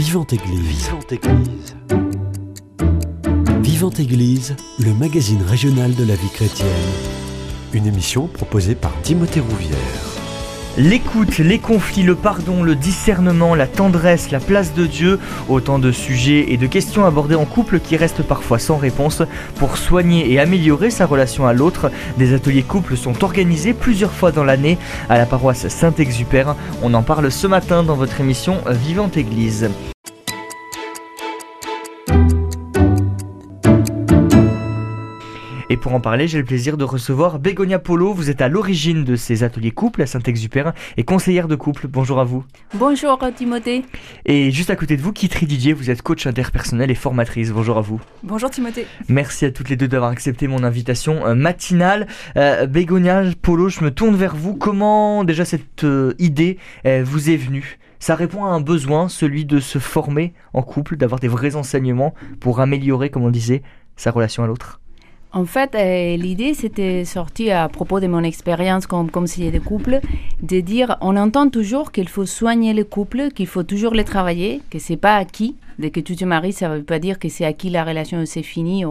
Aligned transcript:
Vivante 0.00 0.32
Église. 0.32 0.86
Vivante 0.86 1.12
Église. 1.12 1.76
Vivante 3.60 4.00
Église, 4.00 4.56
le 4.78 4.94
magazine 4.94 5.42
régional 5.42 5.94
de 5.94 6.04
la 6.04 6.14
vie 6.14 6.30
chrétienne. 6.30 6.68
Une 7.74 7.86
émission 7.86 8.26
proposée 8.26 8.74
par 8.74 8.98
Timothée 9.02 9.40
Rouvière. 9.40 9.76
L'écoute, 10.78 11.36
les 11.36 11.58
conflits, 11.58 12.02
le 12.02 12.14
pardon, 12.14 12.62
le 12.62 12.76
discernement, 12.76 13.54
la 13.54 13.66
tendresse, 13.66 14.30
la 14.30 14.40
place 14.40 14.72
de 14.72 14.86
Dieu, 14.86 15.18
autant 15.50 15.78
de 15.78 15.92
sujets 15.92 16.50
et 16.50 16.56
de 16.56 16.66
questions 16.66 17.04
abordées 17.04 17.34
en 17.34 17.44
couple 17.44 17.78
qui 17.78 17.98
restent 17.98 18.22
parfois 18.22 18.58
sans 18.58 18.78
réponse. 18.78 19.22
Pour 19.56 19.76
soigner 19.76 20.32
et 20.32 20.40
améliorer 20.40 20.88
sa 20.88 21.04
relation 21.04 21.46
à 21.46 21.52
l'autre, 21.52 21.90
des 22.16 22.32
ateliers 22.32 22.62
couples 22.62 22.96
sont 22.96 23.22
organisés 23.22 23.74
plusieurs 23.74 24.12
fois 24.12 24.32
dans 24.32 24.44
l'année 24.44 24.78
à 25.10 25.18
la 25.18 25.26
paroisse 25.26 25.68
Saint-Exupère. 25.68 26.56
On 26.82 26.94
en 26.94 27.02
parle 27.02 27.30
ce 27.30 27.46
matin 27.46 27.82
dans 27.82 27.96
votre 27.96 28.18
émission 28.18 28.62
Vivante 28.66 29.18
Église. 29.18 29.68
Et 35.72 35.76
pour 35.76 35.94
en 35.94 36.00
parler, 36.00 36.26
j'ai 36.26 36.38
le 36.38 36.44
plaisir 36.44 36.76
de 36.76 36.82
recevoir 36.82 37.38
Bégonia 37.38 37.78
Polo. 37.78 38.12
Vous 38.12 38.28
êtes 38.28 38.42
à 38.42 38.48
l'origine 38.48 39.04
de 39.04 39.14
ces 39.14 39.44
ateliers 39.44 39.70
couple 39.70 40.02
à 40.02 40.06
Saint-Exupéry 40.06 40.70
et 40.96 41.04
conseillère 41.04 41.46
de 41.46 41.54
couple. 41.54 41.86
Bonjour 41.86 42.18
à 42.18 42.24
vous. 42.24 42.44
Bonjour 42.74 43.16
Timothée. 43.36 43.84
Et 44.26 44.50
juste 44.50 44.70
à 44.70 44.74
côté 44.74 44.96
de 44.96 45.00
vous, 45.00 45.12
Kitri 45.12 45.46
Didier, 45.46 45.72
vous 45.72 45.88
êtes 45.88 46.02
coach 46.02 46.26
interpersonnel 46.26 46.90
et 46.90 46.96
formatrice. 46.96 47.52
Bonjour 47.52 47.78
à 47.78 47.82
vous. 47.82 48.00
Bonjour 48.24 48.50
Timothée. 48.50 48.84
Merci 49.08 49.44
à 49.44 49.52
toutes 49.52 49.68
les 49.68 49.76
deux 49.76 49.86
d'avoir 49.86 50.10
accepté 50.10 50.48
mon 50.48 50.64
invitation 50.64 51.24
euh, 51.24 51.36
matinale. 51.36 52.08
Euh, 52.36 52.66
Bégonia 52.66 53.22
Polo, 53.40 53.68
je 53.68 53.84
me 53.84 53.92
tourne 53.92 54.16
vers 54.16 54.34
vous. 54.34 54.56
Comment 54.56 55.22
déjà 55.22 55.44
cette 55.44 55.84
euh, 55.84 56.14
idée 56.18 56.58
vous 56.84 57.30
est 57.30 57.36
venue? 57.36 57.78
Ça 58.00 58.16
répond 58.16 58.44
à 58.44 58.48
un 58.48 58.60
besoin, 58.60 59.08
celui 59.08 59.44
de 59.44 59.60
se 59.60 59.78
former 59.78 60.34
en 60.52 60.62
couple, 60.62 60.96
d'avoir 60.96 61.20
des 61.20 61.28
vrais 61.28 61.54
enseignements 61.54 62.12
pour 62.40 62.58
améliorer, 62.58 63.10
comme 63.10 63.22
on 63.22 63.30
disait, 63.30 63.62
sa 63.94 64.10
relation 64.10 64.42
à 64.42 64.48
l'autre. 64.48 64.80
En 65.32 65.44
fait, 65.44 65.76
euh, 65.76 66.16
l'idée, 66.16 66.54
c'était 66.54 67.04
sorti 67.04 67.52
à 67.52 67.68
propos 67.68 68.00
de 68.00 68.08
mon 68.08 68.24
expérience 68.24 68.88
comme 68.88 69.10
conseiller 69.10 69.52
de 69.52 69.60
couple, 69.60 70.00
de 70.42 70.60
dire, 70.60 70.96
on 71.00 71.16
entend 71.16 71.48
toujours 71.48 71.92
qu'il 71.92 72.08
faut 72.08 72.26
soigner 72.26 72.74
le 72.74 72.82
couple, 72.82 73.30
qu'il 73.30 73.46
faut 73.46 73.62
toujours 73.62 73.94
le 73.94 74.02
travailler, 74.02 74.60
que 74.70 74.80
c'est 74.80 74.96
pas 74.96 75.14
acquis. 75.14 75.54
Dès 75.78 75.90
que 75.90 76.00
tu 76.00 76.16
te 76.16 76.24
maries, 76.24 76.52
ça 76.52 76.68
ne 76.68 76.78
veut 76.78 76.82
pas 76.82 76.98
dire 76.98 77.20
que 77.20 77.28
c'est 77.28 77.44
acquis 77.44 77.70
la 77.70 77.84
relation, 77.84 78.26
c'est 78.26 78.42
fini. 78.42 78.84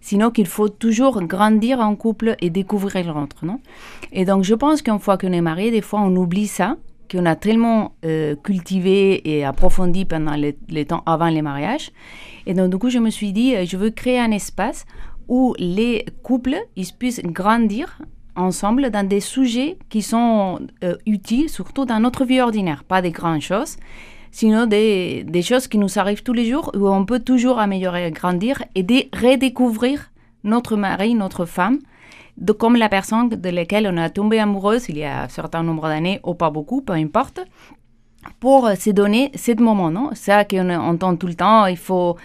Sinon 0.00 0.30
qu'il 0.30 0.46
faut 0.46 0.70
toujours 0.70 1.22
grandir 1.22 1.80
en 1.80 1.94
couple 1.96 2.34
et 2.40 2.48
découvrir 2.48 3.14
l'autre, 3.14 3.44
Et 4.10 4.24
donc, 4.24 4.44
je 4.44 4.54
pense 4.54 4.80
qu'une 4.80 4.98
fois 4.98 5.18
qu'on 5.18 5.32
est 5.32 5.42
marié, 5.42 5.70
des 5.70 5.82
fois, 5.82 6.00
on 6.00 6.16
oublie 6.16 6.46
ça, 6.46 6.76
qu'on 7.10 7.26
a 7.26 7.36
tellement 7.36 7.92
euh, 8.04 8.36
cultivé 8.36 9.28
et 9.28 9.44
approfondi 9.44 10.04
pendant 10.04 10.34
les, 10.34 10.84
temps 10.84 11.02
avant 11.06 11.28
les 11.28 11.42
mariages. 11.42 11.90
Et 12.46 12.54
donc, 12.54 12.70
du 12.70 12.78
coup, 12.78 12.90
je 12.90 12.98
me 12.98 13.10
suis 13.10 13.32
dit, 13.32 13.54
euh, 13.54 13.64
je 13.66 13.76
veux 13.76 13.90
créer 13.90 14.18
un 14.18 14.30
espace 14.30 14.86
où 15.28 15.54
les 15.58 16.06
couples 16.22 16.56
ils 16.76 16.92
puissent 16.92 17.22
grandir 17.22 18.00
ensemble 18.38 18.90
dans 18.90 19.06
des 19.06 19.20
sujets 19.20 19.78
qui 19.88 20.02
sont 20.02 20.60
euh, 20.84 20.96
utiles, 21.06 21.50
surtout 21.50 21.84
dans 21.84 22.00
notre 22.00 22.24
vie 22.24 22.40
ordinaire, 22.40 22.84
pas 22.84 23.02
des 23.02 23.10
grandes 23.10 23.40
choses, 23.40 23.76
sinon 24.30 24.66
des, 24.66 25.24
choses 25.42 25.66
qui 25.68 25.78
nous 25.78 25.98
arrivent 25.98 26.22
tous 26.22 26.32
les 26.32 26.48
jours, 26.48 26.70
où 26.74 26.88
on 26.88 27.04
peut 27.04 27.20
toujours 27.20 27.58
améliorer, 27.58 28.10
grandir 28.12 28.62
et 28.74 28.82
de 28.82 29.04
redécouvrir 29.20 30.10
notre 30.44 30.76
mari, 30.76 31.14
notre 31.14 31.44
femme, 31.44 31.78
de, 32.36 32.52
comme 32.52 32.76
la 32.76 32.88
personne 32.88 33.28
de 33.28 33.50
laquelle 33.50 33.90
on 33.92 33.96
a 33.96 34.10
tombé 34.10 34.38
amoureuse 34.38 34.88
il 34.88 34.98
y 34.98 35.04
a 35.04 35.24
un 35.24 35.28
certain 35.28 35.64
nombre 35.64 35.88
d'années, 35.88 36.20
ou 36.24 36.34
pas 36.34 36.50
beaucoup, 36.50 36.80
peu 36.80 36.92
importe, 36.92 37.40
pour 38.40 38.68
se 38.70 38.90
donner 38.90 39.32
ce 39.34 39.52
moment, 39.60 39.90
non? 39.90 40.10
Ça 40.14 40.44
qu'on 40.44 40.70
entend 40.70 41.16
tout 41.16 41.26
le 41.26 41.34
temps, 41.34 41.66
il 41.66 41.76
faut 41.76 42.16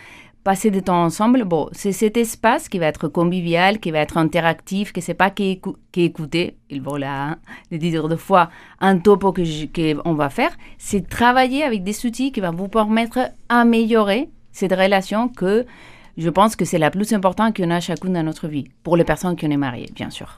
passer 0.44 0.72
du 0.72 0.82
temps 0.82 1.04
ensemble, 1.04 1.46
bon, 1.46 1.70
c'est 1.72 1.92
cet 1.92 2.18
espace 2.18 2.68
qui 2.68 2.80
va 2.80 2.88
être 2.88 3.08
convivial, 3.08 3.80
qui 3.80 3.92
va 3.92 4.00
être 4.00 4.18
interactif, 4.18 4.92
que 4.92 5.02
c'est 5.02 5.14
pas 5.14 5.30
qu'écouter, 5.30 6.58
il 6.70 6.82
faut 6.82 6.98
là, 6.98 7.38
le 7.72 7.78
dire 7.78 8.10
deux 8.10 8.18
fois, 8.18 8.50
un 8.82 8.98
topo 8.98 9.32
que 9.32 10.02
qu'on 10.02 10.14
va 10.14 10.30
faire, 10.30 10.52
c'est 10.78 11.08
travailler 11.08 11.64
avec 11.64 11.84
des 11.84 12.06
outils 12.06 12.32
qui 12.32 12.42
vont 12.42 12.52
vous 12.52 12.68
permettre 12.68 13.32
d'améliorer 13.50 14.30
cette 14.52 14.74
relation 14.74 15.30
que 15.30 15.66
je 16.18 16.30
pense 16.30 16.56
que 16.56 16.66
c'est 16.66 16.78
la 16.78 16.92
plus 16.92 17.14
importante 17.14 17.56
qu'on 17.56 17.72
a 17.72 17.80
chacune 17.80 18.14
dans 18.14 18.24
notre 18.24 18.48
vie, 18.48 18.66
pour 18.84 18.98
les 18.98 19.04
personnes 19.04 19.36
qui 19.36 19.46
ont 19.46 19.52
est 19.52 19.58
mariées, 19.58 19.90
bien 19.96 20.10
sûr. 20.10 20.36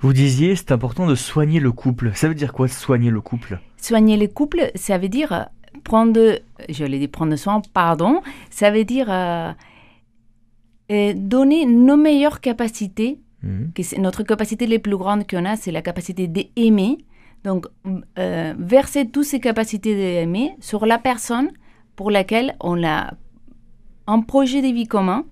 Vous 0.00 0.12
disiez, 0.12 0.54
c'est 0.54 0.70
important 0.70 1.06
de 1.06 1.16
soigner 1.16 1.58
le 1.58 1.72
couple. 1.72 2.12
Ça 2.14 2.28
veut 2.28 2.34
dire 2.34 2.52
quoi, 2.52 2.68
soigner 2.68 3.10
le 3.10 3.20
couple? 3.20 3.58
Soigner 3.78 4.16
le 4.16 4.28
couple, 4.28 4.70
ça 4.76 4.96
veut 4.96 5.08
dire 5.08 5.48
prendre, 5.88 6.38
je 6.68 6.84
l'ai 6.84 6.98
dit 6.98 7.08
prendre 7.08 7.34
soin, 7.36 7.60
pardon, 7.72 8.20
ça 8.50 8.70
veut 8.70 8.84
dire 8.84 9.06
euh, 9.10 9.52
euh, 10.92 11.12
donner 11.16 11.66
nos 11.66 11.96
meilleures 11.96 12.40
capacités. 12.40 13.18
Mhm. 13.42 13.72
Que 13.74 14.00
notre 14.00 14.22
capacité 14.22 14.66
les 14.66 14.78
plus 14.78 14.96
grandes 14.96 15.24
qu'on 15.28 15.44
a, 15.44 15.56
c'est 15.56 15.72
la 15.72 15.82
capacité 15.82 16.28
d'aimer. 16.28 16.98
Donc, 17.44 17.66
euh, 18.18 18.54
verser 18.58 19.08
toutes 19.08 19.24
ces 19.32 19.40
capacités 19.40 19.94
d'aimer 19.94 20.56
sur 20.60 20.86
la 20.86 20.98
personne 20.98 21.50
pour 21.96 22.10
laquelle 22.10 22.56
on 22.60 22.84
a 22.84 23.14
un 24.06 24.20
projet 24.22 24.60
de 24.60 24.68
vie 24.68 24.86
commun 24.86 25.24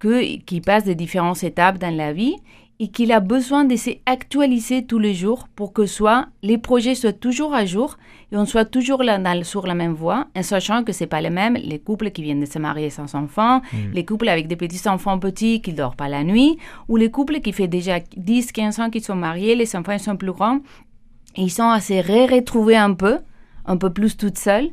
que, 0.00 0.36
qui 0.48 0.60
passe 0.60 0.84
des 0.84 0.94
différentes 0.94 1.42
étapes 1.44 1.78
dans 1.78 1.94
la 1.94 2.12
vie 2.12 2.36
et 2.80 2.88
qu'il 2.88 3.10
a 3.10 3.20
besoin 3.20 3.64
de 3.64 3.74
s'actualiser 3.74 4.86
tous 4.86 4.98
les 5.00 5.14
jours 5.14 5.48
pour 5.56 5.72
que 5.72 5.86
soit, 5.86 6.26
les 6.42 6.58
projets 6.58 6.94
soient 6.94 7.12
toujours 7.12 7.52
à 7.52 7.64
jour 7.64 7.96
et 8.30 8.36
on 8.36 8.44
soit 8.44 8.64
toujours 8.64 9.02
là, 9.02 9.18
sur 9.42 9.66
la 9.66 9.74
même 9.74 9.94
voie, 9.94 10.28
en 10.36 10.42
sachant 10.42 10.84
que 10.84 10.92
c'est 10.92 11.06
pas 11.06 11.20
les 11.20 11.30
mêmes 11.30 11.54
les 11.54 11.80
couples 11.80 12.10
qui 12.10 12.22
viennent 12.22 12.40
de 12.40 12.46
se 12.46 12.58
marier 12.58 12.90
sans 12.90 13.14
enfants, 13.14 13.62
mm. 13.72 13.92
les 13.94 14.04
couples 14.04 14.28
avec 14.28 14.46
des 14.46 14.56
petits 14.56 14.88
enfants 14.88 15.18
petits 15.18 15.60
qui 15.60 15.72
ne 15.72 15.76
dorment 15.76 15.96
pas 15.96 16.08
la 16.08 16.22
nuit, 16.22 16.58
ou 16.88 16.96
les 16.96 17.10
couples 17.10 17.40
qui 17.40 17.52
fait 17.52 17.68
déjà 17.68 17.98
10, 18.16 18.52
15 18.52 18.80
ans 18.80 18.90
qu'ils 18.90 19.04
sont 19.04 19.16
mariés, 19.16 19.56
les 19.56 19.74
enfants 19.74 19.98
sont 19.98 20.16
plus 20.16 20.32
grands, 20.32 20.60
et 21.36 21.42
ils 21.42 21.50
sont 21.50 21.68
assez 21.68 22.00
retrouver 22.00 22.76
un 22.76 22.94
peu, 22.94 23.18
un 23.66 23.76
peu 23.76 23.90
plus 23.90 24.16
toutes 24.16 24.38
seules, 24.38 24.70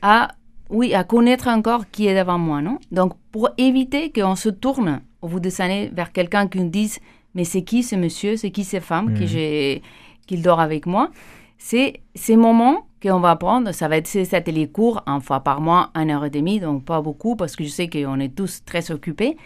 à, 0.00 0.28
oui, 0.70 0.94
à 0.94 1.02
connaître 1.02 1.48
encore 1.48 1.90
qui 1.90 2.06
est 2.06 2.16
devant 2.16 2.38
moi, 2.38 2.62
non? 2.62 2.78
Donc, 2.92 3.14
pour 3.32 3.50
éviter 3.58 4.12
qu'on 4.12 4.36
se 4.36 4.48
tourne 4.48 5.00
au 5.22 5.28
bout 5.28 5.40
des 5.40 5.60
années 5.60 5.90
vers 5.92 6.12
quelqu'un 6.12 6.46
qui 6.46 6.58
nous 6.58 6.70
dise 6.70 7.00
mais 7.38 7.44
c'est 7.44 7.62
qui 7.62 7.84
ce 7.84 7.94
monsieur, 7.94 8.36
c'est 8.36 8.50
qui 8.50 8.64
ces 8.64 8.80
femmes 8.80 9.14
qui 9.14 9.28
j'ai, 9.28 9.80
qu'il 10.26 10.42
dort 10.42 10.58
avec 10.58 10.86
moi? 10.86 11.12
C'est 11.56 12.00
ces 12.16 12.36
moments 12.36 12.88
qu'on 13.00 13.20
va 13.20 13.36
prendre, 13.36 13.70
ça 13.70 13.86
va 13.86 13.96
être 13.96 14.08
ces 14.08 14.34
ateliers 14.34 14.66
courts, 14.66 15.02
une 15.06 15.20
fois 15.20 15.38
par 15.38 15.60
mois, 15.60 15.92
une 15.94 16.10
heure 16.10 16.24
et 16.24 16.30
demie, 16.30 16.58
donc 16.58 16.84
pas 16.84 17.00
beaucoup, 17.00 17.36
parce 17.36 17.54
que 17.54 17.62
je 17.62 17.68
sais 17.68 17.88
qu'on 17.88 18.18
est 18.18 18.34
tous 18.34 18.64
très 18.64 18.90
occupés, 18.90 19.36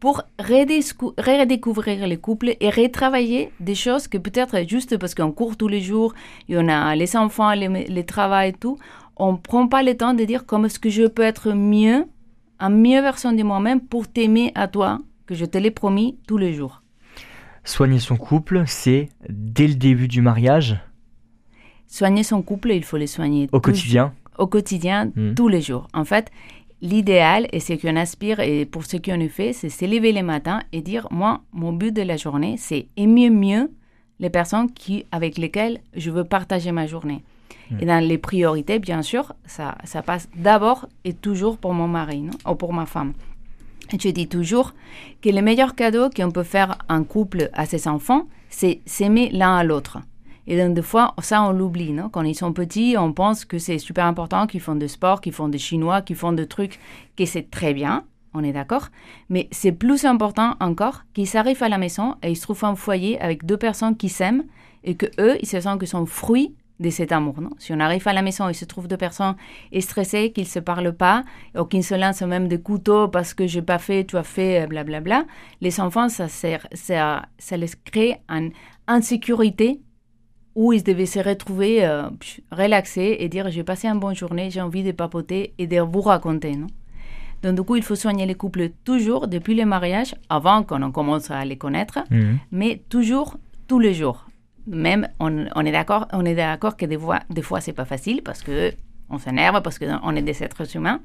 pour 0.00 0.22
redécouvrir 0.38 2.06
les 2.06 2.16
couples 2.16 2.56
et 2.58 2.70
retravailler 2.70 3.52
des 3.60 3.74
choses 3.74 4.08
que 4.08 4.16
peut-être 4.16 4.66
juste 4.66 4.96
parce 4.96 5.14
qu'on 5.14 5.30
court 5.30 5.58
tous 5.58 5.68
les 5.68 5.82
jours, 5.82 6.14
et 6.48 6.56
on 6.56 6.68
a 6.68 6.96
les 6.96 7.14
enfants, 7.18 7.52
les, 7.52 7.68
les 7.68 8.06
travail 8.06 8.48
et 8.48 8.52
tout, 8.54 8.78
on 9.16 9.32
ne 9.32 9.36
prend 9.36 9.68
pas 9.68 9.82
le 9.82 9.94
temps 9.94 10.14
de 10.14 10.24
dire 10.24 10.46
comment 10.46 10.68
est-ce 10.68 10.80
que 10.80 10.88
je 10.88 11.06
peux 11.06 11.22
être 11.22 11.52
mieux, 11.52 12.06
une 12.60 12.80
meilleure 12.80 13.02
version 13.02 13.34
de 13.34 13.42
moi-même 13.42 13.82
pour 13.82 14.08
t'aimer 14.08 14.52
à 14.54 14.68
toi, 14.68 15.00
que 15.26 15.34
je 15.34 15.44
te 15.44 15.58
l'ai 15.58 15.70
promis 15.70 16.16
tous 16.26 16.38
les 16.38 16.54
jours. 16.54 16.81
Soigner 17.64 18.00
son 18.00 18.16
couple, 18.16 18.64
c'est 18.66 19.08
dès 19.28 19.68
le 19.68 19.74
début 19.74 20.08
du 20.08 20.20
mariage 20.20 20.80
Soigner 21.86 22.22
son 22.22 22.42
couple, 22.42 22.72
il 22.72 22.84
faut 22.84 22.96
le 22.96 23.06
soigner. 23.06 23.48
Au 23.52 23.60
quotidien 23.60 24.14
Au 24.38 24.46
quotidien, 24.46 25.12
hmm. 25.14 25.34
tous 25.34 25.48
les 25.48 25.60
jours. 25.60 25.88
En 25.92 26.04
fait, 26.04 26.30
l'idéal, 26.80 27.46
et 27.52 27.60
ce 27.60 27.74
qu'on 27.74 27.96
aspire, 27.96 28.40
et 28.40 28.64
pour 28.64 28.84
ce 28.84 28.96
qu'on 28.96 29.28
fait, 29.28 29.52
c'est 29.52 29.68
se 29.68 29.84
lever 29.84 30.12
le 30.12 30.22
matin 30.22 30.62
et 30.72 30.80
dire, 30.80 31.06
moi, 31.10 31.42
mon 31.52 31.72
but 31.72 31.92
de 31.92 32.02
la 32.02 32.16
journée, 32.16 32.56
c'est 32.58 32.88
aimer 32.96 33.30
mieux 33.30 33.70
les 34.18 34.30
personnes 34.30 34.72
qui, 34.72 35.04
avec 35.12 35.38
lesquelles 35.38 35.80
je 35.94 36.10
veux 36.10 36.24
partager 36.24 36.72
ma 36.72 36.86
journée. 36.86 37.22
Hmm. 37.70 37.78
Et 37.80 37.86
dans 37.86 38.02
les 38.02 38.18
priorités, 38.18 38.78
bien 38.78 39.02
sûr, 39.02 39.34
ça, 39.46 39.76
ça 39.84 40.02
passe 40.02 40.28
d'abord 40.34 40.88
et 41.04 41.12
toujours 41.12 41.58
pour 41.58 41.74
mon 41.74 41.88
mari, 41.88 42.22
non? 42.22 42.32
Ou 42.50 42.54
pour 42.56 42.72
ma 42.72 42.86
femme. 42.86 43.12
Je 43.90 44.08
dis 44.08 44.28
toujours 44.28 44.72
que 45.20 45.28
le 45.28 45.42
meilleur 45.42 45.74
cadeau 45.74 46.08
qu'on 46.10 46.30
peut 46.30 46.42
faire 46.42 46.78
un 46.88 47.04
couple 47.04 47.50
à 47.52 47.66
ses 47.66 47.88
enfants, 47.88 48.26
c'est 48.48 48.80
s'aimer 48.86 49.30
l'un 49.30 49.56
à 49.56 49.64
l'autre. 49.64 49.98
Et 50.46 50.56
donc, 50.56 50.74
des 50.74 50.82
fois, 50.82 51.14
ça, 51.20 51.42
on 51.42 51.52
l'oublie. 51.52 51.92
Non? 51.92 52.08
Quand 52.08 52.22
ils 52.22 52.34
sont 52.34 52.52
petits, 52.52 52.96
on 52.98 53.12
pense 53.12 53.44
que 53.44 53.58
c'est 53.58 53.78
super 53.78 54.06
important 54.06 54.46
qu'ils 54.46 54.60
font 54.60 54.74
du 54.74 54.88
sport, 54.88 55.20
qu'ils 55.20 55.32
font 55.32 55.48
des 55.48 55.58
chinois, 55.58 56.02
qu'ils 56.02 56.16
font 56.16 56.32
des 56.32 56.46
trucs, 56.46 56.80
que 57.16 57.24
c'est 57.26 57.50
très 57.50 57.74
bien. 57.74 58.04
On 58.34 58.42
est 58.42 58.52
d'accord? 58.52 58.88
Mais 59.28 59.48
c'est 59.52 59.72
plus 59.72 60.04
important 60.04 60.56
encore 60.60 61.02
qu'ils 61.12 61.36
arrivent 61.36 61.62
à 61.62 61.68
la 61.68 61.78
maison 61.78 62.16
et 62.22 62.30
ils 62.30 62.36
se 62.36 62.42
trouvent 62.42 62.64
un 62.64 62.74
foyer 62.74 63.20
avec 63.20 63.44
deux 63.44 63.58
personnes 63.58 63.96
qui 63.96 64.08
s'aiment 64.08 64.44
et 64.84 64.94
que 64.94 65.06
eux, 65.20 65.36
ils 65.40 65.46
se 65.46 65.60
sentent 65.60 65.78
que 65.78 65.86
sont 65.86 66.06
fruits 66.06 66.54
de 66.82 66.90
cet 66.90 67.12
amour. 67.12 67.40
Non? 67.40 67.50
Si 67.58 67.72
on 67.72 67.80
arrive 67.80 68.06
à 68.06 68.12
la 68.12 68.22
maison 68.22 68.48
et 68.48 68.54
se 68.54 68.64
trouve 68.64 68.88
deux 68.88 68.96
personnes 68.96 69.36
stressées, 69.80 70.32
qu'ils 70.32 70.44
ne 70.44 70.48
se 70.48 70.58
parlent 70.58 70.92
pas, 70.94 71.24
ou 71.58 71.64
qu'ils 71.64 71.84
se 71.84 71.94
lancent 71.94 72.22
même 72.22 72.48
des 72.48 72.60
couteaux 72.60 73.08
parce 73.08 73.32
que 73.32 73.46
j'ai 73.46 73.62
pas 73.62 73.78
fait, 73.78 74.04
tu 74.04 74.16
as 74.16 74.22
fait, 74.22 74.66
blablabla, 74.66 75.00
bla, 75.00 75.22
bla, 75.22 75.32
les 75.60 75.80
enfants, 75.80 76.08
ça, 76.08 76.28
sert, 76.28 76.66
ça, 76.72 77.22
ça 77.38 77.56
les 77.56 77.70
crée 77.84 78.16
une 78.28 78.52
insécurité 78.86 79.80
où 80.54 80.72
ils 80.72 80.82
devaient 80.82 81.06
se 81.06 81.18
retrouver 81.18 81.84
euh, 81.84 82.10
relaxés 82.50 83.16
et 83.20 83.28
dire 83.28 83.50
j'ai 83.50 83.64
passé 83.64 83.88
une 83.88 83.98
bonne 83.98 84.14
journée, 84.14 84.50
j'ai 84.50 84.60
envie 84.60 84.82
de 84.82 84.92
papoter 84.92 85.54
et 85.58 85.66
de 85.66 85.80
vous 85.80 86.02
raconter. 86.02 86.56
Non? 86.56 86.66
Donc 87.42 87.56
du 87.56 87.62
coup, 87.62 87.76
il 87.76 87.82
faut 87.82 87.96
soigner 87.96 88.26
les 88.26 88.34
couples 88.34 88.70
toujours 88.84 89.26
depuis 89.26 89.54
le 89.54 89.64
mariage, 89.64 90.14
avant 90.28 90.62
qu'on 90.62 90.92
commence 90.92 91.30
à 91.30 91.44
les 91.44 91.56
connaître, 91.56 92.00
mhm. 92.10 92.38
mais 92.52 92.82
toujours 92.88 93.36
tous 93.66 93.78
les 93.78 93.94
jours. 93.94 94.26
Même 94.66 95.08
on, 95.18 95.64
est 95.64 95.72
d'accord, 95.72 96.76
que 96.76 96.86
des 96.86 96.98
fois, 96.98 97.20
des 97.30 97.42
fois 97.42 97.60
c'est 97.60 97.72
pas 97.72 97.84
facile 97.84 98.22
parce 98.22 98.42
que 98.42 98.72
on 99.10 99.18
s'énerve 99.18 99.60
parce 99.62 99.78
qu'on 99.78 100.16
est 100.16 100.22
des 100.22 100.42
êtres 100.42 100.76
humains. 100.76 101.00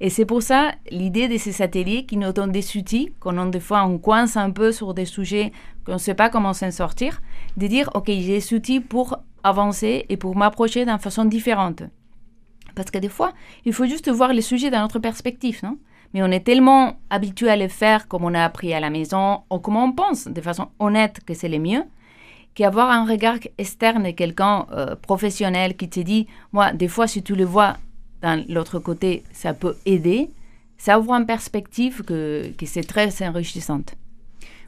Et 0.00 0.10
c'est 0.10 0.26
pour 0.26 0.42
ça 0.42 0.72
l'idée 0.90 1.28
de 1.28 1.38
ces 1.38 1.62
ateliers 1.62 2.04
qui 2.04 2.16
nous 2.16 2.32
donnent 2.32 2.52
des 2.52 2.76
outils, 2.76 3.12
qu'on 3.20 3.38
a 3.38 3.46
des 3.46 3.60
fois 3.60 3.84
on 3.84 3.98
coince 3.98 4.36
un 4.36 4.50
peu 4.50 4.72
sur 4.72 4.94
des 4.94 5.04
sujets 5.06 5.52
qu'on 5.84 5.94
ne 5.94 5.98
sait 5.98 6.14
pas 6.14 6.28
comment 6.28 6.52
s'en 6.52 6.70
sortir, 6.70 7.20
de 7.56 7.66
dire 7.66 7.88
ok 7.94 8.06
j'ai 8.06 8.38
des 8.38 8.54
outils 8.54 8.80
pour 8.80 9.18
avancer 9.42 10.04
et 10.08 10.16
pour 10.16 10.36
m'approcher 10.36 10.84
d'une 10.84 10.98
façon 10.98 11.24
différente. 11.24 11.82
Parce 12.74 12.90
que 12.90 12.98
des 12.98 13.08
fois, 13.08 13.32
il 13.64 13.72
faut 13.72 13.86
juste 13.86 14.10
voir 14.10 14.32
les 14.32 14.42
sujets 14.42 14.70
dans 14.70 14.80
notre 14.80 14.98
perspective, 14.98 15.60
non? 15.62 15.78
Mais 16.12 16.22
on 16.22 16.26
est 16.26 16.40
tellement 16.44 16.98
habitué 17.08 17.48
à 17.48 17.56
les 17.56 17.68
faire 17.68 18.08
comme 18.08 18.24
on 18.24 18.34
a 18.34 18.44
appris 18.44 18.74
à 18.74 18.80
la 18.80 18.90
maison, 18.90 19.42
ou 19.50 19.58
comme 19.58 19.76
on 19.76 19.92
pense 19.92 20.26
de 20.26 20.40
façon 20.40 20.68
honnête 20.78 21.20
que 21.24 21.34
c'est 21.34 21.48
le 21.48 21.58
mieux, 21.58 21.84
qu'avoir 22.54 22.90
un 22.90 23.04
regard 23.06 23.38
externe 23.58 24.06
et 24.06 24.14
quelqu'un 24.14 24.66
euh, 24.72 24.96
professionnel 24.96 25.76
qui 25.76 25.88
te 25.88 26.00
dit, 26.00 26.26
moi, 26.52 26.72
des 26.72 26.88
fois, 26.88 27.06
si 27.06 27.22
tu 27.22 27.34
le 27.34 27.44
vois 27.44 27.76
dans 28.22 28.44
l'autre 28.48 28.78
côté, 28.78 29.22
ça 29.32 29.54
peut 29.54 29.76
aider, 29.86 30.30
ça 30.76 30.98
ouvre 30.98 31.12
une 31.12 31.26
perspective 31.26 32.02
que, 32.02 32.50
que 32.56 32.66
c'est 32.66 32.82
très 32.82 33.26
enrichissante. 33.26 33.94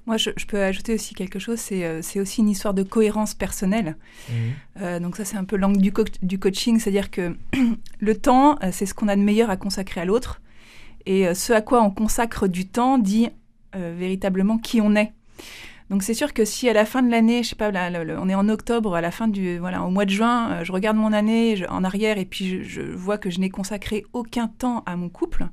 Moi, 0.06 0.17
je, 0.17 0.31
peux 0.49 0.61
ajouter 0.61 0.94
aussi 0.94 1.14
quelque 1.14 1.38
chose, 1.38 1.61
c'est 1.61 1.84
euh, 1.84 2.00
aussi 2.17 2.40
une 2.40 2.49
histoire 2.49 2.75
de 2.75 2.82
cohérence 2.82 3.34
personnelle. 3.34 3.96
Mmh. 4.28 4.32
Euh, 4.81 4.99
donc 4.99 5.17
ça, 5.17 5.25
c'est 5.25 5.37
un 5.37 5.44
peu 5.44 5.56
l'angle 5.56 5.81
du, 5.81 5.93
du, 6.23 6.38
coaching, 6.40 6.81
c'est-à-dire 6.81 7.11
que 7.11 7.37
le 8.00 8.17
temps, 8.17 8.58
c'est 8.73 8.87
ce 8.87 8.94
qu'on 8.94 9.06
a 9.06 9.14
de 9.14 9.20
meilleur 9.20 9.49
à 9.49 9.56
consacrer 9.56 10.00
à 10.00 10.05
l'autre. 10.05 10.40
Et 11.06 11.35
ce 11.35 11.52
à 11.52 11.61
quoi 11.61 11.82
on 11.82 11.90
consacre 11.90 12.46
du 12.46 12.67
temps 12.67 12.96
dit 12.96 13.28
véritablement 13.73 14.58
qui 14.58 14.81
on 14.81 14.94
est. 14.94 15.12
Donc 15.93 16.03
c'est 16.03 16.15
sûr 16.15 16.33
que 16.33 16.47
si 16.47 16.71
à 16.71 16.73
la 16.73 16.87
fin 16.87 17.03
de 17.03 17.11
l'année, 17.11 17.43
je 17.43 17.50
sais 17.50 17.55
pas, 17.55 17.71
on 17.71 18.29
est 18.31 18.35
en 18.35 18.49
octobre, 18.49 18.94
à 18.94 19.03
la 19.03 19.11
fin 19.11 19.29
du, 19.29 19.59
voilà, 19.59 19.83
au 19.83 19.91
mois 19.91 20.06
de 20.06 20.11
juin, 20.11 20.50
euh, 20.50 20.65
je 20.65 20.73
regarde 20.73 20.97
mon 20.97 21.12
année 21.12 21.67
en 21.69 21.85
arrière 21.85 22.17
et 22.17 22.25
puis 22.25 22.65
je, 22.65 22.81
vois 22.81 23.19
que 23.19 23.29
je 23.29 23.39
n'ai 23.41 23.50
consacré 23.50 24.06
aucun 24.15 24.49
temps 24.49 24.83
à 24.87 24.97
mon 24.97 25.11
couple. 25.11 25.49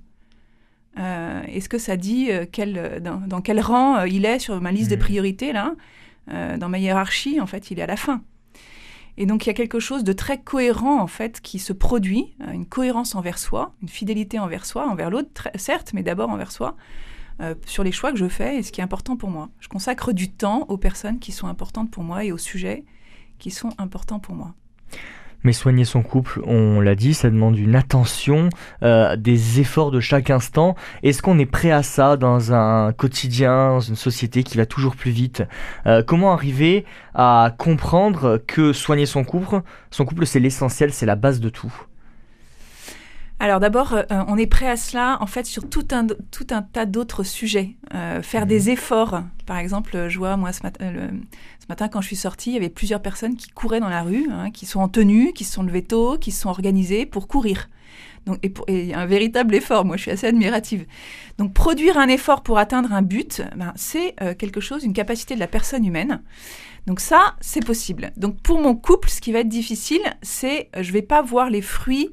Euh, 0.98 1.42
est-ce 1.50 1.68
que 1.68 1.78
ça 1.78 1.98
dit 1.98 2.32
euh, 2.32 2.46
quel, 2.50 3.02
dans, 3.04 3.42
quel 3.42 3.60
rang 3.60 4.06
il 4.06 4.24
est 4.24 4.40
sur 4.40 4.62
ma 4.62 4.72
liste 4.72 4.90
de 4.90 4.96
mmh. 4.96 5.00
priorités 5.00 5.52
là 5.52 5.76
Dans 6.30 6.70
ma 6.70 6.80
hiérarchie, 6.80 7.42
en 7.42 7.46
fait, 7.46 7.70
il 7.70 7.80
est 7.80 7.84
à 7.84 7.88
la 7.88 7.98
fin. 7.98 8.22
Et 9.18 9.26
donc 9.26 9.46
il 9.46 9.48
y 9.48 9.52
a 9.52 9.54
quelque 9.54 9.82
chose 9.82 10.06
de 10.06 10.14
très 10.14 10.38
cohérent 10.42 11.02
en 11.02 11.08
fait 11.08 11.42
qui 11.42 11.60
se 11.60 11.74
produit, 11.74 12.34
une 12.54 12.66
cohérence 12.66 13.14
envers 13.14 13.40
soi, 13.40 13.74
une 13.82 13.90
fidélité 13.90 14.40
envers 14.40 14.66
soi, 14.66 14.88
envers 14.88 15.10
l'autre, 15.10 15.50
certes, 15.56 15.92
mais 15.94 16.02
d'abord 16.02 16.30
envers 16.30 16.54
soi, 16.54 16.78
euh, 17.42 17.56
sur 17.66 17.84
les 17.84 17.92
choix 17.92 18.12
que 18.12 18.18
je 18.18 18.28
fais 18.28 18.58
et 18.58 18.64
ce 18.64 18.72
qui 18.72 18.82
est 18.82 18.84
important 18.84 19.16
pour 19.18 19.30
moi. 19.30 19.50
Je 19.60 19.68
consacre 19.68 20.12
du 20.14 20.32
temps 20.32 20.66
aux 20.68 20.78
personnes 20.78 21.20
qui 21.20 21.32
sont 21.32 21.48
importantes 21.48 21.92
pour 21.92 22.04
moi 22.04 22.24
et 22.24 22.32
aux 22.32 22.38
sujets 22.38 22.84
qui 23.38 23.52
sont 23.52 23.72
importants 23.78 24.20
pour 24.20 24.36
moi. 24.36 24.54
Mais 25.44 25.54
soigner 25.54 25.86
son 25.86 26.02
couple, 26.02 26.42
on 26.46 26.82
l'a 26.82 26.96
dit, 26.96 27.14
ça 27.14 27.30
demande 27.30 27.58
une 27.58 27.76
attention, 27.76 28.50
euh, 28.84 29.16
des 29.16 29.62
efforts 29.62 29.90
de 29.92 30.02
chaque 30.02 30.30
instant. 30.30 30.76
Est-ce 31.02 31.22
qu'on 31.22 31.40
est 31.40 31.46
prêt 31.46 31.72
à 31.72 31.82
ça 31.82 32.18
dans 32.18 32.52
un 32.54 32.92
quotidien, 32.92 33.70
dans 33.70 33.80
une 33.80 33.96
société 33.96 34.44
qui 34.44 34.58
va 34.58 34.66
toujours 34.66 34.98
plus 34.98 35.12
vite? 35.12 35.44
Euh, 35.86 36.04
Comment 36.06 36.34
arriver 36.34 36.84
à 37.14 37.54
comprendre 37.58 38.42
que 38.48 38.74
soigner 38.74 39.06
son 39.06 39.24
couple, 39.24 39.62
son 39.92 40.04
couple 40.04 40.26
c'est 40.26 40.42
l'essentiel, 40.42 40.92
c'est 40.92 41.06
la 41.06 41.16
base 41.16 41.40
de 41.40 41.50
tout? 41.50 41.74
Alors 43.40 43.62
d'abord, 43.62 43.94
euh, 43.94 44.04
on 44.28 44.38
est 44.38 44.48
prêt 44.48 44.68
à 44.68 44.76
cela 44.76 45.18
en 45.22 45.26
fait 45.26 45.46
sur 45.46 45.70
tout 45.70 45.88
un, 45.92 46.06
tout 46.06 46.48
un 46.52 46.62
tas 46.62 46.86
d'autres 46.86 47.24
sujets. 47.24 47.76
Euh, 47.94 48.22
faire 48.22 48.46
des 48.46 48.64
mhm. 48.64 48.70
efforts. 48.70 49.24
Par 49.46 49.58
exemple, 49.58 50.10
je 50.10 50.18
vois 50.18 50.36
moi 50.36 50.52
ce, 50.52 50.62
matin, 50.62 50.92
ce 51.60 51.66
matin 51.70 51.88
quand 51.88 52.02
je 52.02 52.08
suis 52.08 52.16
sortie, 52.18 52.52
il 52.52 52.54
y 52.54 52.58
avait 52.58 52.70
plusieurs 52.70 53.02
personnes 53.02 53.36
qui 53.36 53.50
couraient 53.50 53.80
dans 53.80 53.90
la 53.90 54.04
rue, 54.04 54.28
hein, 54.30 54.52
qui 54.52 54.66
sont 54.66 54.82
en 54.82 54.90
tenue, 54.90 55.32
qui 55.34 55.46
se 55.46 55.54
sont 55.54 55.64
levées 55.64 55.84
tôt, 55.84 56.18
qui 56.18 56.32
se 56.32 56.42
sont 56.42 56.50
organisées 56.50 57.06
pour 57.06 57.28
courir. 57.28 57.70
Donc, 58.26 58.40
et, 58.44 58.50
pour, 58.50 58.66
un 58.70 59.06
véritable 59.06 59.56
effort, 59.56 59.86
moi 59.86 59.96
je 59.96 60.04
suis 60.04 60.12
assez 60.12 60.28
admirative. 60.28 60.86
Donc 61.38 61.54
produire 61.54 61.98
un 61.98 62.10
effort 62.10 62.44
pour 62.44 62.58
atteindre 62.58 62.94
un 62.94 63.02
but, 63.02 63.42
ben, 63.56 63.72
c'est 63.76 64.16
euh, 64.22 64.34
quelque 64.36 64.60
chose, 64.60 64.84
une 64.84 64.94
capacité 64.94 65.36
de 65.36 65.40
la 65.40 65.48
personne 65.48 65.86
humaine. 65.86 66.22
Donc 66.88 67.00
ça, 67.00 67.36
c'est 67.40 67.66
possible. 67.66 68.12
Donc 68.18 68.42
pour 68.42 68.60
mon 68.60 68.76
couple, 68.76 69.10
ce 69.10 69.22
qui 69.22 69.32
va 69.32 69.40
être 69.40 69.50
difficile, 69.50 70.02
c'est 70.22 70.70
je 70.78 70.92
vais 70.92 71.02
pas 71.02 71.22
voir 71.22 71.50
les 71.50 71.62
fruits 71.62 72.10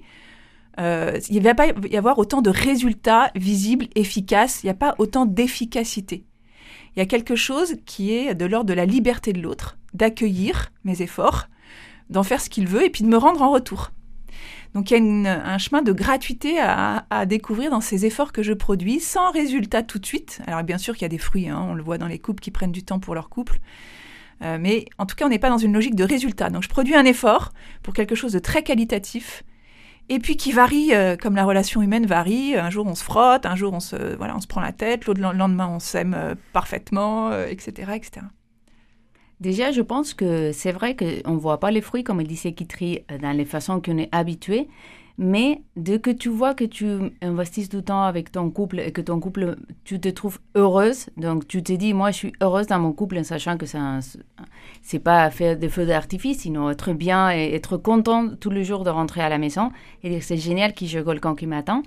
euh, 0.78 1.18
il 1.30 1.38
ne 1.38 1.44
va 1.44 1.54
pas 1.54 1.68
y 1.90 1.96
avoir 1.96 2.18
autant 2.18 2.42
de 2.42 2.50
résultats 2.50 3.30
visibles, 3.34 3.86
efficaces, 3.94 4.62
il 4.62 4.66
n'y 4.66 4.70
a 4.70 4.74
pas 4.74 4.94
autant 4.98 5.26
d'efficacité. 5.26 6.24
Il 6.94 6.98
y 6.98 7.02
a 7.02 7.06
quelque 7.06 7.36
chose 7.36 7.76
qui 7.84 8.12
est 8.12 8.34
de 8.34 8.46
l'ordre 8.46 8.68
de 8.68 8.74
la 8.74 8.86
liberté 8.86 9.32
de 9.32 9.40
l'autre, 9.40 9.78
d'accueillir 9.94 10.72
mes 10.84 11.02
efforts, 11.02 11.48
d'en 12.10 12.22
faire 12.22 12.40
ce 12.40 12.50
qu'il 12.50 12.66
veut 12.66 12.84
et 12.84 12.90
puis 12.90 13.04
de 13.04 13.08
me 13.08 13.16
rendre 13.16 13.42
en 13.42 13.50
retour. 13.50 13.90
Donc 14.74 14.90
il 14.90 14.94
y 14.94 15.26
a 15.26 15.52
un 15.52 15.58
chemin 15.58 15.80
de 15.80 15.92
gratuité 15.92 16.58
à, 16.60 17.24
découvrir 17.26 17.70
dans 17.70 17.80
ces 17.80 18.04
efforts 18.04 18.32
que 18.32 18.42
je 18.42 18.52
produis, 18.52 19.00
sans 19.00 19.30
résultat 19.30 19.82
tout 19.82 19.98
de 19.98 20.04
suite. 20.04 20.40
Alors 20.46 20.62
bien 20.62 20.76
sûr 20.76 20.94
qu'il 20.94 21.02
y 21.02 21.06
a 21.06 21.08
des 21.08 21.18
fruits, 21.18 21.48
hein, 21.48 21.66
on 21.70 21.74
le 21.74 21.82
voit 21.82 21.96
dans 21.96 22.06
les 22.06 22.18
couples 22.18 22.42
qui 22.42 22.50
prennent 22.50 22.72
du 22.72 22.82
temps 22.82 22.98
pour 22.98 23.14
leur 23.14 23.30
couple. 23.30 23.58
Euh, 24.42 24.58
mais 24.60 24.84
en 24.98 25.06
tout 25.06 25.16
cas, 25.16 25.24
on 25.24 25.30
n'est 25.30 25.38
pas 25.38 25.48
dans 25.48 25.56
une 25.56 25.72
logique 25.72 25.94
de 25.94 26.04
résultat. 26.04 26.50
Donc 26.50 26.62
je 26.62 26.68
produis 26.68 26.94
un 26.94 27.06
effort 27.06 27.52
pour 27.82 27.94
quelque 27.94 28.14
chose 28.14 28.32
de 28.32 28.38
très 28.38 28.62
qualitatif, 28.62 29.44
et 30.08 30.18
puis 30.18 30.36
qui 30.36 30.52
varie 30.52 30.94
euh, 30.94 31.16
comme 31.16 31.34
la 31.34 31.44
relation 31.44 31.82
humaine 31.82 32.06
varie. 32.06 32.56
Un 32.56 32.70
jour 32.70 32.86
on 32.86 32.94
se 32.94 33.02
frotte, 33.02 33.46
un 33.46 33.56
jour 33.56 33.72
on 33.72 33.80
se, 33.80 34.16
voilà, 34.16 34.36
on 34.36 34.40
se 34.40 34.46
prend 34.46 34.60
la 34.60 34.72
tête, 34.72 35.06
l'autre 35.06 35.20
lendemain 35.20 35.68
on 35.68 35.78
s'aime 35.78 36.14
euh, 36.16 36.34
parfaitement, 36.52 37.32
etc., 37.32 37.72
euh, 37.88 37.94
etc. 37.94 38.26
Déjà, 39.38 39.70
je 39.70 39.82
pense 39.82 40.14
que 40.14 40.50
c'est 40.52 40.72
vrai 40.72 40.96
qu'on 40.96 41.32
ne 41.32 41.38
voit 41.38 41.60
pas 41.60 41.70
les 41.70 41.82
fruits, 41.82 42.04
comme 42.04 42.22
il 42.22 42.26
disait 42.26 42.52
Kitri, 42.52 43.04
dans 43.20 43.36
les 43.36 43.44
façons 43.44 43.82
qu'on 43.82 43.98
est 43.98 44.08
habitué. 44.10 44.66
Mais 45.18 45.62
dès 45.76 45.98
que 45.98 46.10
tu 46.10 46.28
vois 46.28 46.54
que 46.54 46.64
tu 46.64 46.86
investis 47.22 47.70
du 47.70 47.82
temps 47.82 48.02
avec 48.02 48.30
ton 48.30 48.50
couple 48.50 48.80
et 48.80 48.92
que 48.92 49.00
ton 49.00 49.18
couple, 49.18 49.56
tu 49.84 49.98
te 49.98 50.08
trouves 50.08 50.38
heureuse, 50.54 51.08
donc 51.16 51.48
tu 51.48 51.62
te 51.62 51.72
dis, 51.72 51.94
moi 51.94 52.10
je 52.10 52.16
suis 52.16 52.32
heureuse 52.42 52.66
dans 52.66 52.78
mon 52.78 52.92
couple 52.92 53.18
en 53.18 53.24
sachant 53.24 53.56
que 53.56 53.64
c'est 54.82 54.98
pas 54.98 55.30
faire 55.30 55.56
des 55.56 55.70
feux 55.70 55.86
d'artifice, 55.86 56.40
sinon 56.40 56.70
être 56.70 56.92
bien 56.92 57.30
et 57.30 57.54
être 57.54 57.78
content 57.78 58.28
tous 58.38 58.50
les 58.50 58.64
jours 58.64 58.84
de 58.84 58.90
rentrer 58.90 59.22
à 59.22 59.30
la 59.30 59.38
maison 59.38 59.70
et 60.02 60.10
dire 60.10 60.22
c'est 60.22 60.36
génial 60.36 60.74
qui 60.74 60.86
je 60.86 61.00
quelqu'un 61.00 61.34
qui 61.34 61.46
m'attend. 61.46 61.82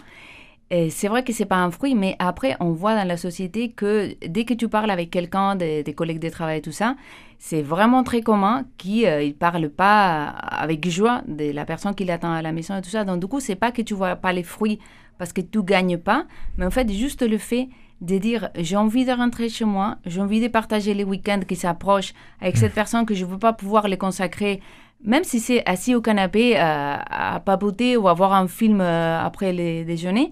Et 0.72 0.92
c'est 0.92 1.08
vrai 1.08 1.24
que 1.24 1.34
c'est 1.34 1.46
pas 1.46 1.58
un 1.58 1.72
fruit, 1.72 1.96
mais 1.96 2.16
après, 2.20 2.56
on 2.60 2.72
voit 2.72 2.96
dans 2.96 3.08
la 3.08 3.18
société 3.18 3.72
que 3.72 4.16
dès 4.26 4.46
que 4.46 4.54
tu 4.54 4.70
parles 4.70 4.92
avec 4.92 5.10
quelqu'un, 5.10 5.56
des, 5.56 5.84
collègues 5.96 6.20
de 6.20 6.30
travail 6.30 6.60
et 6.60 6.62
tout 6.62 6.72
ça, 6.72 6.96
c'est 7.40 7.64
vraiment 7.64 8.04
très 8.04 8.22
commun 8.22 8.66
qu'il 8.78 9.06
euh, 9.08 9.26
ne 9.26 9.32
parle 9.32 9.70
pas 9.70 10.26
avec 10.26 10.88
joie 10.88 11.24
de 11.28 11.52
la 11.52 11.66
personne 11.66 11.96
qui 11.96 12.06
l'attend 12.06 12.34
à 12.34 12.44
la 12.44 12.52
maison 12.52 12.78
et 12.78 12.82
tout 12.82 12.90
ça. 12.90 13.04
Donc, 13.04 13.20
du 13.20 13.28
coup, 13.28 13.40
c'est 13.40 13.56
pas 13.56 13.72
que 13.72 13.82
tu 13.82 13.96
vois 13.96 14.16
pas 14.16 14.32
les 14.32 14.44
fruits 14.44 14.80
parce 15.18 15.34
que 15.34 15.42
tu 15.42 15.64
gagnes 15.64 15.98
pas, 15.98 16.26
mais 16.58 16.66
en 16.66 16.72
fait, 16.72 16.90
juste 16.92 17.28
le 17.28 17.40
fait 17.40 17.70
de 18.02 18.18
dire 18.18 18.50
j'ai 18.56 18.78
envie 18.78 19.06
de 19.06 19.12
rentrer 19.12 19.50
chez 19.50 19.66
moi, 19.66 19.98
j'ai 20.06 20.22
envie 20.22 20.40
de 20.40 20.48
partager 20.48 20.94
les 20.94 21.04
week-ends 21.04 21.42
qui 21.48 21.56
s'approchent 21.56 22.14
avec 22.42 22.58
cette 22.58 22.74
personne 22.74 23.06
que 23.06 23.14
je 23.14 23.26
ne 23.26 23.32
veux 23.32 23.40
pas 23.40 23.54
pouvoir 23.54 23.88
les 23.88 23.98
consacrer, 23.98 24.62
même 25.04 25.24
si 25.24 25.40
c'est 25.40 25.66
assis 25.68 25.96
au 25.96 26.02
canapé 26.02 26.58
euh, 26.58 26.60
à 26.62 27.42
papoter 27.44 27.98
ou 27.98 28.08
à 28.08 28.14
voir 28.14 28.34
un 28.34 28.48
film 28.48 28.80
euh, 28.82 29.20
après 29.22 29.52
le 29.52 29.84
déjeuner 29.84 30.32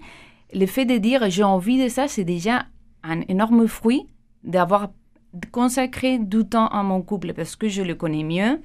le 0.52 0.66
fait 0.66 0.84
de 0.84 0.96
dire 0.98 1.30
j'ai 1.30 1.42
envie 1.42 1.82
de 1.82 1.88
ça, 1.88 2.08
c'est 2.08 2.24
déjà 2.24 2.66
un 3.02 3.20
énorme 3.22 3.66
fruit 3.66 4.06
d'avoir 4.44 4.90
consacré 5.52 6.18
du 6.18 6.44
temps 6.44 6.68
à 6.68 6.82
mon 6.82 7.02
couple 7.02 7.34
parce 7.34 7.56
que 7.56 7.68
je 7.68 7.82
le 7.82 7.94
connais 7.94 8.24
mieux, 8.24 8.60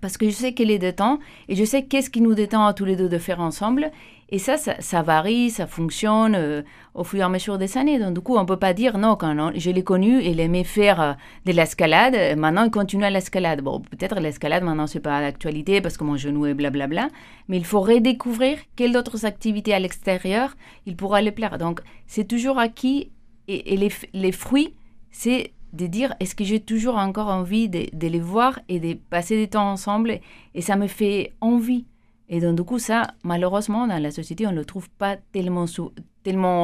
parce 0.00 0.16
que 0.16 0.26
je 0.26 0.34
sais 0.34 0.52
qu'il 0.54 0.70
est 0.70 0.78
détend 0.78 1.18
et 1.48 1.56
je 1.56 1.64
sais 1.64 1.84
qu'est-ce 1.84 2.10
qui 2.10 2.20
nous 2.20 2.34
détend 2.34 2.66
à 2.66 2.74
tous 2.74 2.84
les 2.84 2.96
deux 2.96 3.08
de 3.08 3.18
faire 3.18 3.40
ensemble. 3.40 3.90
Et 4.32 4.38
ça, 4.38 4.56
ça, 4.56 5.02
varie, 5.02 5.50
ça 5.50 5.66
fonctionne 5.66 6.36
euh, 6.36 6.62
au 6.94 7.02
fur 7.02 7.18
et 7.18 7.22
à 7.22 7.28
mesure 7.28 7.58
des 7.58 7.76
années. 7.76 7.98
Donc, 7.98 8.14
du 8.14 8.20
coup, 8.20 8.36
on 8.36 8.42
ne 8.42 8.46
peut 8.46 8.56
pas 8.56 8.74
dire 8.74 8.96
non, 8.96 9.16
quand 9.16 9.50
je 9.56 9.70
l'ai 9.70 9.82
connu, 9.82 10.22
il 10.22 10.38
aimait 10.38 10.62
faire 10.62 11.00
euh, 11.00 11.12
de 11.46 11.52
l'escalade, 11.52 12.38
maintenant 12.38 12.62
il 12.62 12.70
continue 12.70 13.04
à 13.04 13.10
l'escalade. 13.10 13.60
Bon, 13.60 13.80
peut-être 13.80 14.20
l'escalade, 14.20 14.62
maintenant, 14.62 14.86
c'est 14.86 15.00
pas 15.00 15.20
d'actualité 15.20 15.80
parce 15.80 15.96
que 15.96 16.04
mon 16.04 16.16
genou 16.16 16.46
est 16.46 16.54
blablabla, 16.54 17.08
mais 17.48 17.56
il 17.56 17.64
faut 17.64 17.80
redécouvrir 17.80 18.58
quelles 18.76 18.96
autres 18.96 19.26
activités 19.26 19.74
à 19.74 19.80
l'extérieur 19.80 20.54
il 20.86 20.94
pourra 20.94 21.22
le 21.22 21.32
plaire. 21.32 21.58
Donc, 21.58 21.80
c'est 22.06 22.28
toujours 22.28 22.60
acquis 22.60 23.10
et, 23.48 23.76
les, 23.76 23.90
les 24.12 24.32
fruits, 24.32 24.74
c'est 25.10 25.52
de 25.72 25.86
dire 25.86 26.14
est-ce 26.20 26.34
que 26.34 26.44
j'ai 26.44 26.60
toujours 26.60 26.96
encore 26.96 27.28
envie 27.28 27.68
de, 27.68 28.06
les 28.06 28.20
voir 28.20 28.58
et 28.68 28.80
de 28.80 28.94
passer 28.94 29.38
du 29.40 29.48
temps 29.48 29.70
ensemble 29.70 30.20
et 30.54 30.60
ça 30.60 30.76
me 30.76 30.86
fait 30.86 31.32
envie. 31.40 31.86
Et 32.28 32.40
donc 32.40 32.56
du 32.56 32.62
coup 32.62 32.78
ça, 32.78 33.14
malheureusement 33.24 33.86
dans 33.86 34.02
la 34.02 34.10
société 34.10 34.46
on 34.46 34.52
ne 34.52 34.56
le 34.56 34.64
trouve 34.64 34.90
pas 34.90 35.16
tellement, 35.32 35.66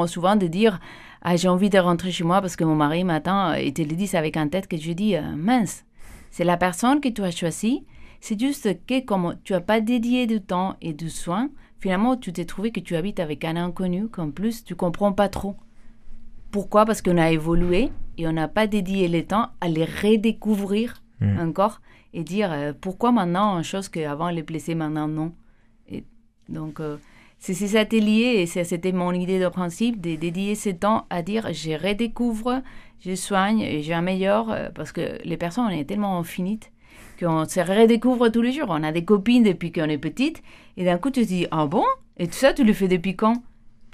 souvent 0.06 0.36
de 0.36 0.46
dire 0.46 0.80
ah, 1.22 1.36
j'ai 1.36 1.48
envie 1.48 1.70
de 1.70 1.78
rentrer 1.78 2.12
chez 2.12 2.25
moi 2.25 2.40
parce 2.40 2.56
que 2.56 2.64
mon 2.64 2.76
mari 2.76 3.04
m'attend 3.04 3.52
et 3.52 3.72
te 3.72 3.82
le 3.82 3.96
dit 3.96 4.10
avec 4.16 4.36
un 4.36 4.48
tête 4.48 4.68
que 4.68 4.76
je 4.76 4.92
dis 4.92 5.16
euh, 5.16 5.34
mince, 5.36 5.84
c'est 6.30 6.44
la 6.44 6.56
personne 6.56 7.00
que 7.00 7.08
tu 7.08 7.22
as 7.22 7.30
choisie, 7.30 7.84
C'est 8.20 8.38
juste 8.38 8.84
que 8.86 9.00
comme 9.04 9.36
tu 9.42 9.52
n'as 9.52 9.60
pas 9.60 9.80
dédié 9.80 10.26
du 10.26 10.40
temps 10.40 10.76
et 10.82 10.92
du 10.92 11.10
soin, 11.10 11.48
finalement, 11.80 12.16
tu 12.16 12.32
t'es 12.32 12.44
trouvé 12.44 12.72
que 12.72 12.80
tu 12.80 12.96
habites 12.96 13.20
avec 13.20 13.44
un 13.44 13.56
inconnu 13.56 14.08
qu'en 14.08 14.30
plus, 14.30 14.64
tu 14.64 14.75
comprends 14.75 15.12
pas 15.12 15.28
trop. 15.28 15.56
Pourquoi? 16.50 16.84
Parce 16.84 17.02
qu'on 17.02 17.18
a 17.18 17.30
évolué 17.30 17.90
et 18.18 18.26
on 18.26 18.32
n'a 18.32 18.49
pas 18.49 18.66
dédié 18.66 19.08
le 19.08 19.25
temps 19.25 19.50
à 19.61 19.68
les 19.68 19.85
redécouvrir 19.85 21.02
hmm. 21.20 21.38
encore 21.38 21.80
et 22.14 22.25
dire 22.25 22.50
euh, 22.52 22.73
pourquoi 22.78 23.12
maintenant 23.12 23.58
une 23.58 23.64
chose 23.64 23.88
qu'avant 23.88 24.30
les 24.30 24.42
plaisait, 24.42 24.75
maintenant 24.75 25.08
non. 25.08 25.32
Et 25.88 26.04
donc, 26.49 26.80
euh, 26.80 26.96
c'est 27.38 27.54
ces 27.54 27.76
ateliers 27.76 28.40
et 28.40 28.46
c'était 28.46 28.92
mon 28.92 29.12
idée 29.12 29.38
de 29.38 29.49
principe 29.49 30.00
de 30.00 30.16
dédier 30.16 30.54
ce 30.54 30.70
temps 30.70 31.06
à 31.11 31.23
dire 31.23 31.52
je 31.52 31.73
redécouvre, 31.73 32.62
je 33.00 33.14
soigne 33.14 33.61
et 33.61 33.82
j'améliore 33.82 34.50
euh, 34.50 34.68
parce 34.75 34.92
que 34.92 35.18
les 35.25 35.37
personnes, 35.37 35.66
on 35.66 35.70
est 35.70 35.85
tellement 35.85 36.23
finites 36.23 36.73
qu'on 37.20 37.44
se 37.46 37.61
redécouvre 37.61 38.30
tous 38.30 38.42
les 38.42 38.52
jours. 38.52 38.68
On 38.70 38.82
a 38.82 38.92
des 38.92 39.04
copines 39.04 39.42
depuis 39.42 39.73
qu'on 39.73 39.88
est 39.88 39.99
petite 39.99 40.42
et 40.76 40.85
d'un 40.85 40.99
coup 40.99 41.11
tu 41.11 41.23
te 41.23 41.26
dis 41.26 41.46
ah 41.50 41.66
bon? 41.66 41.85
Et 42.18 42.26
tout 42.26 42.35
ça, 42.35 42.54
tu 42.54 42.64
le 42.64 42.73
fais 42.73 42.88
depuis 42.88 43.14
quand? 43.14 43.42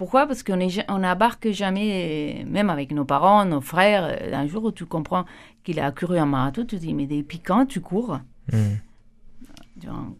Pourquoi? 0.02 0.26
Parce 0.26 0.42
qu'on 0.42 0.59
on 0.88 0.99
n'embarque 0.99 1.52
jamais, 1.52 2.44
même 2.49 2.71
avec 2.71 2.90
nos 2.90 3.04
parents, 3.04 3.44
nos 3.44 3.61
frères. 3.61 4.02
Euh, 4.02 4.35
un 4.35 4.49
jour 4.49 4.64
où 4.64 4.73
tu 4.73 4.85
comprends 4.85 5.26
qu'il 5.62 5.78
a 5.78 5.92
couru 5.92 6.18
un 6.18 6.26
marathon, 6.26 6.62
tu 6.62 6.75
te 6.75 6.80
dis, 6.80 6.92
mais 6.92 7.06
depuis 7.06 7.38
quand 7.38 7.66
tu 7.66 7.80
cours 7.80 8.18
hmm. 8.52 8.78
Donc, 9.76 10.18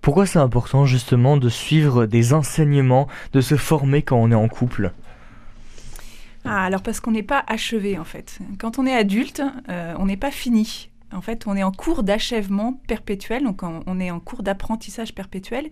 pourquoi 0.00 0.24
c'est 0.24 0.38
important 0.38 0.86
justement 0.86 1.36
de 1.36 1.50
suivre 1.50 2.06
des 2.06 2.32
enseignements, 2.32 3.08
de 3.34 3.42
se 3.42 3.56
former 3.56 4.00
quand 4.00 4.16
on 4.16 4.30
est 4.30 4.34
en 4.34 4.48
couple? 4.48 4.94
Ah, 6.46 6.64
alors 6.64 6.80
parce 6.80 7.00
qu'on 7.00 7.10
n'est 7.10 7.22
pas 7.22 7.44
achevé 7.48 7.98
en 7.98 8.04
fait. 8.04 8.38
Quand 8.58 8.78
on 8.78 8.86
est 8.86 8.96
adulte, 8.96 9.42
euh, 9.68 9.92
on 9.98 10.06
n'est 10.06 10.16
pas 10.16 10.30
fini. 10.30 10.88
En 11.16 11.22
fait, 11.22 11.46
on 11.46 11.56
est 11.56 11.62
en 11.62 11.72
cours 11.72 12.02
d'achèvement 12.02 12.74
perpétuel, 12.86 13.42
donc 13.42 13.62
on 13.62 14.00
est 14.00 14.10
en 14.10 14.20
cours 14.20 14.42
d'apprentissage 14.42 15.14
perpétuel, 15.14 15.70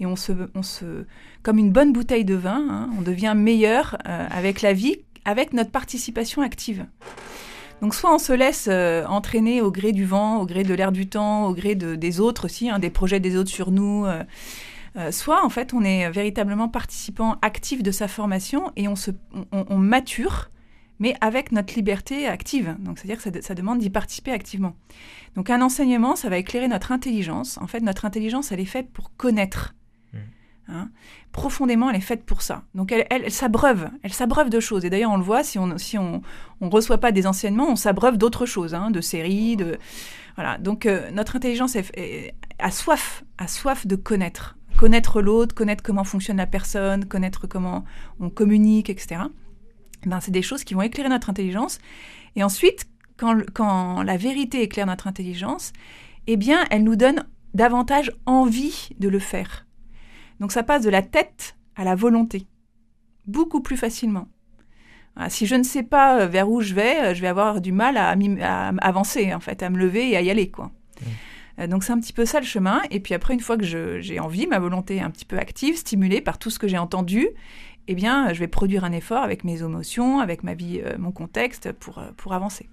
et 0.00 0.06
on 0.06 0.16
se, 0.16 0.32
on 0.54 0.62
se, 0.62 1.04
comme 1.42 1.58
une 1.58 1.70
bonne 1.70 1.92
bouteille 1.92 2.24
de 2.24 2.34
vin, 2.34 2.66
hein, 2.68 2.90
on 2.98 3.02
devient 3.02 3.34
meilleur 3.36 3.96
euh, 4.06 4.26
avec 4.30 4.62
la 4.62 4.72
vie, 4.72 4.96
avec 5.24 5.52
notre 5.52 5.70
participation 5.70 6.42
active. 6.42 6.86
Donc 7.80 7.94
soit 7.94 8.14
on 8.14 8.18
se 8.18 8.32
laisse 8.32 8.68
euh, 8.70 9.04
entraîner 9.06 9.60
au 9.60 9.70
gré 9.70 9.92
du 9.92 10.04
vent, 10.04 10.40
au 10.40 10.46
gré 10.46 10.62
de 10.62 10.74
l'air 10.74 10.92
du 10.92 11.06
temps, 11.08 11.46
au 11.46 11.54
gré 11.54 11.74
des 11.74 12.20
autres 12.20 12.46
aussi, 12.46 12.70
hein, 12.70 12.78
des 12.78 12.90
projets 12.90 13.20
des 13.20 13.36
autres 13.36 13.50
sur 13.50 13.70
nous. 13.70 14.06
Euh, 14.06 15.10
soit 15.10 15.44
en 15.44 15.48
fait 15.48 15.74
on 15.74 15.82
est 15.82 16.08
véritablement 16.08 16.68
participant 16.68 17.36
actif 17.42 17.82
de 17.82 17.90
sa 17.90 18.06
formation 18.06 18.70
et 18.76 18.86
on, 18.86 18.94
se, 18.94 19.10
on, 19.50 19.76
mature, 19.76 20.50
mais 20.98 21.14
avec 21.20 21.52
notre 21.52 21.74
liberté 21.74 22.26
active. 22.26 22.76
Donc 22.80 22.98
c'est-à-dire 22.98 23.16
que 23.16 23.22
ça, 23.22 23.30
ça 23.42 23.54
demande 23.54 23.78
d'y 23.78 23.90
participer 23.90 24.32
activement. 24.32 24.74
Donc 25.36 25.50
un 25.50 25.62
enseignement, 25.62 26.16
ça 26.16 26.28
va 26.28 26.38
éclairer 26.38 26.68
notre 26.68 26.92
intelligence. 26.92 27.58
En 27.58 27.66
fait, 27.66 27.80
notre 27.80 28.04
intelligence, 28.04 28.52
elle 28.52 28.60
est 28.60 28.64
faite 28.64 28.90
pour 28.90 29.14
connaître. 29.16 29.74
Hein? 30.68 30.90
Profondément, 31.32 31.90
elle 31.90 31.96
est 31.96 32.00
faite 32.00 32.24
pour 32.24 32.42
ça. 32.42 32.62
Donc 32.74 32.92
elle, 32.92 33.06
elle, 33.10 33.30
s'abreuve, 33.30 33.90
elle 34.02 34.12
s'abreuve 34.12 34.50
de 34.50 34.60
choses. 34.60 34.84
Et 34.84 34.90
d'ailleurs, 34.90 35.10
on 35.10 35.16
le 35.16 35.22
voit, 35.22 35.44
si 35.44 35.58
on 35.58 35.76
si 35.78 35.98
on, 35.98 36.22
on 36.60 36.70
reçoit 36.70 36.98
pas 36.98 37.12
des 37.12 37.26
enseignements, 37.26 37.68
on 37.68 37.76
s'abreuve 37.76 38.16
d'autres 38.16 38.46
choses, 38.46 38.74
hein, 38.74 38.90
de 38.90 39.00
séries, 39.00 39.56
de 39.56 39.78
voilà. 40.36 40.58
Donc 40.58 40.86
euh, 40.86 41.10
notre 41.10 41.36
intelligence 41.36 41.76
a 42.58 42.70
soif, 42.70 43.24
a 43.38 43.46
soif 43.46 43.86
de 43.86 43.96
connaître, 43.96 44.56
connaître 44.78 45.20
l'autre, 45.20 45.54
connaître 45.54 45.82
comment 45.82 46.04
fonctionne 46.04 46.38
la 46.38 46.46
personne, 46.46 47.04
connaître 47.04 47.46
comment 47.46 47.84
on 48.20 48.30
communique, 48.30 48.88
etc. 48.88 49.22
Ben, 50.06 50.20
c'est 50.20 50.30
des 50.30 50.42
choses 50.42 50.64
qui 50.64 50.74
vont 50.74 50.82
éclairer 50.82 51.08
notre 51.08 51.30
intelligence. 51.30 51.78
Et 52.36 52.42
ensuite, 52.42 52.86
quand, 53.16 53.40
quand 53.52 54.02
la 54.02 54.16
vérité 54.16 54.62
éclaire 54.62 54.86
notre 54.86 55.06
intelligence, 55.06 55.72
eh 56.26 56.36
bien, 56.36 56.64
elle 56.70 56.84
nous 56.84 56.96
donne 56.96 57.24
davantage 57.54 58.12
envie 58.26 58.90
de 58.98 59.08
le 59.08 59.18
faire. 59.18 59.66
Donc 60.40 60.52
ça 60.52 60.62
passe 60.62 60.82
de 60.82 60.90
la 60.90 61.02
tête 61.02 61.56
à 61.76 61.84
la 61.84 61.94
volonté, 61.94 62.46
beaucoup 63.26 63.60
plus 63.60 63.76
facilement. 63.76 64.28
si 65.28 65.46
je 65.46 65.54
ne 65.54 65.62
sais 65.62 65.82
pas 65.82 66.20
euh, 66.20 66.26
vers 66.26 66.50
où 66.50 66.60
je 66.60 66.74
vais, 66.74 67.00
euh, 67.00 67.14
je 67.14 67.20
vais 67.20 67.28
avoir 67.28 67.60
du 67.60 67.72
mal 67.72 67.96
à, 67.96 68.14
avancer, 68.78 69.32
en 69.32 69.40
fait, 69.40 69.62
à 69.62 69.70
me 69.70 69.78
lever 69.78 70.10
et 70.10 70.16
à 70.16 70.22
y 70.22 70.30
aller, 70.30 70.50
quoi. 70.50 70.72
Euh, 71.60 71.68
donc 71.68 71.84
c'est 71.84 71.92
un 71.92 72.00
petit 72.00 72.12
peu 72.12 72.24
ça 72.24 72.40
le 72.40 72.46
chemin. 72.46 72.82
Et 72.90 73.00
puis 73.00 73.14
après, 73.14 73.34
une 73.34 73.40
fois 73.40 73.56
que 73.56 73.64
j'ai 73.64 74.18
envie, 74.18 74.46
ma 74.46 74.58
volonté 74.58 74.96
est 74.96 75.00
un 75.00 75.10
petit 75.10 75.24
peu 75.24 75.38
active, 75.38 75.76
stimulée 75.76 76.20
par 76.20 76.38
tout 76.38 76.50
ce 76.50 76.58
que 76.58 76.66
j'ai 76.66 76.78
entendu, 76.78 77.28
eh 77.86 77.94
bien, 77.94 78.32
je 78.32 78.40
vais 78.40 78.48
produire 78.48 78.84
un 78.84 78.92
effort 78.92 79.22
avec 79.22 79.44
mes 79.44 79.62
émotions, 79.62 80.20
avec 80.20 80.42
ma 80.42 80.54
vie, 80.54 80.82
mon 80.98 81.12
contexte, 81.12 81.72
pour, 81.72 82.02
pour 82.16 82.32
avancer. 82.32 82.68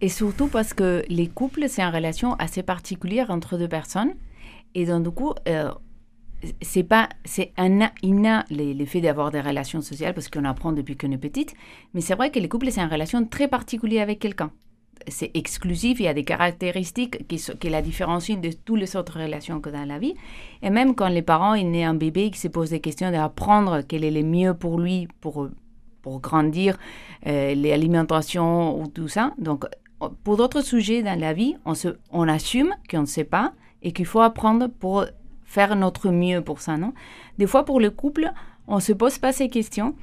Et 0.00 0.08
surtout 0.08 0.48
parce 0.48 0.74
que 0.74 1.04
les 1.08 1.28
couples, 1.28 1.68
c'est 1.68 1.82
une 1.82 1.94
relation 1.94 2.34
assez 2.34 2.62
particulière 2.62 3.30
entre 3.30 3.56
deux 3.56 3.68
personnes. 3.68 4.14
Et 4.74 4.84
donc, 4.84 5.04
du 5.04 5.10
coup, 5.10 5.32
euh, 5.48 5.72
c'est 6.60 6.82
pas, 6.82 7.08
c'est 7.24 7.52
un 7.56 7.80
d'avoir 9.00 9.30
des 9.30 9.40
relations 9.40 9.80
sociales 9.80 10.12
parce 10.12 10.28
qu'on 10.28 10.44
apprend 10.44 10.72
depuis 10.72 10.96
qu'on 10.96 11.10
est 11.12 11.18
petite. 11.18 11.54
Mais 11.94 12.02
c'est 12.02 12.14
vrai 12.14 12.30
que 12.30 12.38
les 12.38 12.48
couples, 12.48 12.70
c'est 12.70 12.82
une 12.82 12.90
relation 12.90 13.24
très 13.24 13.48
particulière 13.48 14.02
avec 14.02 14.18
quelqu'un. 14.18 14.50
C'est 15.08 15.30
exclusif, 15.34 16.00
il 16.00 16.04
y 16.04 16.08
a 16.08 16.14
des 16.14 16.24
caractéristiques 16.24 17.26
qui, 17.28 17.36
qui 17.36 17.68
la 17.68 17.82
différencient 17.82 18.40
de 18.40 18.50
toutes 18.50 18.80
les 18.80 18.96
autres 18.96 19.20
relations 19.20 19.60
que 19.60 19.70
dans 19.70 19.84
la 19.84 19.98
vie. 19.98 20.14
Et 20.62 20.70
même 20.70 20.94
quand 20.94 21.08
les 21.08 21.22
parents, 21.22 21.54
il 21.54 21.70
naît 21.70 21.84
un 21.84 21.94
bébé 21.94 22.30
qui 22.30 22.38
se 22.38 22.48
pose 22.48 22.70
des 22.70 22.80
questions 22.80 23.10
d'apprendre 23.10 23.82
quel 23.86 24.04
est 24.04 24.10
le 24.10 24.22
mieux 24.22 24.54
pour 24.54 24.80
lui, 24.80 25.08
pour, 25.20 25.48
pour 26.02 26.20
grandir, 26.20 26.76
euh, 27.26 27.54
l'alimentation 27.54 28.80
ou 28.80 28.88
tout 28.88 29.08
ça. 29.08 29.32
Donc, 29.38 29.66
pour 30.24 30.36
d'autres 30.36 30.62
sujets 30.62 31.02
dans 31.02 31.18
la 31.18 31.32
vie, 31.32 31.56
on, 31.64 31.74
se, 31.74 31.88
on 32.10 32.28
assume 32.28 32.74
qu'on 32.90 33.02
ne 33.02 33.06
sait 33.06 33.24
pas 33.24 33.52
et 33.82 33.92
qu'il 33.92 34.06
faut 34.06 34.20
apprendre 34.20 34.68
pour 34.68 35.06
faire 35.44 35.76
notre 35.76 36.10
mieux 36.10 36.42
pour 36.42 36.60
ça, 36.60 36.76
non? 36.76 36.92
Des 37.38 37.46
fois, 37.46 37.64
pour 37.64 37.80
le 37.80 37.90
couple, 37.90 38.30
on 38.66 38.80
se 38.80 38.92
pose 38.92 39.18
pas 39.18 39.32
ces 39.32 39.48
questions. 39.48 39.94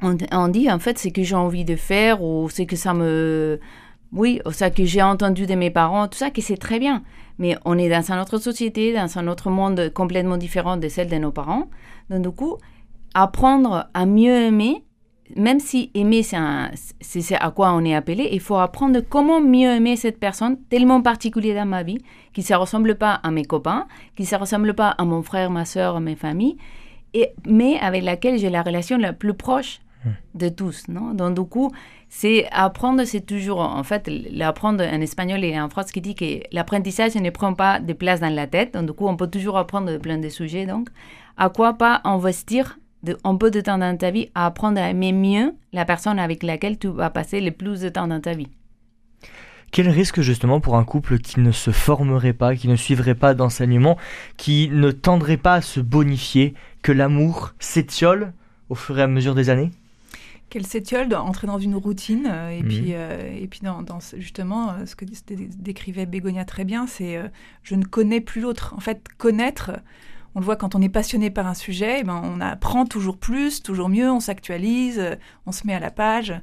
On, 0.00 0.48
dit, 0.48 0.68
en 0.68 0.78
fait, 0.80 0.98
ce 0.98 1.08
que 1.08 1.22
j'ai 1.22 1.36
envie 1.36 1.64
de 1.64 1.76
faire 1.76 2.22
ou 2.22 2.48
ce 2.50 2.62
que 2.62 2.74
ça 2.74 2.92
me... 2.92 3.60
Oui, 4.12 4.40
ça 4.50 4.70
que 4.70 4.84
j'ai 4.84 5.02
entendu 5.02 5.46
de 5.46 5.54
mes 5.54 5.70
parents, 5.70 6.06
tout 6.06 6.18
ça, 6.18 6.30
que 6.30 6.42
c'est 6.42 6.58
très 6.58 6.78
bien. 6.78 7.02
Mais 7.38 7.56
on 7.64 7.78
est 7.78 7.88
dans 7.88 8.12
une 8.12 8.20
autre 8.20 8.38
société, 8.38 8.92
dans 8.92 9.18
un 9.18 9.26
autre 9.26 9.48
monde 9.48 9.90
complètement 9.94 10.36
différent 10.36 10.76
de 10.76 10.88
celle 10.88 11.08
de 11.08 11.16
nos 11.16 11.32
parents. 11.32 11.68
Donc, 12.10 12.22
du 12.22 12.30
coup, 12.30 12.58
apprendre 13.14 13.88
à 13.94 14.04
mieux 14.04 14.34
aimer, 14.34 14.84
même 15.34 15.60
si 15.60 15.90
aimer, 15.94 16.22
c'est 16.22 17.34
à 17.36 17.50
quoi 17.50 17.72
on 17.72 17.84
est 17.86 17.94
appelé, 17.94 18.28
il 18.32 18.40
faut 18.40 18.56
apprendre 18.56 19.00
comment 19.00 19.40
mieux 19.40 19.70
aimer 19.70 19.96
cette 19.96 20.20
personne 20.20 20.58
tellement 20.68 21.00
particulière 21.00 21.64
dans 21.64 21.70
ma 21.70 21.82
vie, 21.82 22.02
qui 22.34 22.42
ne 22.42 22.46
se 22.46 22.54
ressemble 22.54 22.96
pas 22.96 23.14
à 23.14 23.30
mes 23.30 23.46
copains, 23.46 23.86
qui 24.14 24.22
ne 24.22 24.26
se 24.28 24.36
ressemble 24.36 24.74
pas 24.74 24.90
à 24.90 25.04
mon 25.04 25.22
frère, 25.22 25.50
ma 25.50 25.64
soeur, 25.64 26.00
mes 26.00 26.16
familles, 26.16 26.58
et, 27.14 27.30
mais 27.46 27.78
avec 27.80 28.04
laquelle 28.04 28.38
j'ai 28.38 28.50
la 28.50 28.62
relation 28.62 28.98
la 28.98 29.14
plus 29.14 29.34
proche. 29.34 29.80
De 30.34 30.48
tous. 30.48 30.88
Non? 30.88 31.14
Donc, 31.14 31.34
du 31.34 31.44
coup, 31.44 31.72
c'est 32.08 32.46
apprendre, 32.52 33.04
c'est 33.04 33.24
toujours, 33.24 33.60
en 33.60 33.82
fait, 33.82 34.10
l'apprendre 34.30 34.84
en 34.84 35.00
espagnol 35.00 35.44
et 35.44 35.58
en 35.60 35.68
français 35.68 35.92
qui 35.92 36.00
dit 36.00 36.14
que 36.14 36.42
l'apprentissage 36.52 37.14
ne 37.14 37.30
prend 37.30 37.54
pas 37.54 37.80
de 37.80 37.92
place 37.92 38.20
dans 38.20 38.34
la 38.34 38.46
tête. 38.46 38.74
Donc, 38.74 38.86
du 38.86 38.92
coup, 38.92 39.06
on 39.06 39.16
peut 39.16 39.28
toujours 39.28 39.58
apprendre 39.58 39.96
plein 39.98 40.18
de 40.18 40.28
sujets. 40.28 40.66
Donc, 40.66 40.88
à 41.36 41.48
quoi 41.48 41.74
pas 41.74 42.00
investir 42.04 42.78
un 43.24 43.36
peu 43.36 43.50
de 43.50 43.60
temps 43.60 43.78
dans 43.78 43.96
ta 43.96 44.10
vie 44.10 44.28
à 44.34 44.46
apprendre 44.46 44.80
à 44.80 44.90
aimer 44.90 45.12
mieux 45.12 45.54
la 45.72 45.84
personne 45.84 46.18
avec 46.18 46.42
laquelle 46.42 46.78
tu 46.78 46.88
vas 46.88 47.10
passer 47.10 47.40
le 47.40 47.50
plus 47.50 47.80
de 47.80 47.88
temps 47.88 48.06
dans 48.06 48.20
ta 48.20 48.34
vie? 48.34 48.48
Quel 49.72 49.88
risque 49.88 50.20
justement 50.20 50.60
pour 50.60 50.76
un 50.76 50.84
couple 50.84 51.18
qui 51.18 51.40
ne 51.40 51.50
se 51.50 51.70
formerait 51.70 52.34
pas, 52.34 52.54
qui 52.54 52.68
ne 52.68 52.76
suivrait 52.76 53.14
pas 53.14 53.32
d'enseignement, 53.32 53.96
qui 54.36 54.68
ne 54.70 54.90
tendrait 54.90 55.38
pas 55.38 55.54
à 55.54 55.60
se 55.62 55.80
bonifier, 55.80 56.52
que 56.82 56.92
l'amour 56.92 57.54
s'étiole 57.58 58.34
au 58.68 58.74
fur 58.74 58.98
et 58.98 59.02
à 59.02 59.06
mesure 59.06 59.34
des 59.34 59.48
années? 59.48 59.70
Qu'elle 60.52 60.66
s'étiole, 60.66 61.12
entrer 61.14 61.46
dans 61.46 61.58
une 61.58 61.74
routine. 61.74 62.28
Euh, 62.30 62.50
et, 62.50 62.62
mhm. 62.62 62.68
puis, 62.68 62.94
euh, 62.94 63.34
et 63.34 63.46
puis, 63.46 63.60
dans, 63.62 63.98
justement, 64.18 64.70
euh, 64.70 64.86
ce 64.86 64.94
que 64.94 65.06
décrivait 65.56 66.04
Bégonia 66.04 66.44
très 66.44 66.64
bien, 66.64 66.86
c'est 66.86 67.18
je 67.62 67.74
ne 67.74 67.84
connais 67.84 68.20
plus 68.20 68.42
l'autre. 68.42 68.74
En 68.76 68.80
fait, 68.80 69.02
connaître, 69.16 69.70
on 70.34 70.40
le 70.40 70.44
voit 70.44 70.56
quand 70.56 70.74
on 70.74 70.80
est 70.80 70.88
passionné 70.88 71.30
par 71.30 71.46
un 71.46 71.54
sujet, 71.54 71.98
eh 72.00 72.04
ben, 72.04 72.20
on 72.24 72.40
apprend 72.40 72.86
toujours 72.86 73.18
plus, 73.18 73.62
toujours 73.62 73.88
mieux, 73.88 74.10
on 74.10 74.20
s'actualise, 74.20 74.98
euh, 74.98 75.16
on 75.46 75.52
se 75.52 75.66
met 75.66 75.74
à 75.74 75.80
la 75.80 75.90
page. 75.90 76.34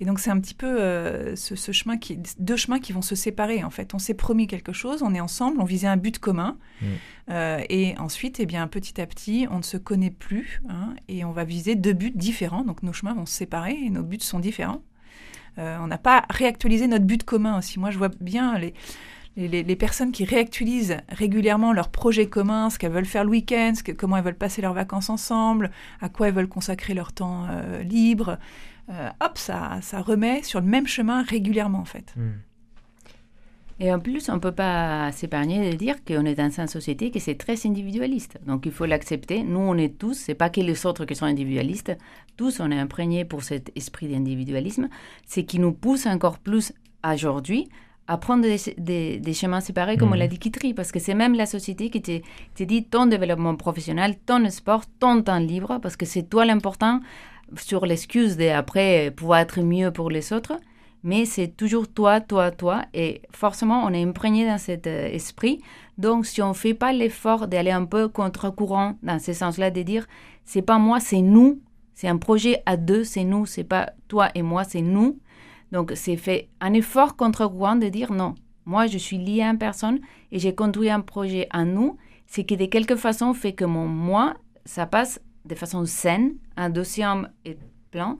Et 0.00 0.04
donc 0.04 0.18
c'est 0.18 0.30
un 0.30 0.40
petit 0.40 0.54
peu 0.54 0.80
euh, 0.80 1.36
ce, 1.36 1.72
chemin 1.72 1.96
qui, 1.96 2.18
deux 2.38 2.56
chemins 2.56 2.78
qui 2.78 2.92
vont 2.92 3.02
se 3.02 3.14
séparer 3.14 3.64
en 3.64 3.70
fait. 3.70 3.94
On 3.94 3.98
s'est 3.98 4.14
promis 4.14 4.46
quelque 4.46 4.72
chose, 4.72 5.02
on 5.02 5.14
est 5.14 5.20
ensemble, 5.20 5.60
on 5.60 5.64
visait 5.64 5.88
un 5.88 5.96
but 5.96 6.18
commun, 6.18 6.56
mmh. 6.80 6.86
euh, 7.30 7.62
et 7.68 7.96
ensuite, 7.98 8.40
eh 8.40 8.46
bien 8.46 8.66
petit 8.66 9.00
à 9.00 9.06
petit, 9.06 9.46
on 9.50 9.58
ne 9.58 9.62
se 9.62 9.76
connaît 9.76 10.10
plus, 10.10 10.62
hein, 10.68 10.94
et 11.08 11.24
on 11.24 11.32
va 11.32 11.44
viser 11.44 11.74
deux 11.74 11.92
buts 11.92 12.12
différents. 12.14 12.64
Donc 12.64 12.82
nos 12.82 12.92
chemins 12.92 13.14
vont 13.14 13.26
se 13.26 13.34
séparer 13.34 13.76
et 13.84 13.90
nos 13.90 14.02
buts 14.02 14.18
sont 14.20 14.40
différents. 14.40 14.82
on 15.56 15.86
n'a 15.86 15.98
pas 15.98 16.24
réactualisé 16.30 16.86
notre 16.86 17.04
but 17.04 17.24
commun 17.24 17.58
aussi. 17.58 17.80
Moi, 17.80 17.90
je 17.90 17.98
vois 17.98 18.10
bien 18.20 18.58
les 18.58 18.74
les, 19.46 19.76
personnes 19.76 20.10
qui 20.10 20.24
réactualisent 20.24 20.96
régulièrement 21.08 21.72
leurs 21.72 21.90
projets 21.90 22.26
communs, 22.26 22.70
ce 22.70 22.78
qu'elles 22.78 22.92
veulent 22.92 23.04
faire 23.04 23.24
le 23.24 23.30
week-end, 23.30 23.72
comment 23.96 24.16
elles 24.16 24.24
veulent 24.24 24.34
passer 24.34 24.62
leurs 24.62 24.74
vacances 24.74 25.10
ensemble, 25.10 25.70
à 26.00 26.08
quoi 26.08 26.28
elles 26.28 26.34
veulent 26.34 26.48
consacrer 26.48 26.92
leur 26.92 27.12
temps 27.12 27.46
euh, 27.48 27.82
libre, 27.84 28.38
euh, 28.90 29.08
hop, 29.20 29.38
ça, 29.38 29.78
ça 29.80 30.00
remet 30.00 30.42
sur 30.42 30.60
le 30.60 30.66
même 30.66 30.88
chemin 30.88 31.22
régulièrement 31.22 31.78
en 31.78 31.84
fait. 31.84 32.14
Hmm. 32.16 32.38
Et 33.80 33.92
en 33.92 34.00
plus, 34.00 34.28
on 34.28 34.34
ne 34.34 34.40
peut 34.40 34.50
pas 34.50 35.12
s'épargner 35.12 35.70
de 35.70 35.76
dire 35.76 36.04
qu'on 36.04 36.24
est 36.24 36.34
dans 36.34 36.50
une 36.50 36.66
société 36.66 37.12
qui 37.12 37.18
est 37.18 37.40
très 37.40 37.64
individualiste. 37.64 38.40
Donc 38.44 38.66
il 38.66 38.72
faut 38.72 38.86
l'accepter. 38.86 39.44
Nous, 39.44 39.60
on 39.60 39.76
est 39.76 39.96
tous, 39.96 40.14
c'est 40.14 40.34
pas 40.34 40.50
que 40.50 40.60
les 40.60 40.84
autres 40.84 41.04
qui 41.04 41.14
sont 41.14 41.26
individualistes, 41.26 41.96
tous 42.36 42.58
on 42.58 42.72
est 42.72 42.78
imprégnés 42.78 43.24
pour 43.24 43.44
cet 43.44 43.70
esprit 43.76 44.08
d'individualisme, 44.08 44.88
c'est 45.26 45.44
qui 45.44 45.60
nous 45.60 45.72
pousse 45.72 46.06
encore 46.06 46.40
plus 46.40 46.72
aujourd'hui 47.04 47.68
à 48.08 48.16
prendre 48.16 48.42
des, 48.42 49.18
des, 49.18 49.32
chemins 49.34 49.60
séparés, 49.60 49.96
comme 49.96 50.12
on 50.12 50.16
l'a 50.16 50.24
mhm. 50.24 50.30
dit 50.30 50.38
Kitri, 50.38 50.74
parce 50.74 50.90
que 50.90 50.98
c'est 50.98 51.14
même 51.14 51.34
la 51.34 51.46
société 51.46 51.90
qui 51.90 52.02
te, 52.02 52.62
dit 52.64 52.84
ton 52.84 53.06
développement 53.06 53.54
professionnel, 53.54 54.16
ton 54.26 54.48
sport, 54.50 54.84
ton 54.98 55.22
temps 55.22 55.38
libre, 55.38 55.78
parce 55.80 55.96
que 55.96 56.06
c'est 56.06 56.24
toi 56.24 56.44
l'important 56.44 57.00
sur 57.56 57.86
l'excuse 57.86 58.36
d'après 58.36 59.10
pouvoir 59.10 59.40
être 59.40 59.60
mieux 59.60 59.90
pour 59.90 60.10
les 60.10 60.32
autres 60.32 60.58
mais 61.04 61.24
c'est 61.26 61.48
toujours 61.48 61.88
toi, 61.88 62.20
toi, 62.20 62.50
toi. 62.50 62.82
Et 62.92 63.22
forcément, 63.30 63.84
on 63.84 63.92
est 63.92 64.02
imprégné 64.02 64.46
dans 64.46 64.58
cet 64.58 64.86
euh, 64.86 65.08
esprit. 65.08 65.60
Donc, 65.96 66.26
si 66.26 66.42
on 66.42 66.48
ne 66.48 66.54
fait 66.54 66.74
pas 66.74 66.92
l'effort 66.92 67.46
d'aller 67.46 67.70
un 67.70 67.84
peu 67.84 68.08
contre-courant 68.08 68.98
dans 69.02 69.18
ce 69.18 69.32
sens-là, 69.32 69.70
de 69.70 69.82
dire, 69.82 70.06
c'est 70.44 70.62
pas 70.62 70.78
moi, 70.78 71.00
c'est 71.00 71.22
nous. 71.22 71.60
C'est 71.94 72.08
un 72.08 72.16
projet 72.16 72.62
à 72.66 72.76
deux, 72.76 73.04
c'est 73.04 73.24
nous, 73.24 73.46
c'est 73.46 73.64
pas 73.64 73.90
toi 74.06 74.28
et 74.34 74.42
moi, 74.42 74.64
c'est 74.64 74.82
nous. 74.82 75.18
Donc, 75.72 75.92
c'est 75.94 76.16
fait 76.16 76.48
un 76.60 76.72
effort 76.72 77.16
contre-courant 77.16 77.76
de 77.76 77.88
dire, 77.88 78.12
non, 78.12 78.34
moi, 78.64 78.86
je 78.86 78.98
suis 78.98 79.18
lié 79.18 79.42
à 79.42 79.50
une 79.50 79.58
personne 79.58 80.00
et 80.32 80.38
j'ai 80.38 80.54
conduit 80.54 80.90
un 80.90 81.00
projet 81.00 81.46
à 81.50 81.64
nous. 81.64 81.96
C'est 82.26 82.44
qui, 82.44 82.56
de 82.56 82.66
quelque 82.66 82.96
façon, 82.96 83.34
fait 83.34 83.52
que 83.52 83.64
mon 83.64 83.86
moi, 83.86 84.36
ça 84.64 84.86
passe 84.86 85.20
de 85.44 85.54
façon 85.54 85.84
saine, 85.86 86.34
un 86.56 86.68
dossier 86.68 87.06
est 87.44 87.58
plein 87.90 88.18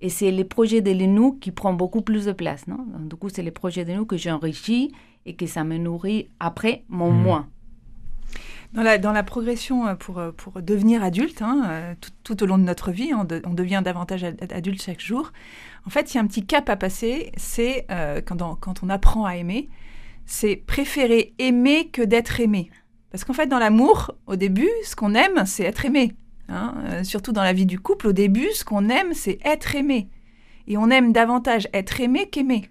et 0.00 0.08
c'est 0.08 0.30
les 0.30 0.44
projets 0.44 0.80
de 0.80 0.92
nous 0.92 1.32
qui 1.34 1.52
prennent 1.52 1.76
beaucoup 1.76 2.02
plus 2.02 2.24
de 2.24 2.32
place. 2.32 2.66
Non? 2.66 2.84
Du 3.00 3.16
coup, 3.16 3.28
c'est 3.28 3.42
les 3.42 3.52
projets 3.52 3.84
de 3.84 3.92
nous 3.92 4.04
que 4.04 4.16
j'enrichis 4.16 4.92
et 5.26 5.36
que 5.36 5.46
ça 5.46 5.62
me 5.62 5.78
nourrit 5.78 6.28
après 6.40 6.84
mon 6.88 7.12
mmh. 7.12 7.22
moi. 7.22 7.46
Dans 8.72 8.82
la, 8.82 8.98
dans 8.98 9.12
la 9.12 9.22
progression 9.22 9.86
euh, 9.86 9.94
pour, 9.94 10.18
euh, 10.18 10.32
pour 10.32 10.62
devenir 10.62 11.04
adulte, 11.04 11.42
hein, 11.42 11.62
euh, 11.66 11.94
tout, 12.24 12.42
au 12.42 12.46
long 12.46 12.58
de 12.58 12.64
notre 12.64 12.90
vie, 12.90 13.12
on, 13.14 13.24
devient 13.24 13.82
davantage 13.84 14.24
adulte 14.24 14.82
chaque 14.82 15.00
jour. 15.00 15.30
En 15.86 15.90
fait, 15.90 16.12
il 16.12 16.16
y 16.16 16.18
a 16.18 16.22
un 16.22 16.26
petit 16.26 16.46
cap 16.46 16.68
à 16.68 16.76
passer, 16.76 17.32
c'est 17.36 17.86
quand, 18.24 18.56
quand 18.60 18.82
on 18.82 18.88
apprend 18.88 19.24
à 19.24 19.36
aimer, 19.36 19.68
c'est 20.26 20.56
préférer 20.56 21.34
aimer 21.38 21.88
que 21.88 22.02
d'être 22.02 22.40
aimé. 22.40 22.70
Parce 23.12 23.24
qu'en 23.24 23.34
fait, 23.34 23.46
dans 23.46 23.58
l'amour, 23.58 24.14
au 24.26 24.36
début, 24.36 24.70
ce 24.84 24.96
qu'on 24.96 25.14
aime, 25.14 25.44
c'est 25.44 25.64
être 25.64 25.84
aimé. 25.84 26.14
Hein, 26.48 26.74
euh, 26.86 27.04
surtout 27.04 27.32
dans 27.32 27.42
la 27.42 27.52
vie 27.52 27.66
du 27.66 27.78
couple, 27.78 28.08
au 28.08 28.12
début, 28.12 28.48
ce 28.54 28.64
qu'on 28.64 28.88
aime, 28.88 29.12
c'est 29.12 29.38
être 29.44 29.76
aimé. 29.76 30.08
Et 30.66 30.78
on 30.78 30.88
aime 30.90 31.12
davantage 31.12 31.68
être 31.74 32.00
aimé 32.00 32.28
qu'aimer. 32.30 32.70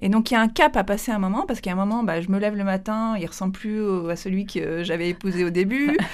Et 0.00 0.08
donc 0.08 0.30
il 0.30 0.34
y 0.34 0.36
a 0.36 0.40
un 0.40 0.48
cap 0.48 0.76
à 0.76 0.84
passer 0.84 1.12
à 1.12 1.16
un 1.16 1.18
moment, 1.18 1.44
parce 1.46 1.60
qu'à 1.60 1.72
un 1.72 1.76
moment, 1.76 2.02
bah, 2.02 2.20
je 2.20 2.28
me 2.28 2.38
lève 2.38 2.56
le 2.56 2.64
matin, 2.64 3.16
il 3.18 3.26
ressemble 3.26 3.52
plus 3.52 4.10
à 4.10 4.16
celui 4.16 4.46
que 4.46 4.82
j'avais 4.82 5.10
épousé 5.10 5.44
au 5.44 5.50
début. 5.50 5.96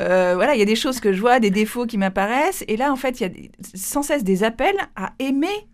Euh, 0.00 0.32
voilà, 0.34 0.56
il 0.56 0.58
y 0.58 0.62
a 0.62 0.64
des 0.64 0.74
choses 0.74 0.98
que 0.98 1.12
je 1.12 1.20
vois, 1.20 1.38
des 1.38 1.50
défauts 1.50 1.86
qui 1.86 1.98
m'apparaissent. 1.98 2.64
Et 2.66 2.76
là, 2.76 2.92
en 2.92 2.96
fait, 2.96 3.20
il 3.20 3.22
y 3.22 3.26
a 3.26 3.48
sans 3.76 4.02
cesse 4.02 4.24
des 4.24 4.42
appels 4.42 4.74
à 4.96 5.12
aimer, 5.20 5.68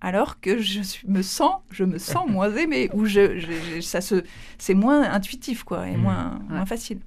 alors 0.00 0.40
que 0.40 0.58
je 0.58 0.82
me 1.08 1.20
sens, 1.20 1.56
je 1.72 1.82
me 1.82 1.98
sens 1.98 2.28
moins 2.28 2.54
aimé, 2.54 2.90
ou 2.94 3.06
je, 3.06 3.80
ça 3.80 4.00
se, 4.00 4.22
c'est 4.56 4.74
moins 4.74 5.02
intuitif, 5.02 5.64
quoi, 5.64 5.88
et 5.88 5.96
mmh. 5.96 6.00
moins, 6.00 6.38
moins 6.48 6.64
facile. 6.64 7.00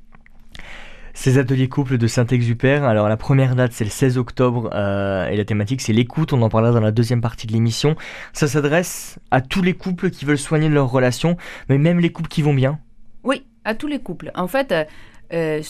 Ces 1.19 1.37
ateliers 1.37 1.67
couples 1.67 1.97
de 1.97 2.07
Saint-Exupère, 2.07 2.85
alors 2.85 3.09
la 3.09 3.17
première 3.17 3.53
date 3.53 3.73
c'est 3.73 3.83
le 3.83 3.89
16 3.89 4.17
octobre 4.17 4.69
euh, 4.73 5.27
et 5.27 5.35
la 5.35 5.43
thématique 5.43 5.81
c'est 5.81 5.91
l'écoute, 5.91 6.31
on 6.31 6.41
en 6.41 6.47
parlera 6.47 6.71
dans 6.71 6.79
la 6.79 6.91
deuxième 6.91 7.19
partie 7.19 7.45
de 7.45 7.51
l'émission. 7.51 7.97
Ça 8.31 8.47
s'adresse 8.47 9.19
à 9.29 9.41
tous 9.41 9.61
les 9.61 9.73
couples 9.73 10.11
qui 10.11 10.23
veulent 10.23 10.37
soigner 10.37 10.69
leur 10.69 10.89
relation, 10.89 11.35
mais 11.67 11.77
même 11.77 11.99
les 11.99 12.09
couples 12.09 12.29
qui 12.29 12.41
vont 12.41 12.53
bien. 12.53 12.79
Oui, 13.25 13.43
à 13.65 13.75
tous 13.75 13.87
les 13.87 13.99
couples. 13.99 14.31
En 14.33 14.47
fait, 14.47 14.71
euh, 14.71 14.85
euh 15.33 15.61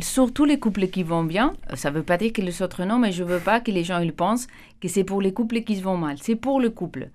surtout 0.00 0.44
les 0.44 0.60
couples 0.60 0.86
qui 0.86 1.02
vont 1.02 1.24
bien, 1.24 1.54
ça 1.74 1.90
ne 1.90 1.96
veut 1.96 2.04
pas 2.04 2.16
dire 2.16 2.32
que 2.32 2.40
les 2.40 2.62
autres 2.62 2.84
non, 2.84 3.00
mais 3.00 3.10
je 3.10 3.24
ne 3.24 3.28
veux 3.30 3.40
pas 3.40 3.58
que 3.58 3.72
les 3.72 3.82
gens 3.82 3.98
ils 3.98 4.14
pensent 4.14 4.46
que 4.80 4.86
c'est 4.86 5.02
pour 5.02 5.20
les 5.20 5.32
couples 5.32 5.62
qui 5.62 5.74
vont 5.80 5.96
mal, 5.96 6.18
c'est 6.22 6.36
pour 6.36 6.60
le 6.60 6.70
couple. 6.70 7.08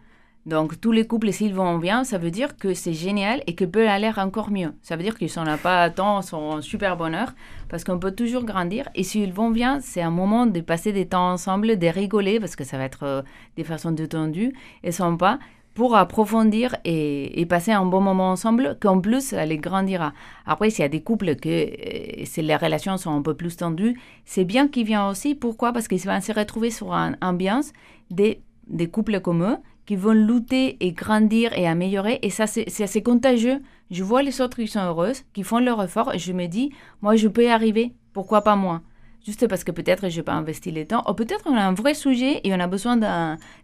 Donc, 0.46 0.80
tous 0.80 0.92
les 0.92 1.06
couples, 1.06 1.32
s'ils 1.32 1.54
vont 1.54 1.78
bien, 1.78 2.04
ça 2.04 2.18
veut 2.18 2.32
dire 2.32 2.58
que 2.58 2.74
c'est 2.74 2.94
génial 2.94 3.44
et 3.46 3.56
que 3.56 3.66
peut 3.66 3.88
aller 3.88 4.10
encore 4.18 4.52
mieux. 4.52 4.74
Ça 4.82 4.96
veut 4.96 5.04
dire 5.04 5.18
qu'ils 5.18 5.30
sont 5.30 5.44
pas 5.62 5.90
tant, 5.90 6.22
sont 6.22 6.38
en 6.38 6.62
super 6.62 6.96
bonheur, 6.98 7.34
parce 7.68 7.84
qu'on 7.84 8.00
peut 8.00 8.14
toujours 8.14 8.46
grandir. 8.46 8.90
Et 8.96 9.04
s'ils 9.04 9.34
vont 9.34 9.52
bien, 9.52 9.80
c'est 9.82 10.02
un 10.02 10.12
moment 10.12 10.46
de 10.46 10.62
passer 10.62 10.94
des 10.94 11.08
temps 11.08 11.32
ensemble, 11.32 11.78
de 11.78 11.88
rigoler, 11.88 12.40
parce 12.40 12.56
que 12.56 12.64
ça 12.64 12.78
va 12.78 12.86
être 12.86 13.04
euh, 13.04 13.22
des 13.58 13.64
façons 13.64 13.92
détendues 13.92 14.54
et 14.84 14.92
sympas, 14.92 15.40
pour 15.76 15.96
approfondir 15.96 16.76
et, 16.84 17.46
passer 17.48 17.72
un 17.72 17.86
bon 17.86 18.02
moment 18.02 18.32
ensemble, 18.32 18.78
qu'en 18.82 19.00
plus, 19.00 19.22
ça 19.22 19.46
les 19.46 19.58
grandira. 19.58 20.14
Après, 20.46 20.70
s'il 20.70 20.82
y 20.82 20.86
a 20.86 20.90
des 20.90 21.02
couples 21.02 21.36
que 21.36 21.50
euh, 21.50 22.42
les 22.42 22.56
relations 22.56 22.98
sont 22.98 23.16
un 23.16 23.22
peu 23.22 23.34
plus 23.34 23.56
tendues, 23.58 24.00
c'est 24.26 24.46
bien 24.46 24.68
qu'ils 24.68 24.86
viennent 24.86 25.10
aussi. 25.10 25.36
Pourquoi? 25.36 25.74
Parce 25.74 25.88
qu'ils 25.88 26.02
vont 26.02 26.20
se 26.22 26.32
retrouver 26.34 26.72
sur 26.72 26.92
une 26.92 27.18
ambiance 27.22 27.72
des, 28.10 28.42
des 28.68 28.90
couples 28.90 29.20
communs 29.20 29.60
qui 29.90 29.96
vont 29.96 30.12
lutter 30.12 30.78
et 30.82 30.92
grandir 30.92 31.52
et 31.58 31.68
améliorer. 31.68 32.20
Et 32.22 32.30
ça, 32.30 32.46
c'est 32.46 32.84
assez 32.84 33.02
contagieux. 33.02 33.60
Je 33.90 34.04
vois 34.04 34.22
les 34.22 34.40
autres 34.40 34.58
qui 34.58 34.68
sont 34.68 34.82
heureuses, 34.82 35.24
qui 35.34 35.42
font 35.42 35.58
leur 35.58 35.82
effort, 35.82 36.14
et 36.14 36.20
je 36.20 36.32
me 36.32 36.46
dis, 36.46 36.72
moi, 37.02 37.16
je 37.16 37.28
peux 37.28 37.46
y 37.46 37.48
arriver. 37.48 37.94
Pourquoi 38.14 38.44
pas 38.44 38.56
moi? 38.56 38.84
Juste 39.26 39.48
parce 39.48 39.66
que 39.66 39.72
peut-être 39.72 40.10
je 40.10 40.18
n'ai 40.18 40.24
pas 40.24 40.34
investi 40.34 40.72
le 40.72 40.86
temps, 40.86 41.04
ou 41.08 41.14
peut-être 41.14 41.46
on 41.46 41.56
a 41.56 41.62
un 41.62 41.74
vrai 41.74 41.94
sujet 41.94 42.40
et 42.44 42.54
on 42.54 42.60
a 42.60 42.68
besoin 42.68 42.98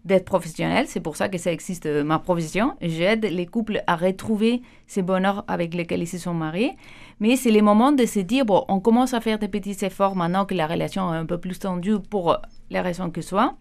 d'être 0.04 0.26
professionnel. 0.26 0.86
C'est 0.88 1.00
pour 1.00 1.16
ça 1.16 1.30
que 1.30 1.38
ça 1.38 1.52
existe, 1.52 1.86
euh, 1.86 2.04
ma 2.04 2.20
profession. 2.20 2.76
J'aide 2.82 3.26
les 3.26 3.46
couples 3.46 3.82
à 3.88 3.96
retrouver 3.96 4.62
ces 4.86 5.02
bonheurs 5.02 5.46
avec 5.48 5.74
lesquels 5.74 6.02
ils 6.02 6.08
se 6.08 6.18
sont 6.18 6.34
mariés. 6.34 6.74
Mais 7.22 7.38
c'est 7.38 7.52
les 7.52 7.62
moments 7.62 7.94
de 7.94 8.06
se 8.06 8.20
dire, 8.20 8.46
bon, 8.46 8.66
on 8.68 8.82
commence 8.82 9.14
à 9.14 9.22
faire 9.22 9.40
des 9.40 9.48
petits 9.48 9.78
efforts 9.86 10.16
maintenant 10.16 10.46
que 10.46 10.54
la 10.54 10.68
relation 10.68 11.14
est 11.14 11.18
un 11.18 11.26
peu 11.26 11.38
plus 11.38 11.58
tendue 11.58 12.00
pour 12.00 12.38
les 12.70 12.82
raisons 12.82 13.10
que 13.10 13.22
ce 13.22 13.30
soit. 13.30 13.56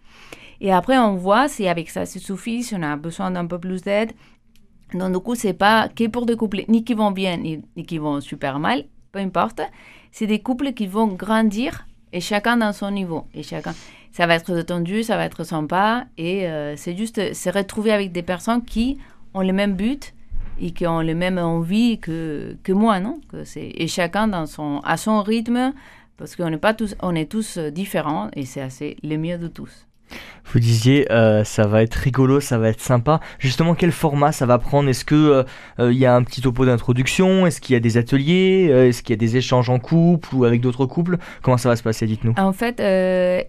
Et 0.59 0.73
après, 0.73 0.97
on 0.97 1.15
voit 1.15 1.47
si 1.47 1.67
avec 1.67 1.89
ça 1.89 2.05
ça 2.05 2.19
suffit, 2.19 2.63
si 2.63 2.75
on 2.75 2.83
a 2.83 2.95
besoin 2.97 3.31
d'un 3.31 3.45
peu 3.45 3.59
plus 3.59 3.81
d'aide. 3.81 4.11
Donc, 4.93 5.13
du 5.13 5.19
coup, 5.19 5.35
c'est 5.35 5.53
pas 5.53 5.89
que 5.89 6.07
pour 6.07 6.25
des 6.25 6.35
couples 6.35 6.63
ni 6.67 6.83
qui 6.83 6.93
vont 6.93 7.11
bien 7.11 7.37
ni, 7.37 7.61
qui 7.85 7.97
vont 7.97 8.21
super 8.21 8.59
mal, 8.59 8.85
peu 9.11 9.19
importe. 9.19 9.61
C'est 10.17 10.27
des 10.27 10.39
couples 10.39 10.71
qui 10.71 10.87
vont 10.87 11.07
grandir 11.07 11.85
et 12.13 12.21
chacun 12.21 12.55
dans 12.55 12.71
son 12.71 12.89
niveau. 12.89 13.25
Et 13.33 13.43
chacun, 13.43 13.75
ça 14.13 14.25
va 14.25 14.35
être 14.35 14.55
détendu, 14.55 15.03
ça 15.03 15.17
va 15.17 15.25
être 15.25 15.43
sympa. 15.43 16.05
Et 16.17 16.47
euh, 16.47 16.77
c'est 16.77 16.95
juste 16.95 17.33
se 17.33 17.49
retrouver 17.49 17.91
avec 17.91 18.13
des 18.13 18.21
personnes 18.21 18.63
qui 18.63 18.97
ont 19.33 19.41
le 19.41 19.51
même 19.51 19.73
but 19.73 20.13
et 20.61 20.71
qui 20.71 20.87
ont 20.87 21.01
le 21.01 21.13
même 21.15 21.37
envie 21.37 21.99
que, 21.99 22.55
que 22.63 22.71
moi, 22.71 23.01
non? 23.01 23.19
Que 23.29 23.43
Et 23.57 23.87
chacun 23.89 24.29
dans 24.29 24.45
son, 24.45 24.79
à 24.85 24.95
son 24.95 25.21
rythme, 25.21 25.73
parce 26.15 26.37
qu'on 26.37 26.49
n'est 26.49 26.57
pas 26.57 26.73
tous, 26.73 26.95
on 27.01 27.13
est 27.13 27.29
tous 27.29 27.57
différents 27.57 28.29
et 28.37 28.45
c'est 28.45 28.61
assez 28.61 28.95
le 29.03 29.17
mieux 29.17 29.37
de 29.37 29.49
tous. 29.49 29.85
Vous 30.45 30.59
disiez, 30.59 31.11
euh, 31.11 31.43
ça 31.43 31.67
va 31.67 31.81
être 31.81 31.95
rigolo, 31.95 32.39
ça 32.39 32.57
va 32.57 32.69
être 32.69 32.79
sympa. 32.79 33.19
Justement, 33.39 33.75
quel 33.75 33.91
format 33.91 34.31
ça 34.31 34.45
va 34.45 34.57
prendre? 34.57 34.87
Est-ce 34.89 35.03
que 35.03 35.15
euh, 35.15 35.43
euh, 35.79 35.91
il 35.91 35.97
y 35.97 36.05
a 36.05 36.15
un 36.15 36.23
petit 36.23 36.41
topo 36.41 36.65
d'introduction? 36.65 37.45
Est-ce 37.45 37.59
qu'il 37.59 37.73
y 37.73 37.77
a 37.77 37.79
des 37.79 37.97
ateliers? 37.97 38.65
Est-ce 38.69 39.01
qu'il 39.01 39.13
y 39.13 39.17
a 39.17 39.17
des 39.17 39.37
échanges 39.37 39.69
en 39.69 39.79
couple 39.79 40.33
ou 40.33 40.45
avec 40.45 40.61
d'autres 40.61 40.85
couples? 40.85 41.17
Comment 41.41 41.57
ça 41.57 41.69
va 41.69 41.75
se 41.75 41.83
passer? 41.83 42.05
Dites-nous. 42.05 42.35
En 42.37 42.53
fait, 42.53 42.79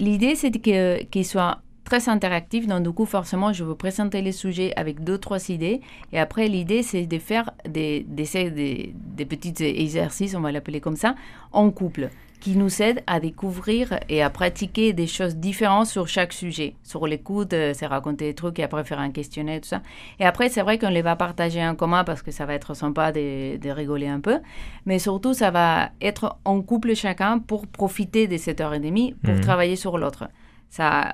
l'idée 0.00 0.34
c'est 0.36 0.50
qu'il 0.50 1.24
soit 1.26 1.58
très 1.84 2.08
interactif. 2.08 2.66
Donc, 2.66 2.82
du 2.82 2.90
coup, 2.90 3.06
forcément, 3.06 3.52
je 3.52 3.62
veux 3.62 3.76
présenter 3.76 4.20
les 4.20 4.32
sujets 4.32 4.72
avec 4.76 5.04
deux, 5.04 5.18
trois 5.18 5.50
idées. 5.50 5.80
Et 6.12 6.18
après, 6.18 6.48
l'idée, 6.48 6.82
c'est 6.82 7.06
de 7.06 7.18
faire 7.18 7.50
des, 7.68 8.04
des, 8.08 8.24
des, 8.50 8.92
des 8.94 9.24
petits 9.24 9.54
exercices, 9.62 10.34
on 10.34 10.40
va 10.40 10.50
l'appeler 10.50 10.80
comme 10.80 10.96
ça, 10.96 11.14
en 11.52 11.70
couple 11.70 12.10
qui 12.46 12.56
nous 12.56 12.80
aide 12.80 13.02
à 13.08 13.18
découvrir 13.18 13.98
et 14.08 14.22
à 14.22 14.30
pratiquer 14.30 14.92
des 14.92 15.08
choses 15.08 15.34
différentes 15.34 15.88
sur 15.88 16.06
chaque 16.06 16.32
sujet. 16.32 16.76
Sur 16.84 17.08
l'écoute, 17.08 17.52
euh, 17.54 17.72
c'est 17.74 17.86
raconter 17.88 18.26
des 18.26 18.34
trucs 18.34 18.60
et 18.60 18.62
après 18.62 18.84
faire 18.84 19.00
un 19.00 19.10
questionnaire, 19.10 19.60
tout 19.60 19.66
ça. 19.66 19.82
Et 20.20 20.24
après, 20.24 20.48
c'est 20.48 20.62
vrai 20.62 20.78
qu'on 20.78 20.90
les 20.90 21.02
va 21.02 21.16
partager 21.16 21.60
en 21.66 21.74
commun 21.74 22.04
parce 22.04 22.22
que 22.22 22.30
ça 22.30 22.46
va 22.46 22.54
être 22.54 22.74
sympa 22.74 23.10
de, 23.10 23.56
de, 23.56 23.70
rigoler 23.70 24.06
un 24.06 24.20
peu. 24.20 24.38
Mais 24.84 25.00
surtout, 25.00 25.34
ça 25.34 25.50
va 25.50 25.90
être 26.00 26.36
en 26.44 26.62
couple 26.62 26.94
chacun 26.94 27.40
pour 27.40 27.66
profiter 27.66 28.28
de 28.28 28.36
cette 28.36 28.60
heure 28.60 28.74
et 28.74 28.78
demie 28.78 29.16
pour 29.24 29.34
mhm. 29.34 29.40
travailler 29.40 29.74
sur 29.74 29.98
l'autre 29.98 30.28
ça, 30.76 31.12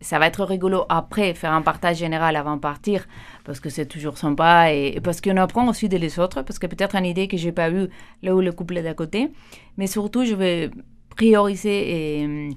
ça 0.00 0.18
va 0.18 0.26
être 0.26 0.44
rigolo 0.44 0.84
après, 0.90 1.32
faire 1.32 1.52
un 1.52 1.62
partage 1.62 1.96
général 1.96 2.36
avant 2.36 2.56
de 2.56 2.60
partir, 2.60 3.06
parce 3.44 3.60
que 3.60 3.70
c'est 3.70 3.86
toujours 3.86 4.18
sympa 4.18 4.72
et, 4.72 5.00
parce 5.02 5.22
qu'on 5.22 5.38
apprend 5.38 5.66
aussi 5.68 5.88
de 5.88 5.96
les 5.96 6.18
autres, 6.18 6.42
parce 6.42 6.58
que 6.58 6.66
peut-être 6.66 6.94
une 6.94 7.06
idée 7.06 7.28
que 7.28 7.38
j'ai 7.38 7.52
pas 7.52 7.70
eue 7.70 7.88
là 8.22 8.34
où 8.34 8.40
le 8.40 8.52
couple 8.52 8.76
est 8.76 8.82
d'à 8.82 8.92
côté. 8.92 9.30
Mais 9.78 9.86
surtout, 9.86 10.26
je 10.26 10.34
vais 10.34 10.70
prioriser 11.16 12.20
et, 12.20 12.50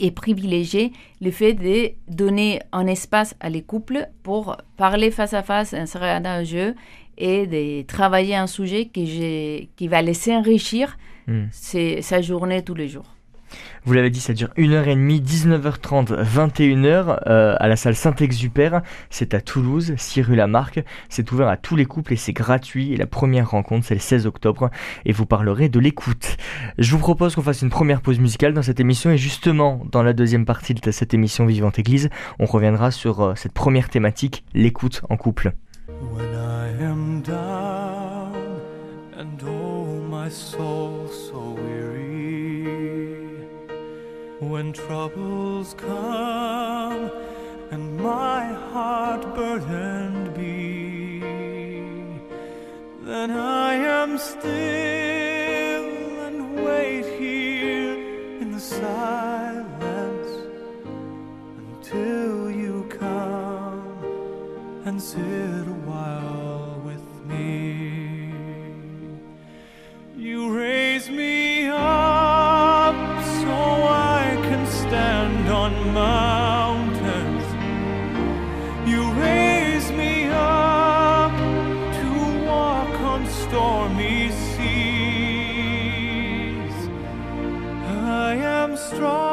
et 0.00 0.10
privilégier 0.10 0.92
le 1.22 1.30
fait 1.30 1.54
de 1.54 1.92
donner 2.08 2.60
un 2.72 2.86
espace 2.86 3.34
à 3.40 3.48
les 3.48 3.62
couples 3.62 4.06
pour 4.22 4.58
parler 4.76 5.10
face 5.10 5.32
à 5.32 5.42
face, 5.42 5.72
insérer 5.72 6.20
dans 6.20 6.28
un 6.28 6.44
jeu 6.44 6.74
et 7.16 7.46
de 7.46 7.86
travailler 7.86 8.36
un 8.36 8.46
sujet 8.46 8.86
qui, 8.86 9.70
qui 9.76 9.88
va 9.88 10.02
laisser 10.02 10.36
enrichir 10.36 10.98
mmh. 11.26 11.46
sa 12.02 12.20
journée 12.20 12.62
tous 12.62 12.74
les 12.74 12.88
jours. 12.88 13.17
Vous 13.84 13.92
l'avez 13.92 14.10
dit, 14.10 14.20
ça 14.20 14.32
dure 14.32 14.48
1h30, 14.56 15.22
19h30, 15.22 16.24
21h 16.24 17.18
à 17.24 17.68
la 17.68 17.76
salle 17.76 17.94
Saint-Exupère. 17.94 18.82
C'est 19.10 19.34
à 19.34 19.40
Toulouse, 19.40 19.94
6 19.96 20.22
rue 20.22 20.36
Lamarck. 20.36 20.84
C'est 21.08 21.30
ouvert 21.32 21.48
à 21.48 21.56
tous 21.56 21.76
les 21.76 21.86
couples 21.86 22.12
et 22.12 22.16
c'est 22.16 22.32
gratuit. 22.32 22.96
La 22.96 23.06
première 23.06 23.50
rencontre, 23.50 23.86
c'est 23.86 23.94
le 23.94 24.00
16 24.00 24.26
octobre. 24.26 24.70
Et 25.04 25.12
vous 25.12 25.26
parlerez 25.26 25.68
de 25.68 25.80
l'écoute. 25.80 26.36
Je 26.78 26.90
vous 26.90 26.98
propose 26.98 27.34
qu'on 27.34 27.42
fasse 27.42 27.62
une 27.62 27.70
première 27.70 28.00
pause 28.00 28.18
musicale 28.18 28.52
dans 28.52 28.62
cette 28.62 28.80
émission. 28.80 29.10
Et 29.10 29.18
justement, 29.18 29.82
dans 29.90 30.02
la 30.02 30.12
deuxième 30.12 30.44
partie 30.44 30.74
de 30.74 30.90
cette 30.90 31.14
émission 31.14 31.46
Vivante 31.46 31.78
Église, 31.78 32.10
on 32.38 32.46
reviendra 32.46 32.90
sur 32.90 33.20
euh, 33.20 33.34
cette 33.34 33.52
première 33.52 33.88
thématique, 33.88 34.44
l'écoute 34.54 35.02
en 35.08 35.16
couple. 35.16 35.52
Oh 35.88 36.18
When 44.40 44.72
troubles 44.72 45.74
come 45.74 47.10
and 47.72 47.96
my 47.96 48.44
heart 48.70 49.34
burdened 49.34 50.32
be 50.36 51.18
Then 53.02 53.32
I 53.32 53.74
am 53.74 54.16
still 54.16 54.46
and 56.26 56.54
wait 56.54 57.04
here 57.18 57.94
in 58.40 58.52
the 58.52 58.60
silence 58.60 60.30
Until 61.56 62.48
you 62.48 62.86
come 62.90 63.82
and 64.84 65.02
sit 65.02 65.48
on 75.68 75.92
mountains. 75.92 77.44
You 78.88 79.10
raise 79.12 79.90
me 79.92 80.24
up 80.30 81.32
to 81.98 82.08
walk 82.46 83.00
on 83.00 83.26
stormy 83.26 84.30
seas. 84.30 84.68
I 87.84 88.34
am 88.36 88.76
strong. 88.76 89.27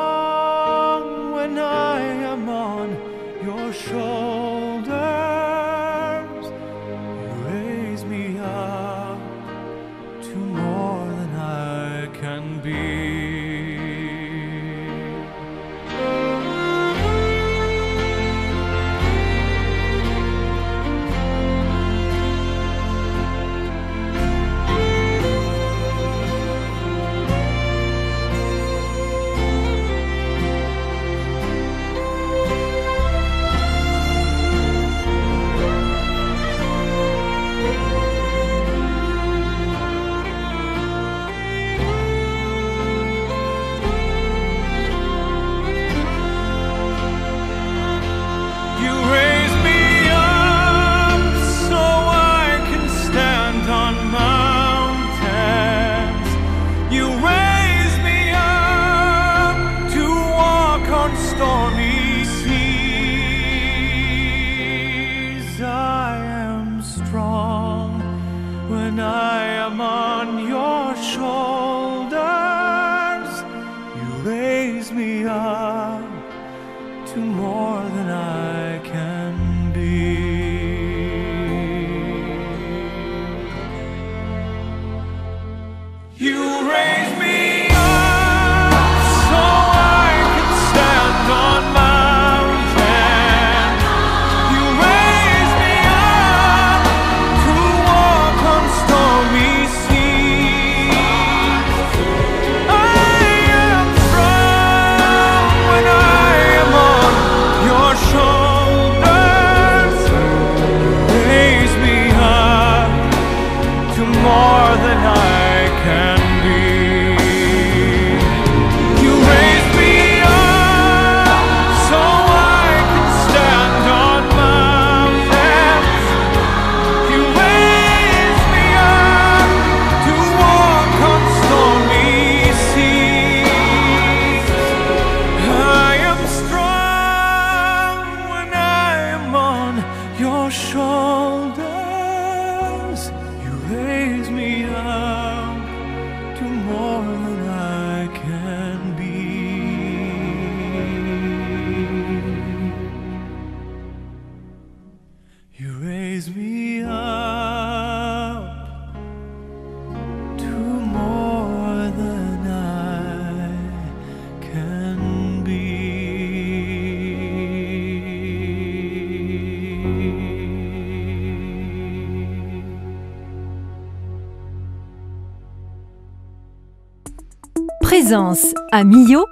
À 178.72 178.84
Millau 178.84 179.26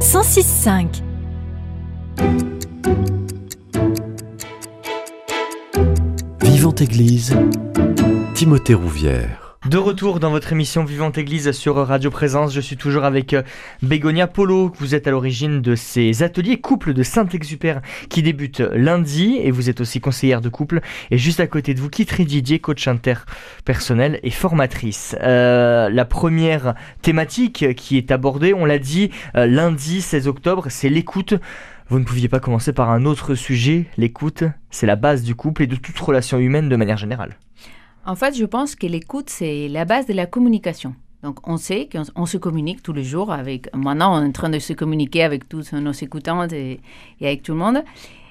106.5 0.00 1.02
Vivante 6.40 6.80
Église, 6.80 7.36
Timothée 8.34 8.72
Rouvière. 8.72 9.41
De 9.72 9.78
retour 9.78 10.20
dans 10.20 10.28
votre 10.28 10.52
émission 10.52 10.84
Vivante 10.84 11.16
Église 11.16 11.50
sur 11.52 11.76
Radio 11.76 12.10
Présence, 12.10 12.52
je 12.52 12.60
suis 12.60 12.76
toujours 12.76 13.04
avec 13.04 13.32
euh, 13.32 13.42
Bégonia 13.80 14.26
Polo. 14.26 14.70
Vous 14.76 14.94
êtes 14.94 15.06
à 15.06 15.10
l'origine 15.10 15.62
de 15.62 15.76
ces 15.76 16.22
ateliers 16.22 16.60
couple 16.60 16.92
de 16.92 17.02
Saint-Exupère 17.02 17.80
qui 18.10 18.22
débutent 18.22 18.60
lundi 18.60 19.38
et 19.42 19.50
vous 19.50 19.70
êtes 19.70 19.80
aussi 19.80 19.98
conseillère 19.98 20.42
de 20.42 20.50
couple. 20.50 20.82
Et 21.10 21.16
juste 21.16 21.40
à 21.40 21.46
côté 21.46 21.72
de 21.72 21.80
vous, 21.80 21.88
Kitri 21.88 22.26
Didier, 22.26 22.58
coach 22.58 22.86
interpersonnel 22.86 24.20
et 24.22 24.30
formatrice. 24.30 25.16
Euh, 25.22 25.88
la 25.88 26.04
première 26.04 26.74
thématique 27.00 27.74
qui 27.74 27.96
est 27.96 28.10
abordée, 28.10 28.52
on 28.52 28.66
l'a 28.66 28.78
dit, 28.78 29.10
euh, 29.36 29.46
lundi 29.46 30.02
16 30.02 30.28
octobre, 30.28 30.66
c'est 30.68 30.90
l'écoute. 30.90 31.32
Vous 31.88 31.98
ne 31.98 32.04
pouviez 32.04 32.28
pas 32.28 32.40
commencer 32.40 32.74
par 32.74 32.90
un 32.90 33.06
autre 33.06 33.34
sujet, 33.34 33.86
l'écoute, 33.96 34.44
c'est 34.68 34.86
la 34.86 34.96
base 34.96 35.22
du 35.22 35.34
couple 35.34 35.62
et 35.62 35.66
de 35.66 35.76
toute 35.76 35.98
relation 35.98 36.38
humaine 36.38 36.68
de 36.68 36.76
manière 36.76 36.98
générale. 36.98 37.38
En 38.04 38.16
fait, 38.16 38.36
je 38.36 38.44
pense 38.44 38.74
que 38.74 38.86
l'écoute, 38.86 39.30
c'est 39.30 39.68
la 39.68 39.84
base 39.84 40.06
de 40.06 40.12
la 40.12 40.26
communication. 40.26 40.94
Donc 41.22 41.46
on 41.48 41.56
sait 41.56 41.88
qu'on 41.88 42.26
se 42.26 42.36
communique 42.36 42.82
tous 42.82 42.92
les 42.92 43.04
jours 43.04 43.32
avec... 43.32 43.72
Maintenant, 43.74 44.18
on 44.18 44.24
est 44.24 44.28
en 44.28 44.32
train 44.32 44.50
de 44.50 44.58
se 44.58 44.72
communiquer 44.72 45.22
avec 45.22 45.48
tous 45.48 45.72
nos 45.72 45.92
écoutantes 45.92 46.52
et, 46.52 46.80
avec 47.20 47.42
tout 47.42 47.52
le 47.52 47.58
monde. 47.58 47.84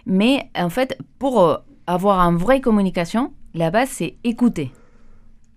Mais 0.05 0.49
en 0.55 0.69
fait, 0.69 0.97
pour 1.19 1.41
euh, 1.41 1.55
avoir 1.87 2.19
une 2.19 2.35
vraie 2.37 2.59
communication, 2.59 3.31
la 3.53 3.71
base, 3.71 3.89
c'est 3.89 4.15
écouter. 4.25 4.71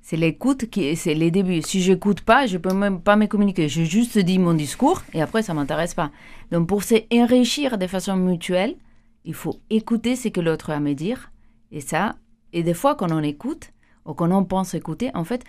C'est 0.01 0.17
l'écoute 0.17 0.71
qui, 0.71 0.95
c'est 0.95 1.15
les 1.15 1.33
débuts. 1.33 1.63
Si 1.63 1.81
j'écoute 1.81 2.21
pas, 2.21 2.47
je 2.47 2.59
peux 2.59 2.75
même 2.75 3.01
pas 3.01 3.17
me 3.17 3.27
communiquer. 3.27 3.69
Je 3.69 3.83
juste 3.83 4.19
dis 4.19 4.39
mon 4.39 4.55
discours 4.55 5.03
et 5.13 5.23
après 5.23 5.43
ça 5.43 5.55
m'intéresse 5.55 5.95
pas. 5.95 6.11
Donc 6.53 6.69
pour 6.69 6.83
s'enrichir 6.85 7.79
de 7.79 7.87
façon 7.87 8.15
mutuelle, 8.15 8.77
il 9.25 9.35
faut 9.35 9.57
écouter 9.71 10.15
ce 10.15 10.29
que 10.29 10.43
l'autre 10.43 10.71
a 10.71 10.75
à 10.75 10.81
me 10.81 10.93
dire. 10.93 11.33
Et 11.73 11.81
ça, 11.81 12.17
et 12.53 12.63
des 12.63 12.75
fois 12.75 12.95
quand 12.97 13.11
on 13.11 13.23
écoute 13.23 13.71
ou 14.07 14.15
quand 14.15 14.31
on 14.31 14.45
pense 14.45 14.75
écouter, 14.75 15.11
en 15.15 15.25
fait, 15.25 15.45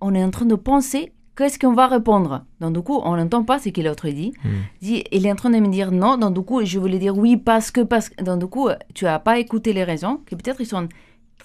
on 0.00 0.14
est 0.14 0.22
en 0.22 0.30
train 0.30 0.46
de 0.46 0.54
penser 0.54 1.12
qu'est-ce 1.36 1.58
qu'on 1.58 1.72
va 1.72 1.86
répondre. 1.86 2.44
Donc 2.60 2.72
du 2.72 2.82
coup, 2.82 3.00
on 3.04 3.16
n'entend 3.16 3.44
pas 3.44 3.58
ce 3.58 3.68
que 3.68 3.80
l'autre 3.80 4.08
dit. 4.08 4.32
Hmm. 4.44 4.48
dit. 4.80 5.04
Il 5.12 5.26
est 5.26 5.32
en 5.32 5.36
train 5.36 5.50
de 5.50 5.58
me 5.58 5.68
dire 5.68 5.92
non. 5.92 6.16
Donc 6.16 6.34
du 6.34 6.42
coup, 6.42 6.64
je 6.64 6.78
voulais 6.78 6.98
dire 6.98 7.16
oui 7.16 7.36
parce 7.36 7.70
que 7.70 7.82
parce 7.82 8.08
que. 8.08 8.22
Donc 8.22 8.40
du 8.40 8.46
coup, 8.46 8.68
tu 8.94 9.06
as 9.06 9.18
pas 9.18 9.38
écouté 9.38 9.72
les 9.72 9.84
raisons 9.84 10.18
qui 10.26 10.36
peut-être 10.36 10.60
ils 10.60 10.66
sont 10.66 10.88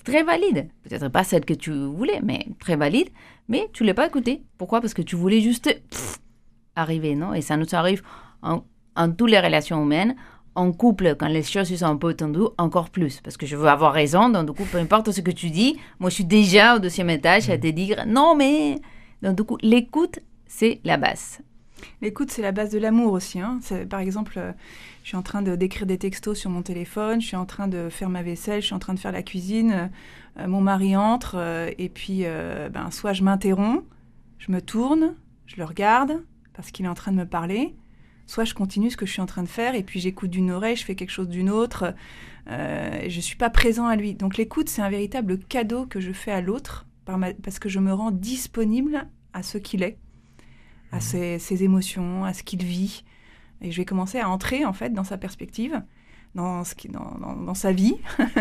très 0.04 0.24
valide. 0.24 0.70
Peut-être 0.84 1.10
pas 1.10 1.24
celle 1.24 1.46
que 1.46 1.54
tu 1.54 1.72
voulais, 1.72 2.22
mais 2.24 2.48
très 2.60 2.76
valide. 2.76 3.10
Mais 3.48 3.70
tu 3.74 3.84
l'as 3.84 3.94
pas 3.94 4.08
écouté. 4.08 4.44
Pourquoi? 4.58 4.82
Parce 4.82 4.94
que 4.94 5.02
tu 5.02 5.16
voulais 5.16 5.42
juste 5.42 5.70
arriver, 6.76 7.16
non? 7.16 7.34
Et 7.34 7.42
ça 7.42 7.58
nous 7.58 7.68
arrive 7.74 8.02
en, 8.42 8.64
en 8.96 9.12
toutes 9.12 9.30
les 9.30 9.40
relations 9.40 9.84
humaines. 9.84 10.16
En 10.54 10.74
couple, 10.74 11.16
quand 11.18 11.28
les 11.28 11.44
choses 11.44 11.74
sont 11.74 11.86
un 11.86 11.96
peu 11.96 12.14
tendues, 12.14 12.50
encore 12.58 12.90
plus. 12.90 13.22
Parce 13.22 13.38
que 13.38 13.46
je 13.46 13.56
veux 13.56 13.68
avoir 13.68 13.94
raison, 13.94 14.30
donc 14.30 14.48
du 14.48 14.54
coup, 14.54 14.66
peu 14.70 14.80
importe 14.80 15.12
ce 15.12 15.22
que 15.22 15.32
tu 15.32 15.50
dis, 15.50 15.78
moi 16.00 16.10
je 16.10 16.16
suis 16.16 16.26
déjà 16.26 16.76
au 16.76 16.80
deuxième 16.80 17.10
étage 17.10 17.50
à 17.50 17.58
te 17.58 17.68
dire 17.68 18.04
non, 18.06 18.36
mais. 18.36 18.80
Donc 19.22 19.38
du 19.38 19.44
coup, 19.44 19.58
l'écoute, 19.62 20.20
c'est 20.48 20.82
la 20.84 20.98
base. 20.98 21.40
L'écoute, 22.02 22.32
c'est 22.32 22.42
la 22.42 22.52
base 22.52 22.72
de 22.72 22.80
l'amour 22.80 23.14
aussi. 23.14 23.40
Hein. 23.40 23.60
Par 23.90 24.00
exemple, 24.00 24.34
euh, 24.38 24.52
je 25.04 25.10
suis 25.10 25.18
en 25.18 25.22
train 25.22 25.42
de 25.42 25.56
d'écrire 25.56 25.86
des 25.86 25.98
textos 25.98 26.38
sur 26.38 26.50
mon 26.50 26.62
téléphone, 26.62 27.22
je 27.22 27.28
suis 27.28 27.38
en 27.38 27.46
train 27.46 27.68
de 27.68 27.90
faire 27.90 28.10
ma 28.10 28.24
vaisselle, 28.24 28.62
je 28.62 28.68
suis 28.68 28.76
en 28.76 28.80
train 28.80 28.94
de 28.94 29.00
faire 29.00 29.12
la 29.12 29.24
cuisine. 29.24 29.90
Euh, 30.38 30.48
mon 30.48 30.62
mari 30.62 30.96
entre 30.96 31.36
euh, 31.38 31.72
et 31.78 31.90
puis, 31.90 32.24
ben, 32.72 32.92
soit 32.92 33.14
je 33.14 33.24
m'interromps, 33.24 33.84
je 34.40 34.52
me 34.52 34.62
tourne, 34.62 35.16
je 35.46 35.58
le 35.58 35.66
regarde 35.66 36.24
parce 36.54 36.72
qu'il 36.72 36.86
est 36.86 36.90
en 36.90 36.94
train 36.94 37.12
de 37.12 37.18
me 37.18 37.26
parler, 37.26 37.76
soit 38.32 38.46
je 38.46 38.54
continue 38.54 38.90
ce 38.90 38.98
que 38.98 39.06
je 39.06 39.12
suis 39.12 39.22
en 39.22 39.26
train 39.26 39.44
de 39.44 39.50
faire 39.50 39.76
et 39.76 39.84
puis 39.84 40.00
j'écoute 40.00 40.30
d'une 40.30 40.52
oreille, 40.52 40.76
je 40.76 40.86
fais 40.86 40.96
quelque 40.96 41.12
chose 41.12 41.30
d'une 41.30 41.50
autre. 41.50 41.94
je 42.48 43.16
ne 43.16 43.22
suis 43.22 43.36
pas 43.36 43.50
présent 43.50 43.88
à 43.88 43.96
lui. 43.96 44.14
Donc 44.14 44.38
l'écoute, 44.38 44.70
c'est 44.70 44.82
un 44.82 44.90
véritable 44.90 45.38
cadeau 45.38 45.86
que 45.86 46.00
je 46.00 46.12
fais 46.12 46.32
à 46.32 46.42
l'autre 46.42 46.86
parce 47.06 47.60
que 47.60 47.70
je 47.70 47.80
me 47.80 47.94
rends 47.94 48.12
disponible 48.12 49.08
à 49.34 49.44
ce 49.44 49.58
qu'il 49.58 49.84
est 49.84 49.98
à 50.92 50.98
mmh. 50.98 51.40
ses, 51.40 51.64
émotions, 51.64 52.26
à 52.26 52.34
ce 52.34 52.44
qu'il 52.44 52.64
vit. 52.64 53.04
Et 53.62 53.72
je 53.72 53.78
vais 53.78 53.86
commencer 53.86 54.20
à 54.20 54.30
entrer 54.30 54.66
en 54.66 54.74
fait 54.74 54.92
dans 54.92 55.04
sa 55.04 55.18
perspective, 55.18 55.82
dans, 56.36 56.64
ce 56.64 56.76
qui, 56.76 56.90
dans, 56.90 57.18
dans, 57.20 57.54
sa 57.54 57.72
vie. 57.72 57.96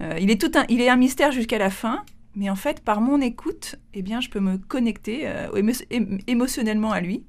Euh, 0.00 0.16
il, 0.18 0.30
est 0.30 0.40
tout 0.40 0.50
un, 0.58 0.64
il 0.70 0.80
est 0.80 0.88
un 0.88 0.96
mystère 0.96 1.30
jusqu'à 1.30 1.58
la 1.58 1.68
fin, 1.70 2.02
mais 2.34 2.48
en 2.48 2.56
fait, 2.56 2.80
par 2.80 3.02
mon 3.02 3.20
écoute, 3.20 3.76
eh 3.92 4.02
bien, 4.02 4.20
je 4.20 4.30
peux 4.30 4.40
me 4.40 4.56
connecter 4.56 5.28
euh, 5.28 5.48
émotionnellement 6.26 6.90
à 6.90 7.00
lui, 7.00 7.24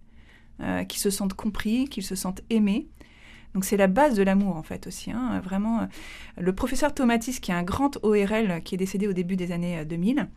euh, 0.62 0.84
qu'il 0.84 1.00
se 1.00 1.10
sente 1.10 1.34
compris, 1.34 1.88
qu'il 1.88 2.04
se 2.04 2.16
sente 2.16 2.42
aimé. 2.50 2.88
Donc 3.54 3.66
c'est 3.66 3.78
la 3.78 3.88
base 3.88 4.16
de 4.16 4.24
l'amour 4.24 4.56
en 4.56 4.64
fait 4.64 4.88
aussi. 4.88 5.12
Hein, 5.12 5.40
vraiment, 5.44 5.88
le 6.38 6.54
professeur 6.56 6.94
Tomatis, 6.94 7.40
qui 7.40 7.52
est 7.52 7.56
un 7.56 7.64
grand 7.64 7.98
ORL 8.04 8.62
qui 8.64 8.76
est 8.76 8.78
décédé 8.78 9.08
au 9.08 9.14
début 9.14 9.36
des 9.36 9.52
années 9.52 9.86
2000, 9.86 10.28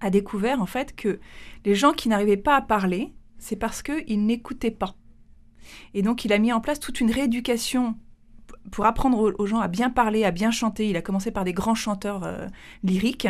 a 0.00 0.10
découvert 0.10 0.60
en 0.60 0.66
fait 0.66 0.96
que 0.96 1.20
les 1.64 1.74
gens 1.74 1.92
qui 1.92 2.08
n'arrivaient 2.08 2.36
pas 2.36 2.56
à 2.56 2.62
parler, 2.62 3.12
c'est 3.38 3.56
parce 3.56 3.82
qu'il 3.82 4.26
n'écoutait 4.26 4.72
pas. 4.72 4.96
Et 5.94 6.02
donc 6.02 6.24
il 6.24 6.32
a 6.32 6.38
mis 6.38 6.52
en 6.52 6.60
place 6.60 6.80
toute 6.80 7.00
une 7.00 7.10
rééducation 7.10 7.96
pour 8.70 8.86
apprendre 8.86 9.34
aux 9.38 9.46
gens 9.46 9.60
à 9.60 9.68
bien 9.68 9.90
parler, 9.90 10.24
à 10.24 10.30
bien 10.30 10.50
chanter. 10.50 10.88
Il 10.88 10.96
a 10.96 11.02
commencé 11.02 11.30
par 11.30 11.44
des 11.44 11.52
grands 11.52 11.74
chanteurs 11.74 12.24
euh, 12.24 12.46
lyriques. 12.84 13.28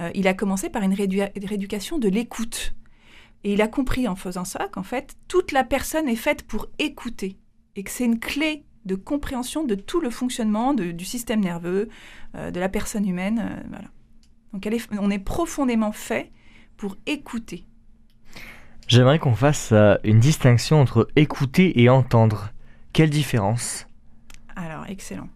Euh, 0.00 0.10
il 0.14 0.28
a 0.28 0.34
commencé 0.34 0.70
par 0.70 0.82
une 0.82 0.94
rééducation 0.94 1.98
de 1.98 2.08
l'écoute. 2.08 2.74
Et 3.44 3.54
il 3.54 3.62
a 3.62 3.68
compris 3.68 4.06
en 4.06 4.16
faisant 4.16 4.44
ça 4.44 4.68
qu'en 4.70 4.82
fait, 4.82 5.16
toute 5.28 5.52
la 5.52 5.64
personne 5.64 6.08
est 6.08 6.16
faite 6.16 6.42
pour 6.42 6.66
écouter. 6.78 7.38
Et 7.76 7.82
que 7.82 7.90
c'est 7.90 8.04
une 8.04 8.18
clé 8.18 8.64
de 8.84 8.94
compréhension 8.94 9.64
de 9.64 9.74
tout 9.74 10.00
le 10.00 10.10
fonctionnement 10.10 10.74
du 10.74 11.04
système 11.04 11.40
nerveux, 11.40 11.88
euh, 12.34 12.50
de 12.50 12.60
la 12.60 12.68
personne 12.68 13.08
humaine. 13.08 13.64
voilà. 13.68 13.88
Donc 14.52 14.68
on 14.98 15.10
est 15.10 15.18
profondément 15.18 15.92
fait 15.92 16.32
pour 16.76 16.96
écouter. 17.06 17.66
J'aimerais 18.88 19.20
qu'on 19.20 19.36
fasse 19.36 19.70
euh, 19.70 19.94
une 20.02 20.18
distinction 20.18 20.80
entre 20.80 21.08
écouter 21.14 21.80
et 21.80 21.88
entendre. 21.88 22.50
Quelle 22.92 23.10
différence? 23.10 23.86
Alors, 24.56 24.84
excellent. 24.88 25.28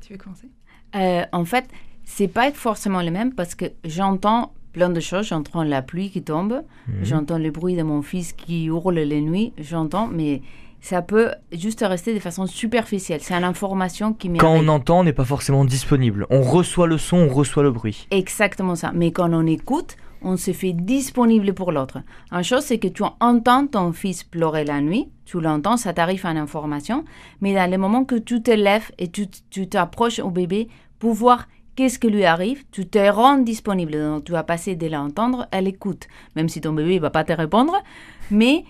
Tu 0.00 0.12
veux 0.12 0.18
commencer? 0.18 0.48
Euh, 0.94 1.24
En 1.32 1.44
fait, 1.44 1.68
c'est 2.04 2.28
pas 2.28 2.52
forcément 2.52 3.02
le 3.02 3.10
même 3.10 3.34
parce 3.34 3.56
que 3.56 3.64
j'entends 3.84 4.54
plein 4.72 4.90
de 4.90 5.00
choses. 5.00 5.26
J'entends 5.28 5.62
la 5.62 5.82
pluie 5.82 6.10
qui 6.10 6.22
tombe, 6.22 6.62
mhm. 6.88 7.04
j'entends 7.04 7.38
le 7.38 7.50
bruit 7.50 7.76
de 7.76 7.82
mon 7.82 8.02
fils 8.02 8.32
qui 8.32 8.66
hurle 8.66 8.98
les 8.98 9.20
nuits, 9.20 9.52
j'entends, 9.58 10.06
mais 10.06 10.42
ça 10.80 11.02
peut 11.02 11.30
juste 11.52 11.84
rester 11.86 12.14
de 12.14 12.18
façon 12.20 12.46
superficielle. 12.46 13.20
C'est 13.22 13.34
une 13.34 13.44
information 13.44 14.12
qui 14.14 14.32
Quand 14.32 14.54
on 14.54 14.68
entend, 14.68 15.00
on 15.00 15.04
n'est 15.04 15.12
pas 15.12 15.24
forcément 15.24 15.64
disponible. 15.64 16.26
On 16.30 16.40
reçoit 16.40 16.86
le 16.86 16.98
son, 16.98 17.18
on 17.18 17.28
reçoit 17.28 17.62
le 17.62 17.70
bruit. 17.70 18.06
Exactement 18.10 18.74
ça. 18.74 18.90
Mais 18.94 19.12
quand 19.12 19.32
on 19.32 19.46
écoute, 19.46 19.96
on 20.22 20.36
se 20.36 20.52
fait 20.52 20.72
disponible 20.72 21.52
pour 21.54 21.72
l'autre. 21.72 21.98
Une 22.30 22.42
chose, 22.42 22.64
c'est 22.64 22.78
que 22.78 22.88
tu 22.88 23.02
entends 23.20 23.66
ton 23.66 23.92
fils 23.92 24.24
pleurer 24.24 24.64
la 24.64 24.80
nuit, 24.80 25.08
tu 25.24 25.40
l'entends, 25.40 25.76
ça 25.76 25.92
t'arrive 25.92 26.26
en 26.26 26.36
information, 26.36 27.04
mais 27.40 27.54
dans 27.54 27.70
le 27.70 27.78
moment 27.78 28.04
que 28.04 28.16
tu 28.16 28.42
te 28.42 28.50
lèves 28.50 28.90
et 28.98 29.08
tu 29.08 29.68
t'approches 29.68 30.18
au 30.18 30.30
bébé 30.30 30.68
pour 30.98 31.14
voir 31.14 31.46
qu'est-ce 31.76 31.98
qui 31.98 32.08
lui 32.08 32.24
arrive, 32.24 32.64
tu 32.70 32.86
te 32.86 32.98
rends 33.10 33.38
disponible. 33.38 33.92
Donc, 33.92 34.24
tu 34.24 34.32
vas 34.32 34.42
passer 34.42 34.76
de 34.76 34.86
l'entendre 34.86 35.48
à 35.52 35.60
l'écoute, 35.60 36.08
même 36.36 36.48
si 36.48 36.60
ton 36.60 36.72
bébé 36.72 36.96
ne 36.96 37.00
va 37.00 37.10
pas 37.10 37.24
te 37.24 37.32
répondre, 37.32 37.74
mais 38.30 38.64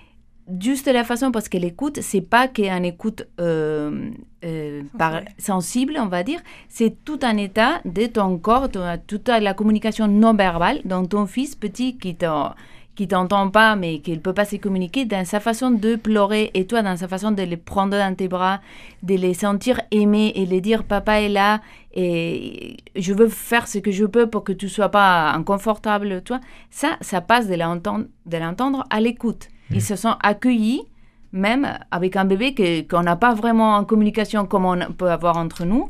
juste 0.60 0.86
la 0.88 1.04
façon, 1.04 1.30
parce 1.30 1.48
que 1.48 1.58
l'écoute, 1.58 2.00
c'est 2.00 2.20
pas 2.20 2.48
qu'un 2.48 2.82
écoute 2.82 3.26
euh, 3.40 4.10
euh, 4.44 4.82
par, 4.98 5.20
sensible, 5.38 5.96
on 5.98 6.06
va 6.06 6.22
dire, 6.22 6.40
c'est 6.68 7.04
tout 7.04 7.20
un 7.22 7.36
état 7.36 7.80
de 7.84 8.06
ton 8.06 8.38
corps, 8.38 8.68
toute 9.06 9.28
la 9.28 9.54
communication 9.54 10.08
non 10.08 10.34
verbale 10.34 10.80
dont 10.84 11.04
ton 11.06 11.26
fils 11.26 11.54
petit 11.54 11.98
qui 11.98 12.16
qui 12.94 13.09
t'entend 13.09 13.48
pas, 13.50 13.76
mais 13.76 14.00
qu'il 14.00 14.20
peut 14.20 14.35
pas 14.35 14.44
se 14.44 14.57
communiquer, 14.57 15.05
dans 15.05 15.24
sa 15.24 15.40
façon 15.40 15.70
de 15.70 15.96
pleurer, 15.96 16.50
et 16.55 16.66
toi, 16.66 16.83
dans 16.83 16.96
sa 16.96 17.09
façon 17.09 17.31
de 17.31 17.42
les 17.42 17.57
prendre 17.57 17.96
dans 17.96 18.14
tes 18.14 18.29
bras, 18.29 18.61
de 19.03 19.14
les 19.14 19.35
sentir 19.35 19.81
aimés 19.90 20.33
et 20.35 20.44
les 20.44 20.61
dire 20.61 20.85
papa 20.85 21.20
est 21.20 21.29
là, 21.29 21.61
et 21.94 22.76
je 22.96 23.12
veux 23.14 23.29
faire 23.29 23.66
ce 23.66 23.79
que 23.79 23.90
je 23.90 24.05
peux 24.05 24.29
pour 24.29 24.44
que 24.44 24.53
tu 24.53 24.68
sois 24.68 24.90
pas 24.90 25.33
inconfortable, 25.33 26.22
toi, 26.22 26.40
ça, 26.70 26.96
ça 27.00 27.20
passe 27.20 27.48
de 27.48 27.55
l'entendre 27.55 28.85
à 28.90 29.00
l'écoute. 29.00 29.48
Ils 29.70 29.79
mm. 29.79 29.81
se 29.81 29.96
sont 29.96 30.16
accueillis, 30.22 30.83
même 31.33 31.79
avec 31.90 32.16
un 32.16 32.24
bébé 32.24 32.87
qu'on 32.88 33.03
n'a 33.03 33.16
pas 33.16 33.35
vraiment 33.35 33.76
en 33.76 33.85
communication 33.85 34.46
comme 34.46 34.66
on 34.66 34.92
peut 34.92 35.11
avoir 35.11 35.37
entre 35.37 35.64
nous, 35.64 35.88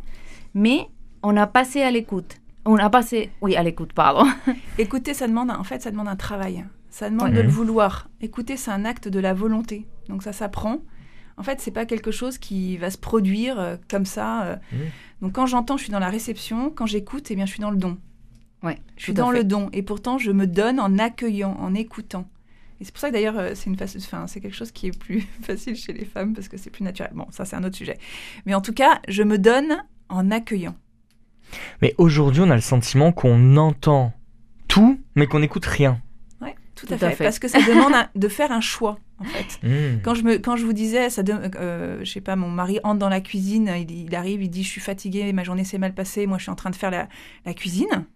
mais 0.54 0.86
on 1.22 1.36
a 1.36 1.46
passé 1.46 1.82
à 1.82 1.90
l'écoute. 1.90 2.36
On 2.64 2.76
a 2.76 2.90
passé, 2.90 3.30
oui, 3.40 3.56
à 3.56 3.62
l'écoute, 3.62 3.94
pardon. 3.94 4.28
Écouter, 4.78 5.14
ça 5.14 5.26
demande, 5.26 5.50
en 5.50 5.64
fait, 5.64 5.80
ça 5.80 5.90
demande 5.90 6.08
un 6.08 6.16
travail. 6.16 6.64
Ça 6.90 7.08
demande 7.08 7.32
de 7.32 7.40
le 7.40 7.48
vouloir. 7.48 8.08
Écouter, 8.20 8.56
c'est 8.56 8.70
un 8.70 8.84
acte 8.84 9.08
de 9.08 9.20
la 9.20 9.32
volonté. 9.32 9.86
Donc 10.08 10.22
ça 10.22 10.32
s'apprend. 10.32 10.80
En 11.36 11.42
fait, 11.42 11.60
c'est 11.60 11.70
pas 11.70 11.86
quelque 11.86 12.10
chose 12.10 12.36
qui 12.36 12.76
va 12.76 12.90
se 12.90 12.98
produire 12.98 13.58
euh, 13.58 13.76
comme 13.88 14.04
ça. 14.04 14.42
Euh. 14.42 14.56
Donc 15.22 15.32
quand 15.34 15.46
j'entends, 15.46 15.76
je 15.76 15.84
suis 15.84 15.92
dans 15.92 16.00
la 16.00 16.10
réception. 16.10 16.70
Quand 16.70 16.86
j'écoute, 16.86 17.30
eh 17.30 17.36
bien, 17.36 17.46
je 17.46 17.52
suis 17.52 17.60
dans 17.60 17.70
le 17.70 17.78
don. 17.78 17.96
Ouais, 18.62 18.78
je 18.96 19.04
suis 19.04 19.14
dans 19.14 19.30
le 19.30 19.44
don. 19.44 19.70
Et 19.72 19.82
pourtant, 19.82 20.18
je 20.18 20.32
me 20.32 20.46
donne 20.46 20.80
en 20.80 20.98
accueillant, 20.98 21.56
en 21.58 21.74
écoutant. 21.74 22.28
Et 22.80 22.84
c'est 22.84 22.92
pour 22.92 23.00
ça 23.00 23.08
que 23.08 23.14
d'ailleurs, 23.14 23.38
euh, 23.38 23.52
c'est 23.54 23.70
une 23.70 23.76
enfin, 23.80 24.26
c'est 24.26 24.40
quelque 24.40 24.56
chose 24.56 24.72
qui 24.72 24.88
est 24.88 24.98
plus 24.98 25.20
facile 25.42 25.76
chez 25.76 25.92
les 25.92 26.04
femmes 26.04 26.34
parce 26.34 26.48
que 26.48 26.56
c'est 26.56 26.70
plus 26.70 26.84
naturel. 26.84 27.12
Bon, 27.14 27.26
ça 27.30 27.44
c'est 27.44 27.56
un 27.56 27.64
autre 27.64 27.76
sujet. 27.76 27.98
Mais 28.46 28.54
en 28.54 28.60
tout 28.60 28.74
cas, 28.74 29.00
je 29.08 29.22
me 29.22 29.38
donne 29.38 29.82
en 30.08 30.30
accueillant. 30.30 30.74
Mais 31.82 31.94
aujourd'hui, 31.98 32.42
on 32.42 32.50
a 32.50 32.54
le 32.54 32.60
sentiment 32.60 33.12
qu'on 33.12 33.56
entend 33.56 34.12
tout, 34.68 35.00
mais 35.14 35.26
qu'on 35.26 35.40
n'écoute 35.40 35.66
rien. 35.66 36.00
Tout, 36.80 36.92
à, 36.92 36.98
fait, 37.10 37.24
Parce 37.24 37.38
que 37.38 37.48
ça 37.48 37.60
demande 37.60 37.92
de 38.14 38.28
faire 38.28 38.52
un 38.52 38.60
choix. 38.60 38.98
En 39.18 39.24
fait. 39.24 39.60
Hmm. 39.62 40.00
Quand, 40.02 40.14
je 40.14 40.22
me, 40.22 40.38
quand 40.38 40.56
je 40.56 40.64
vous 40.64 40.72
disais, 40.72 41.10
ça 41.10 41.22
euh, 41.28 41.98
je 42.02 42.10
sais 42.10 42.22
pas, 42.22 42.36
mon 42.36 42.48
mari 42.48 42.80
entre 42.84 42.98
dans 42.98 43.08
la 43.10 43.20
cuisine, 43.20 43.70
il, 43.88 44.14
arrive, 44.14 44.42
il 44.42 44.48
dit 44.48 44.62
Je 44.62 44.68
suis 44.68 44.80
fatigué, 44.80 45.30
ma 45.32 45.44
journée 45.44 45.64
s'est 45.64 45.78
mal 45.78 45.94
passée, 45.94 46.26
moi 46.26 46.38
je 46.38 46.44
suis 46.44 46.50
en 46.50 46.56
train 46.56 46.70
de 46.70 46.76
faire 46.76 46.90
la, 46.90 47.08
la 47.44 47.52
cuisine. 47.52 48.06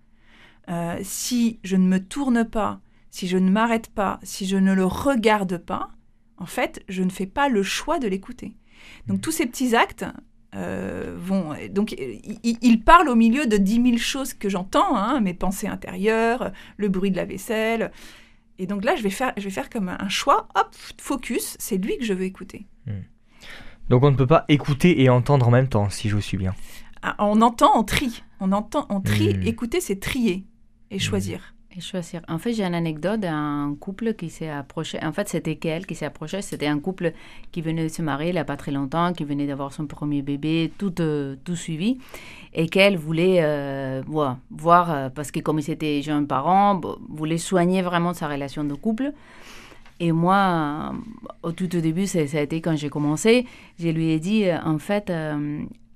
Euh, 0.70 0.98
si 1.02 1.58
je 1.62 1.76
ne 1.76 1.86
me 1.86 1.98
tourne 1.98 2.44
pas 2.44 2.80
si 3.14 3.28
je 3.28 3.38
ne 3.38 3.48
m'arrête 3.48 3.90
pas, 3.90 4.18
si 4.24 4.44
je 4.44 4.56
ne 4.56 4.74
le 4.74 4.84
regarde 4.84 5.58
pas, 5.58 5.90
en 6.36 6.46
fait, 6.46 6.82
je 6.88 7.04
ne 7.04 7.10
fais 7.10 7.26
pas 7.26 7.48
le 7.48 7.62
choix 7.62 8.00
de 8.00 8.08
l'écouter. 8.08 8.56
Donc 9.06 9.20
tous 9.20 9.30
ces 9.30 9.46
petits 9.46 9.76
actes 9.76 10.04
euh, 10.56 11.14
vont... 11.16 11.54
Donc 11.70 11.94
ils 12.42 12.80
parlent 12.80 13.08
au 13.08 13.14
milieu 13.14 13.46
de 13.46 13.56
dix 13.56 13.78
mille 13.78 14.00
choses 14.00 14.34
que 14.34 14.48
j'entends, 14.48 14.96
hein, 14.96 15.20
mes 15.20 15.32
pensées 15.32 15.68
intérieures, 15.68 16.50
le 16.76 16.88
bruit 16.88 17.12
de 17.12 17.16
la 17.16 17.24
vaisselle. 17.24 17.92
Et 18.58 18.66
donc 18.66 18.84
là, 18.84 18.96
je 18.96 19.02
vais 19.02 19.10
faire, 19.10 19.32
je 19.36 19.42
vais 19.42 19.50
faire 19.50 19.68
comme 19.68 19.88
un 19.88 20.08
choix, 20.08 20.48
hop, 20.54 20.68
focus, 21.00 21.56
c'est 21.58 21.76
lui 21.76 21.98
que 21.98 22.04
je 22.04 22.12
veux 22.12 22.24
écouter. 22.24 22.66
Hmm. 22.86 23.02
Donc 23.88 24.02
on 24.02 24.10
ne 24.10 24.16
peut 24.16 24.26
pas 24.26 24.44
écouter 24.48 25.02
et 25.02 25.08
entendre 25.08 25.48
en 25.48 25.50
même 25.50 25.68
temps, 25.68 25.90
si 25.90 26.08
je 26.08 26.14
vous 26.14 26.22
suis 26.22 26.38
bien. 26.38 26.54
Ah, 27.02 27.16
on 27.18 27.42
entend, 27.42 27.78
on 27.78 27.84
trie. 27.84 28.22
On 28.40 28.52
entend, 28.52 28.86
on 28.88 29.00
trie. 29.00 29.34
Hmm. 29.34 29.46
Écouter, 29.46 29.80
c'est 29.80 30.00
trier 30.00 30.46
et 30.90 30.98
choisir 30.98 31.53
choisir. 31.80 32.22
En 32.28 32.38
fait, 32.38 32.52
j'ai 32.52 32.64
une 32.64 32.74
anecdote 32.74 33.20
d'un 33.20 33.76
couple 33.78 34.14
qui 34.14 34.30
s'est 34.30 34.48
approché. 34.48 34.98
En 35.02 35.12
fait, 35.12 35.28
c'était 35.28 35.56
qu'elle 35.56 35.86
qui 35.86 35.94
s'est 35.94 36.06
approché. 36.06 36.42
C'était 36.42 36.66
un 36.66 36.78
couple 36.78 37.12
qui 37.52 37.60
venait 37.60 37.84
de 37.84 37.88
se 37.88 38.02
marier 38.02 38.30
il 38.30 38.34
n'y 38.34 38.38
a 38.38 38.44
pas 38.44 38.56
très 38.56 38.72
longtemps, 38.72 39.12
qui 39.12 39.24
venait 39.24 39.46
d'avoir 39.46 39.72
son 39.72 39.86
premier 39.86 40.22
bébé, 40.22 40.72
tout, 40.78 41.00
euh, 41.00 41.36
tout 41.44 41.56
suivi. 41.56 41.98
Et 42.52 42.68
qu'elle 42.68 42.96
voulait 42.96 43.38
euh, 43.42 44.02
voir, 44.06 44.38
voir 44.50 44.92
euh, 44.92 45.08
parce 45.08 45.30
que 45.30 45.40
comme 45.40 45.58
ils 45.58 45.70
étaient 45.70 46.02
jeunes 46.02 46.26
parents, 46.26 46.80
voulait 47.08 47.38
soigner 47.38 47.82
vraiment 47.82 48.14
sa 48.14 48.28
relation 48.28 48.64
de 48.64 48.74
couple. 48.74 49.12
Et 50.00 50.12
moi, 50.12 50.92
au 51.42 51.52
tout 51.52 51.74
au 51.76 51.80
début, 51.80 52.06
ça 52.06 52.18
a 52.18 52.40
été 52.40 52.60
quand 52.60 52.76
j'ai 52.76 52.88
commencé, 52.88 53.46
je 53.78 53.88
lui 53.88 54.10
ai 54.10 54.18
dit, 54.18 54.46
en 54.64 54.78
fait, 54.78 55.12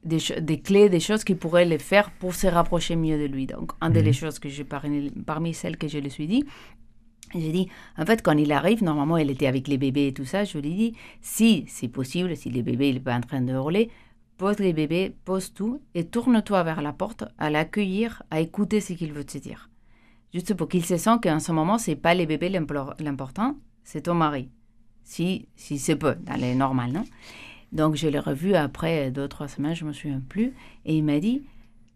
des, 0.09 0.61
clés, 0.61 0.89
des 0.89 1.01
choses 1.01 1.25
qui 1.25 1.35
pourraient 1.35 1.65
le 1.65 1.79
faire 1.79 2.11
pour 2.11 2.35
se 2.35 2.47
rapprocher 2.47 2.97
mieux 2.97 3.19
de 3.19 3.27
lui. 3.27 3.47
Donc, 3.47 3.73
une 3.81 3.93
des 3.93 4.03
mhm. 4.03 4.13
choses 4.13 4.39
que 4.39 4.49
j'ai 4.49 4.65
parmi, 4.65 5.11
parmi 5.11 5.55
celles 5.55 5.77
que 5.77 5.89
je 5.89 5.99
lui 5.99 6.11
suis 6.11 6.27
dit, 6.27 6.45
j'ai 7.35 7.53
dit, 7.53 7.69
en 7.99 8.07
fait, 8.07 8.23
quand 8.23 8.37
il 8.37 8.53
arrive, 8.53 8.83
normalement, 8.83 9.19
elle 9.19 9.31
était 9.31 9.47
avec 9.47 9.69
les 9.69 9.79
bébés 9.79 10.09
et 10.09 10.13
tout 10.15 10.25
ça, 10.25 10.45
je 10.45 10.59
lui 10.59 10.71
ai 10.71 10.75
dit, 10.75 10.95
si 11.21 11.65
c'est 11.69 11.89
possible, 11.89 12.35
si 12.37 12.51
les 12.51 12.63
bébés 12.63 12.89
il 12.89 13.03
pas 13.03 13.15
en 13.15 13.21
train 13.21 13.43
de 13.43 13.53
hurler, 13.53 13.91
pose 14.39 14.59
les 14.61 14.73
bébés, 14.73 15.15
pose 15.25 15.53
tout 15.53 15.81
et 15.95 16.05
tourne-toi 16.07 16.63
vers 16.63 16.81
la 16.81 16.93
porte 16.93 17.25
à 17.39 17.51
l'accueillir, 17.51 18.23
à 18.31 18.41
écouter 18.41 18.81
ce 18.81 18.95
qu'il 18.95 19.13
veut 19.13 19.25
te 19.25 19.37
dire. 19.39 19.69
Juste 20.33 20.55
pour 20.55 20.69
qu'il 20.69 20.85
se 20.85 20.97
sente 20.97 21.23
qu'en 21.23 21.41
ce 21.41 21.53
moment, 21.53 21.79
c'est 21.79 21.97
pas 21.97 22.15
les 22.15 22.27
bébés 22.27 22.51
l'important, 22.51 23.57
c'est 23.85 24.03
ton 24.03 24.15
mari. 24.15 24.51
Si, 25.03 25.49
si 25.57 25.79
c'est 25.79 25.97
peu, 25.97 26.15
dans 26.17 26.37
les 26.37 26.55
normales, 26.55 26.93
non? 26.93 27.05
Donc 27.73 27.97
je 27.97 28.09
l'ai 28.09 28.19
revu 28.19 28.55
après 28.55 29.11
deux, 29.11 29.29
trois 29.29 29.49
semaines, 29.49 29.75
je 29.75 29.85
ne 29.85 29.89
me 29.89 29.93
souviens 29.93 30.23
plus. 30.27 30.55
Et 30.87 30.97
il 30.97 31.05
m'a 31.05 31.21
dit 31.21 31.43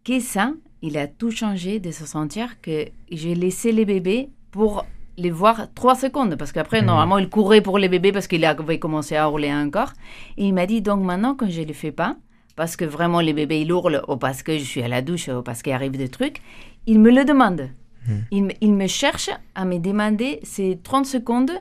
que 0.05 0.21
ça, 0.21 0.53
il 0.83 0.99
a 0.99 1.07
tout 1.07 1.31
changé 1.31 1.79
de 1.79 1.91
se 1.91 2.07
sentir 2.07 2.61
que 2.61 2.87
j'ai 3.11 3.35
laissé 3.35 3.73
les 3.73 3.85
bébés 3.85 4.31
pour 4.51 4.85
les 5.17 5.31
voir 5.31 5.73
trois 5.75 5.95
secondes. 5.95 6.37
Parce 6.37 6.53
qu'après, 6.53 6.83
mmh. 6.83 6.87
normalement, 6.87 7.19
il 7.19 7.29
courait 7.29 7.61
pour 7.61 7.79
les 7.79 7.89
bébés 7.89 8.13
parce 8.13 8.27
qu'il 8.27 8.45
avait 8.45 8.79
commencé 8.79 9.17
à 9.17 9.25
hurler 9.29 9.53
encore. 9.53 9.93
Et 10.37 10.47
il 10.47 10.55
m'a 10.55 10.67
dit, 10.67 10.83
donc 10.83 11.03
maintenant, 11.03 11.35
quand 11.35 11.49
je 11.49 11.61
ne 11.61 11.67
les 11.67 11.75
fais 11.75 11.93
pas, 11.93 12.17
parce 12.57 12.77
que 12.77 12.85
vraiment 12.85 13.21
les 13.21 13.33
bébés, 13.33 13.61
ils 13.61 13.71
hurlent, 13.71 14.03
ou 14.09 14.17
parce 14.17 14.43
que 14.43 14.59
je 14.59 14.65
suis 14.65 14.83
à 14.83 14.89
la 14.89 15.03
douche, 15.03 15.29
ou 15.29 15.43
parce 15.43 15.63
qu'il 15.63 15.73
arrive 15.73 15.97
des 15.97 16.09
trucs, 16.09 16.43
il 16.87 17.01
me 17.01 17.11
le 17.11 17.25
demande. 17.25 17.71
Mmh. 18.07 18.13
Il, 18.31 18.55
il, 18.61 18.75
me 18.75 18.87
cherche 18.89 19.31
à 19.55 19.65
me 19.65 19.79
demander 19.79 20.41
ces 20.43 20.79
30 20.83 21.07
secondes 21.07 21.53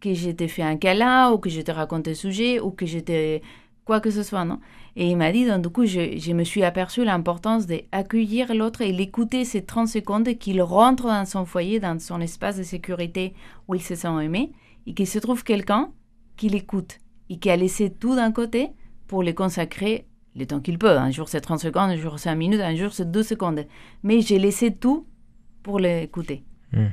que 0.00 0.14
je 0.14 0.30
t'ai 0.30 0.48
fait 0.48 0.62
un 0.62 0.76
câlin 0.76 1.30
ou 1.30 1.38
que 1.38 1.50
je 1.50 1.60
t'ai 1.60 1.72
raconté 1.72 2.10
le 2.10 2.16
sujet 2.16 2.60
ou 2.60 2.70
que 2.70 2.86
je 2.86 2.98
t'ai 2.98 3.42
quoi 3.84 4.00
que 4.00 4.10
ce 4.10 4.22
soit, 4.22 4.44
non 4.44 4.60
Et 4.96 5.08
il 5.08 5.16
m'a 5.16 5.32
dit, 5.32 5.46
donc 5.46 5.62
du 5.62 5.68
coup, 5.70 5.86
je, 5.86 6.32
me 6.32 6.44
suis 6.44 6.62
aperçu 6.62 7.04
l'importance 7.04 7.66
d'accueillir 7.66 8.54
l'autre 8.54 8.82
et 8.82 8.92
l'écouter 8.92 9.44
ces 9.44 9.64
30 9.64 9.88
secondes 9.88 10.28
qu'il 10.38 10.60
rentre 10.60 11.04
dans 11.04 11.24
son 11.24 11.46
foyer, 11.46 11.80
dans 11.80 11.98
son 11.98 12.20
espace 12.20 12.58
de 12.58 12.62
sécurité 12.62 13.32
où 13.66 13.74
il 13.74 13.82
se 13.82 13.94
sent 13.94 14.22
aimé 14.22 14.52
et 14.86 14.92
qu'il 14.92 15.06
se 15.06 15.18
trouve 15.18 15.42
quelqu'un 15.42 15.90
qui 16.36 16.50
l'écoute 16.50 16.98
et 17.30 17.38
qui 17.38 17.48
a 17.50 17.56
laissé 17.56 17.90
tout 17.90 18.14
d'un 18.14 18.30
côté 18.30 18.68
pour 19.06 19.22
le 19.22 19.32
consacrer 19.32 20.06
le 20.36 20.46
temps 20.46 20.60
qu'il 20.60 20.78
peut. 20.78 20.98
Un 20.98 21.10
jour 21.10 21.28
c'est 21.28 21.40
30 21.40 21.60
secondes, 21.60 21.90
un 21.90 21.96
jour 21.96 22.18
c'est 22.18 22.28
1 22.28 22.34
minute, 22.34 22.60
un 22.60 22.76
jour 22.76 22.92
c'est 22.92 23.10
2 23.10 23.22
secondes. 23.22 23.66
Mais 24.02 24.20
j'ai 24.20 24.38
laissé 24.38 24.70
tout 24.70 25.06
pour 25.62 25.78
l'écouter. 25.78 26.44
Hmm. 26.72 26.88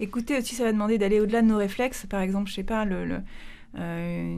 Écouter 0.00 0.38
aussi, 0.38 0.54
ça 0.54 0.64
va 0.64 0.72
demander 0.72 0.98
d'aller 0.98 1.20
au-delà 1.20 1.42
de 1.42 1.46
nos 1.46 1.56
réflexes. 1.56 2.06
Par 2.06 2.20
exemple, 2.20 2.48
je 2.48 2.54
sais 2.54 2.64
pas, 2.64 2.86
euh, 2.86 4.34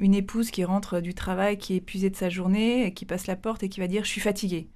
une, 0.00 0.14
épouse 0.14 0.50
qui 0.50 0.64
rentre 0.64 1.00
du 1.00 1.14
travail, 1.14 1.58
qui 1.58 1.74
est 1.74 1.76
épuisée 1.76 2.10
de 2.10 2.16
sa 2.16 2.28
journée, 2.28 2.92
qui 2.94 3.04
passe 3.04 3.26
la 3.26 3.36
porte 3.36 3.62
et 3.62 3.68
qui 3.68 3.80
va 3.80 3.86
dire 3.86 4.04
Je 4.04 4.10
suis 4.10 4.20
fatiguée. 4.20 4.68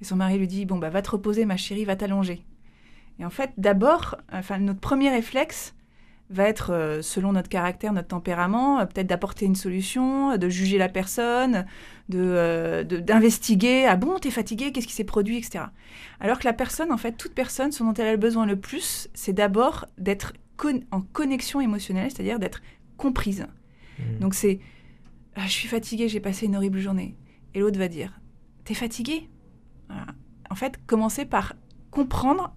Et 0.00 0.04
son 0.04 0.16
mari 0.16 0.38
lui 0.38 0.46
dit 0.46 0.64
Bon, 0.66 0.78
bah, 0.78 0.90
va 0.90 1.02
te 1.02 1.10
reposer, 1.10 1.44
ma 1.44 1.56
chérie, 1.56 1.84
va 1.84 1.96
t'allonger. 1.96 2.44
Et 3.18 3.24
en 3.24 3.30
fait, 3.30 3.50
d'abord, 3.56 4.16
enfin, 4.32 4.58
notre 4.58 4.80
premier 4.80 5.10
réflexe, 5.10 5.74
va 6.32 6.48
être, 6.48 6.72
euh, 6.72 7.02
selon 7.02 7.32
notre 7.32 7.48
caractère, 7.48 7.92
notre 7.92 8.08
tempérament, 8.08 8.80
euh, 8.80 8.86
peut-être 8.86 9.06
d'apporter 9.06 9.44
une 9.44 9.54
solution, 9.54 10.36
de 10.36 10.48
juger 10.48 10.78
la 10.78 10.88
personne, 10.88 11.66
de 12.12 13.00
d'investiguer. 13.00 13.86
ah 13.86 13.96
bon, 13.96 14.18
t'es 14.18 14.30
fatigué, 14.30 14.72
qu'est-ce 14.72 14.86
qui 14.86 14.92
s'est 14.92 15.04
produit, 15.04 15.38
etc. 15.38 15.64
Alors 16.20 16.38
que 16.38 16.44
la 16.44 16.52
personne, 16.52 16.92
en 16.92 16.96
fait, 16.96 17.12
toute 17.12 17.34
personne, 17.34 17.72
ce 17.72 17.82
dont 17.82 17.94
elle 17.94 18.08
a 18.08 18.16
besoin 18.16 18.46
le 18.46 18.56
plus, 18.56 19.08
c'est 19.14 19.32
d'abord 19.32 19.86
d'être 19.98 20.32
en 20.90 21.00
connexion 21.00 21.60
émotionnelle, 21.60 22.10
c'est-à-dire 22.10 22.38
d'être 22.38 22.62
comprise. 22.96 23.46
Mmh. 23.98 24.18
Donc 24.20 24.34
c'est, 24.34 24.60
ah, 25.34 25.46
je 25.46 25.52
suis 25.52 25.68
fatiguée, 25.68 26.08
j'ai 26.08 26.20
passé 26.20 26.46
une 26.46 26.56
horrible 26.56 26.78
journée. 26.78 27.16
Et 27.54 27.60
l'autre 27.60 27.78
va 27.78 27.88
dire, 27.88 28.20
t'es 28.64 28.74
fatigué 28.74 29.28
En 30.50 30.54
fait, 30.54 30.78
commencer 30.86 31.24
par 31.24 31.54
comprendre 31.90 32.54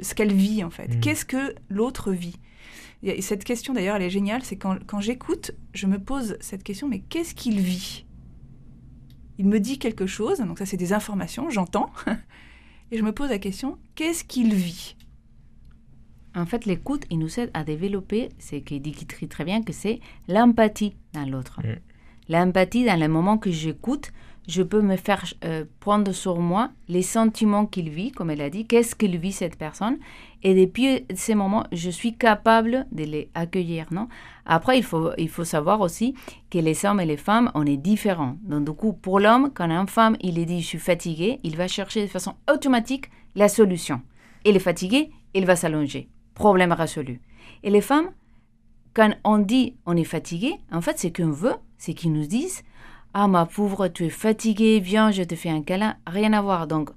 ce 0.00 0.14
qu'elle 0.14 0.32
vit, 0.32 0.62
en 0.64 0.70
fait. 0.70 0.96
Mmh. 0.96 1.00
Qu'est-ce 1.00 1.24
que 1.24 1.54
l'autre 1.68 2.12
vit? 2.12 2.38
Et 3.02 3.22
cette 3.22 3.44
question 3.44 3.74
d'ailleurs, 3.74 3.96
elle 3.96 4.02
est 4.02 4.10
géniale, 4.10 4.42
c'est 4.44 4.56
quand, 4.56 4.76
quand 4.86 5.00
j'écoute, 5.00 5.52
je 5.72 5.86
me 5.86 5.98
pose 5.98 6.36
cette 6.40 6.64
question, 6.64 6.88
mais 6.88 6.98
qu'est-ce 6.98 7.34
qu'il 7.34 7.60
vit? 7.60 8.04
Il 9.38 9.46
me 9.46 9.60
dit 9.60 9.78
quelque 9.78 10.06
chose, 10.06 10.38
donc 10.38 10.58
ça 10.58 10.66
c'est 10.66 10.76
des 10.76 10.92
informations, 10.92 11.48
j'entends, 11.50 11.90
et 12.90 12.98
je 12.98 13.02
me 13.02 13.12
pose 13.12 13.30
la 13.30 13.38
question, 13.38 13.78
qu'est-ce 13.94 14.24
qu'il 14.24 14.52
vit? 14.54 14.96
En 16.34 16.46
fait, 16.46 16.66
l'écoute, 16.66 17.04
il 17.10 17.18
nous 17.18 17.40
aide 17.40 17.50
à 17.54 17.64
développer 17.64 18.30
ce 18.38 18.56
qu'il 18.56 18.82
dit 18.82 18.94
très 19.28 19.44
bien, 19.44 19.62
que 19.62 19.72
c'est 19.72 20.00
l'empathie 20.28 20.94
dans 21.12 21.24
l'autre. 21.24 21.60
Mm. 21.62 21.78
L'empathie, 22.28 22.84
dans 22.84 23.00
le 23.00 23.08
moment 23.08 23.38
que 23.38 23.50
j'écoute, 23.50 24.12
je 24.48 24.62
peux 24.62 24.80
me 24.80 24.96
faire 24.96 25.24
euh, 25.44 25.64
prendre 25.78 26.10
sur 26.12 26.40
moi 26.40 26.70
les 26.88 27.02
sentiments 27.02 27.66
qu'il 27.66 27.90
vit, 27.90 28.10
comme 28.10 28.30
elle 28.30 28.40
a 28.40 28.48
dit, 28.48 28.66
qu'est-ce 28.66 28.96
qu'il 28.96 29.18
vit 29.18 29.32
cette 29.32 29.56
personne. 29.56 29.98
Et 30.42 30.54
depuis 30.54 31.04
ces 31.14 31.34
moments, 31.34 31.64
je 31.70 31.90
suis 31.90 32.16
capable 32.16 32.86
de 32.90 33.04
les 33.04 33.30
accueillir. 33.34 33.86
Non? 33.90 34.08
Après, 34.46 34.78
il 34.78 34.84
faut, 34.84 35.10
il 35.18 35.28
faut 35.28 35.44
savoir 35.44 35.82
aussi 35.82 36.14
que 36.50 36.58
les 36.58 36.86
hommes 36.86 37.00
et 37.00 37.04
les 37.04 37.18
femmes, 37.18 37.50
on 37.54 37.66
est 37.66 37.76
différents. 37.76 38.38
Donc, 38.42 38.64
du 38.64 38.72
coup, 38.72 38.94
pour 38.94 39.20
l'homme, 39.20 39.50
quand 39.54 39.70
une 39.70 39.86
femme, 39.86 40.16
il 40.22 40.38
est 40.38 40.46
dit, 40.46 40.62
je 40.62 40.66
suis 40.66 40.78
fatigué, 40.78 41.40
il 41.44 41.56
va 41.56 41.68
chercher 41.68 42.02
de 42.02 42.10
façon 42.10 42.34
automatique 42.50 43.10
la 43.34 43.48
solution. 43.48 44.00
Il 44.46 44.56
est 44.56 44.60
fatigué, 44.60 45.10
il 45.34 45.44
va 45.44 45.56
s'allonger. 45.56 46.08
Problème 46.34 46.72
résolu. 46.72 47.20
Et 47.62 47.70
les 47.70 47.82
femmes, 47.82 48.10
quand 48.94 49.12
on 49.24 49.38
dit 49.38 49.76
on 49.84 49.96
est 49.96 50.04
fatigué, 50.04 50.54
en 50.72 50.80
fait, 50.80 50.98
ce 50.98 51.08
qu'on 51.08 51.32
veut, 51.32 51.56
c'est 51.76 51.92
qu'ils 51.92 52.12
nous 52.12 52.26
disent 52.26 52.62
ah, 53.20 53.26
ma 53.26 53.46
pauvre, 53.46 53.88
tu 53.88 54.04
es 54.04 54.10
fatiguée, 54.10 54.78
viens, 54.78 55.10
je 55.10 55.24
te 55.24 55.34
fais 55.34 55.50
un 55.50 55.60
câlin. 55.60 55.96
Rien 56.06 56.32
à 56.34 56.40
voir. 56.40 56.68
Donc, 56.68 56.90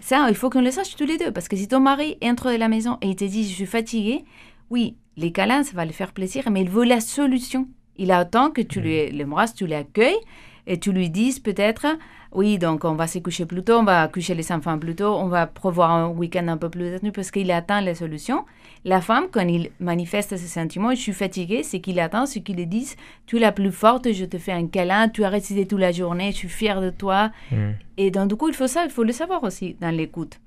ça, 0.00 0.26
il 0.28 0.34
faut 0.34 0.50
qu'on 0.50 0.60
le 0.60 0.72
sache 0.72 0.96
tous 0.96 1.06
les 1.06 1.18
deux. 1.18 1.30
Parce 1.30 1.46
que 1.46 1.54
si 1.54 1.68
ton 1.68 1.78
mari 1.78 2.18
entre 2.20 2.50
de 2.50 2.56
la 2.56 2.66
maison 2.66 2.98
et 3.00 3.10
il 3.10 3.14
te 3.14 3.24
dit, 3.24 3.48
je 3.48 3.54
suis 3.54 3.64
fatiguée, 3.64 4.24
oui, 4.70 4.96
les 5.16 5.30
câlins, 5.30 5.62
ça 5.62 5.76
va 5.76 5.84
lui 5.84 5.92
faire 5.92 6.10
plaisir, 6.10 6.50
mais 6.50 6.62
il 6.62 6.68
veut 6.68 6.82
la 6.82 6.98
solution. 6.98 7.68
Il 7.96 8.10
attend 8.10 8.50
que 8.50 8.60
tu 8.60 8.80
lui 8.80 9.08
l'embrasses, 9.12 9.54
tu 9.54 9.68
l'accueilles 9.68 10.18
et 10.66 10.80
tu 10.80 10.90
lui 10.90 11.10
dises 11.10 11.38
peut-être, 11.38 11.86
oui, 12.32 12.58
donc 12.58 12.84
on 12.84 12.94
va 12.94 13.06
se 13.06 13.18
coucher 13.20 13.46
plus 13.46 13.62
tôt, 13.62 13.78
on 13.78 13.84
va 13.84 14.06
coucher 14.08 14.34
les 14.34 14.52
enfants 14.52 14.78
plus 14.78 14.94
tôt, 14.94 15.14
on 15.16 15.28
va 15.28 15.46
prévoir 15.46 15.90
un 15.90 16.08
week-end 16.08 16.46
un 16.48 16.58
peu 16.58 16.68
plus 16.68 16.90
détenu 16.90 17.10
parce 17.10 17.30
qu'il 17.30 17.50
attend 17.50 17.80
la 17.80 17.94
solution. 17.94 18.44
La 18.84 19.00
femme, 19.00 19.26
quand 19.32 19.46
il 19.46 19.70
manifeste 19.80 20.36
ses 20.36 20.46
sentiments, 20.46 20.90
je 20.90 21.00
suis 21.00 21.12
fatiguée, 21.12 21.62
c'est 21.62 21.80
qu'il 21.80 21.98
attend 22.00 22.26
ce 22.26 22.38
qu'il 22.38 22.56
lui 22.56 22.66
dise, 22.66 22.96
tu 23.26 23.36
es 23.36 23.40
la 23.40 23.52
plus 23.52 23.72
forte, 23.72 24.12
je 24.12 24.24
te 24.26 24.36
fais 24.38 24.52
un 24.52 24.66
câlin, 24.66 25.08
tu 25.08 25.24
as 25.24 25.30
récité 25.30 25.66
toute 25.66 25.80
la 25.80 25.90
journée, 25.90 26.32
je 26.32 26.36
suis 26.36 26.48
fière 26.48 26.80
de 26.80 26.90
toi. 26.90 27.32
Mm. 27.50 27.70
Et 27.96 28.10
donc, 28.10 28.28
du 28.28 28.36
coup, 28.36 28.48
il 28.48 28.54
faut 28.54 28.66
ça, 28.66 28.84
il 28.84 28.90
faut 28.90 29.04
le 29.04 29.12
savoir 29.12 29.42
aussi 29.42 29.76
dans 29.80 29.90
l'écoute. 29.90 30.38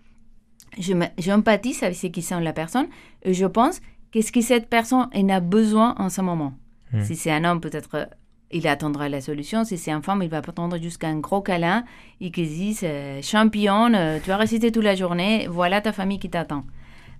J'empathise 1.18 1.84
avec 1.84 1.98
ce 1.98 2.08
qui 2.08 2.22
sent 2.22 2.40
la 2.42 2.54
personne 2.54 2.88
et 3.24 3.34
je 3.34 3.46
pense 3.46 3.82
qu'est-ce 4.12 4.32
que 4.32 4.42
cette 4.42 4.70
personne 4.70 5.10
en 5.14 5.30
a 5.30 5.40
besoin 5.40 5.96
en 5.98 6.10
ce 6.10 6.22
moment. 6.22 6.54
Mm. 6.94 7.02
Si 7.04 7.16
c'est 7.16 7.32
un 7.32 7.44
homme, 7.44 7.60
peut-être 7.60 8.08
il 8.54 8.68
attendra 8.68 9.10
la 9.10 9.22
solution. 9.22 9.64
Si 9.64 9.78
c'est 9.78 9.92
un 9.92 10.02
femme, 10.02 10.24
il 10.24 10.30
va 10.30 10.38
attendre 10.38 10.78
jusqu'à 10.78 11.08
un 11.08 11.20
gros 11.20 11.42
câlin 11.42 11.84
et 12.20 12.32
qu'il 12.32 12.48
dise 12.48 12.82
euh, 12.84 13.22
Championne, 13.22 13.96
euh, 13.96 14.20
tu 14.24 14.32
as 14.32 14.38
récité 14.38 14.72
toute 14.72 14.84
la 14.84 14.96
journée, 14.96 15.48
voilà 15.50 15.82
ta 15.82 15.92
famille 15.92 16.20
qui 16.20 16.30
t'attend. 16.30 16.64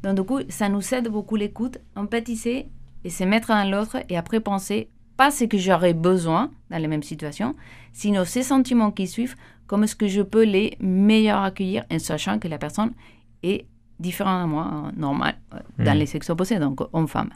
Donc, 0.04 0.16
du 0.16 0.24
coup, 0.24 0.40
ça 0.50 0.70
nous 0.70 0.94
aide 0.94 1.10
beaucoup 1.10 1.36
l'écoute, 1.36 1.78
empathiser 1.96 2.68
et 3.04 3.10
se 3.10 3.24
mettre 3.24 3.50
dans 3.50 3.70
l'autre 3.70 3.98
et 4.10 4.18
après 4.18 4.40
penser 4.40 4.90
pas 5.18 5.32
ce 5.32 5.44
que 5.44 5.58
j'aurais 5.58 5.94
besoin 5.94 6.52
dans 6.70 6.78
les 6.78 6.88
mêmes 6.88 7.04
situations, 7.04 7.56
sinon 7.94 8.26
ces 8.26 8.44
sentiments 8.44 8.92
qui 8.92 9.08
suivent, 9.08 9.36
comment 9.68 9.84
est-ce 9.84 9.96
que 9.96 10.08
je 10.08 10.22
peux 10.22 10.44
les 10.44 10.78
meilleurs 10.80 11.44
accueillir 11.44 11.84
en 11.92 12.00
sachant 12.00 12.40
que 12.40 12.48
la 12.48 12.58
personne 12.58 12.94
est 13.44 13.66
différente 14.00 14.44
à 14.44 14.48
moi, 14.48 14.92
normal, 14.98 15.36
euh, 15.54 15.60
dans 15.78 15.94
mmh. 15.94 15.98
les 15.98 16.06
sexes 16.08 16.30
opposés, 16.30 16.58
donc 16.58 16.82
homme-femme. 16.94 17.30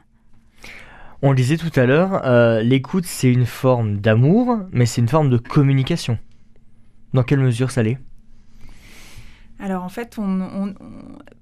On 1.26 1.32
le 1.32 1.36
disait 1.38 1.58
tout 1.58 1.72
à 1.76 1.88
l'heure, 1.88 2.24
euh, 2.28 2.62
l'écoute 2.62 3.06
c'est 3.08 3.34
une 3.34 3.48
forme 3.48 3.98
d'amour, 3.98 4.60
mais 4.72 4.86
c'est 4.86 5.02
une 5.02 5.08
forme 5.08 5.32
de 5.32 5.40
communication. 5.40 6.20
Dans 7.16 7.24
quelle 7.24 7.40
mesure 7.40 7.72
ça 7.72 7.82
l'est? 7.82 7.98
Alors 9.58 9.84
en 9.84 9.90
fait, 9.90 10.20
on, 10.20 10.76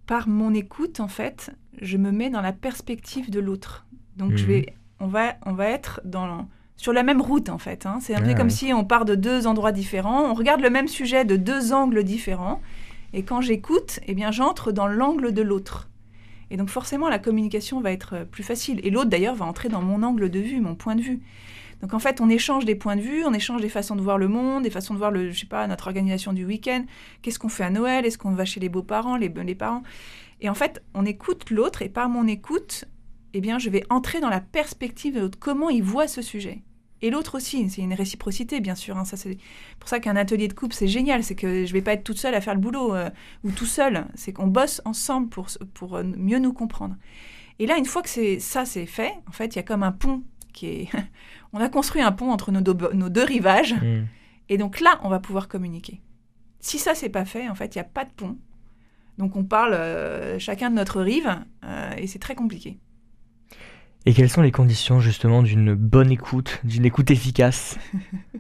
par 0.07 0.29
mon 0.29 0.53
écoute, 0.53 1.01
en 1.01 1.09
fait, 1.09 1.51
je 1.81 1.97
me 1.97 2.13
mets 2.13 2.29
dans 2.29 2.39
la 2.39 2.53
perspective 2.53 3.29
de 3.29 3.41
l'autre. 3.41 3.86
Donc 4.15 4.38
je 4.38 4.43
mhm. 4.43 4.49
vais, 4.49 4.73
on 5.01 5.07
va, 5.07 5.34
on 5.45 5.51
va 5.51 5.67
être 5.67 5.99
dans 6.05 6.47
sur 6.77 6.93
la 6.93 7.03
même 7.03 7.19
route 7.19 7.49
en 7.49 7.57
fait. 7.57 7.86
Hein. 7.86 7.97
C'est 7.99 8.15
un 8.15 8.21
peu 8.21 8.36
comme 8.36 8.49
si 8.49 8.71
on 8.71 8.86
part 8.86 9.03
de 9.03 9.15
deux 9.15 9.47
endroits 9.47 9.73
différents, 9.73 10.31
on 10.31 10.34
regarde 10.34 10.61
le 10.61 10.69
même 10.69 10.88
sujet 10.88 11.25
de 11.25 11.36
deux 11.36 11.73
angles 11.73 12.05
différents, 12.05 12.61
et 13.11 13.23
quand 13.23 13.41
j'écoute, 13.41 13.99
eh 14.07 14.13
bien 14.13 14.31
j'entre 14.31 14.71
dans 14.71 14.88
l'angle 14.88 15.34
de 15.34 15.41
l'autre. 15.41 15.89
Et 16.51 16.57
donc 16.57 16.69
forcément 16.69 17.09
la 17.09 17.19
communication 17.19 17.81
va 17.81 17.91
être 17.91 18.25
plus 18.29 18.43
facile. 18.43 18.79
Et 18.83 18.89
l'autre 18.89 19.09
d'ailleurs 19.09 19.35
va 19.35 19.45
entrer 19.45 19.69
dans 19.69 19.81
mon 19.81 20.03
angle 20.03 20.29
de 20.29 20.39
vue, 20.39 20.61
mon 20.61 20.75
point 20.75 20.95
de 20.95 21.01
vue. 21.01 21.21
Donc 21.81 21.93
en 21.93 21.99
fait, 21.99 22.21
on 22.21 22.29
échange 22.29 22.63
des 22.63 22.75
points 22.75 22.95
de 22.95 23.01
vue, 23.01 23.25
on 23.25 23.33
échange 23.33 23.61
des 23.61 23.67
façons 23.67 23.97
de 23.97 24.01
voir 24.01 24.17
le 24.17 24.29
monde, 24.29 24.63
des 24.63 24.69
façons 24.69 24.93
de 24.93 24.99
voir 24.99 25.11
le, 25.11 25.31
je 25.31 25.39
sais 25.41 25.45
pas, 25.45 25.67
notre 25.67 25.87
organisation 25.87 26.31
du 26.31 26.45
week-end. 26.45 26.85
Qu'est-ce 27.21 27.39
qu'on 27.39 27.49
fait 27.49 27.65
à 27.65 27.69
Noël? 27.69 28.05
Est-ce 28.05 28.17
qu'on 28.17 28.31
va 28.31 28.45
chez 28.45 28.61
les 28.61 28.69
beaux-parents, 28.69 29.17
les, 29.17 29.27
les 29.27 29.55
parents? 29.55 29.83
Et 30.39 30.49
en 30.49 30.53
fait, 30.53 30.81
on 30.93 31.05
écoute 31.05 31.49
l'autre 31.49 31.81
et 31.81 31.89
par 31.89 32.07
mon 32.07 32.25
écoute, 32.25 32.85
eh 33.33 33.41
bien, 33.41 33.59
je 33.59 33.69
vais 33.69 33.83
entrer 33.89 34.21
dans 34.21 34.29
la 34.29 34.39
perspective 34.39 35.15
de 35.15 35.19
l'autre, 35.19 35.39
comment 35.39 35.69
il 35.69 35.83
voit 35.83 36.07
ce 36.07 36.21
sujet? 36.21 36.61
Et 37.04 37.10
l'autre 37.10 37.36
aussi, 37.36 37.70
c'est 37.70 37.82
une 37.82 37.93
réciprocité, 37.93 38.62
bien 38.62 38.76
sûr. 38.76 38.97
Hein. 38.97 39.04
Ça, 39.04 39.18
c'est 39.18 39.38
pour 39.78 39.89
ça 39.89 39.99
qu'un 39.99 40.16
atelier 40.16 40.47
de 40.47 40.54
couple, 40.54 40.74
c'est 40.74 40.88
génial. 40.88 41.22
C'est 41.22 41.36
que 41.36 41.66
je 41.66 41.74
vais 41.74 41.82
pas 41.82 41.91
être 41.91 42.06
toute 42.06 42.18
seule 42.18 42.34
à 42.34 42.39
faire 42.39 42.54
le 42.54 42.62
boulot 42.62 42.95
euh, 42.95 43.10
ou 43.43 43.51
tout 43.51 43.66
seul. 43.66 44.06
C'est 44.16 44.32
qu'on 44.32 44.47
bosse 44.47 44.82
ensemble 44.86 45.28
pour, 45.28 45.47
pour 45.74 45.97
euh, 45.97 46.04
mieux 46.04 46.39
nous 46.39 46.54
comprendre. 46.54 46.95
Et 47.60 47.68
là, 47.68 47.78
une 47.78 47.84
fois 47.84 48.04
que 48.04 48.10
c'est 48.10 48.39
ça, 48.39 48.64
c'est 48.64 48.86
fait, 48.86 49.12
en 49.28 49.34
fait, 49.34 49.54
il 49.54 49.58
y 49.58 49.60
a 49.60 49.64
comme 49.64 49.84
un 49.84 49.91
pont 49.91 50.24
qui 50.54 50.68
est. 50.68 50.89
on 51.51 51.60
a 51.60 51.68
construit 51.68 52.01
un 52.01 52.14
pont 52.14 52.32
entre 52.32 52.54
nos 52.54 52.62
deux, 52.62 53.24
rivages. 53.24 53.74
Hmm. 53.74 54.06
Et 54.47 54.58
donc 54.58 54.80
là, 54.80 55.01
on 55.04 55.10
va 55.10 55.20
pouvoir 55.20 55.49
communiquer. 55.49 55.99
Si 56.62 56.80
ça, 56.80 56.95
c'est 56.95 57.10
pas 57.10 57.26
fait, 57.26 57.49
en 57.49 57.56
fait, 57.56 57.76
il 57.76 57.80
n'y 57.80 57.82
a 57.82 57.89
pas 57.89 58.06
de 58.06 58.12
pont. 58.12 58.38
Donc 59.18 59.36
on 59.36 59.43
parle 59.43 59.74
euh, 59.74 60.39
chacun 60.39 60.70
de 60.70 60.76
notre 60.76 61.01
rive 61.01 61.30
et 61.97 62.08
c'est 62.08 62.20
très 62.20 62.34
compliqué. 62.34 62.80
Et 64.06 64.14
quelles 64.14 64.30
sont 64.30 64.41
les 64.41 64.51
conditions 64.51 64.99
justement 64.99 65.43
d'une 65.43 65.76
bonne 65.76 66.12
écoute, 66.12 66.60
d'une 66.64 66.86
écoute 66.86 67.12
efficace? 67.12 67.78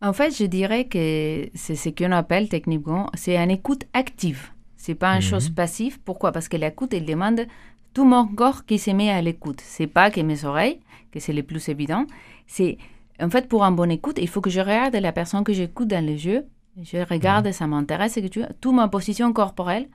En 0.00 0.12
fait, 0.12 0.36
je 0.36 0.44
dirais 0.44 0.84
que 0.84 1.50
c'est 1.54 1.74
ce 1.74 1.88
qu'on 1.88 2.12
appelle 2.12 2.48
techniquement, 2.48 3.10
c'est 3.14 3.36
une 3.36 3.50
écoute 3.50 3.84
active. 3.92 4.50
C'est 4.76 4.94
pas 4.94 5.10
une 5.10 5.16
mhm. 5.16 5.22
chose 5.22 5.50
passive. 5.50 5.98
Pourquoi? 6.00 6.30
Parce 6.30 6.48
que 6.48 6.56
l'écoute, 6.56 6.94
elle 6.94 7.04
demande 7.04 7.46
tout 7.94 8.04
mon 8.04 8.26
corps 8.28 8.64
qui 8.64 8.78
se 8.78 8.92
met 8.92 9.10
à 9.10 9.20
l'écoute. 9.20 9.60
C'est 9.60 9.88
pas 9.88 10.10
que 10.10 10.20
mes 10.20 10.44
oreilles, 10.44 10.78
que 11.10 11.18
c'est 11.18 11.32
le 11.32 11.42
plus 11.42 11.68
évident. 11.68 12.06
C'est 12.46 12.78
en 13.20 13.28
fait 13.28 13.48
pour 13.48 13.64
une 13.64 13.74
bonne 13.74 13.90
écoute, 13.90 14.18
il 14.20 14.28
faut 14.28 14.40
que 14.40 14.50
je 14.50 14.60
regarde 14.60 14.94
la 14.94 15.10
personne 15.10 15.42
que 15.42 15.52
j'écoute 15.52 15.88
dans 15.88 16.04
les 16.04 16.26
yeux. 16.26 16.44
Je 16.80 16.98
regarde, 16.98 17.46
mhm. 17.46 17.52
ça 17.52 17.66
m'intéresse, 17.66 18.14
que 18.14 18.28
tu 18.28 18.42
toute 18.60 18.74
ma 18.74 18.86
position 18.86 19.32
corporelle, 19.32 19.88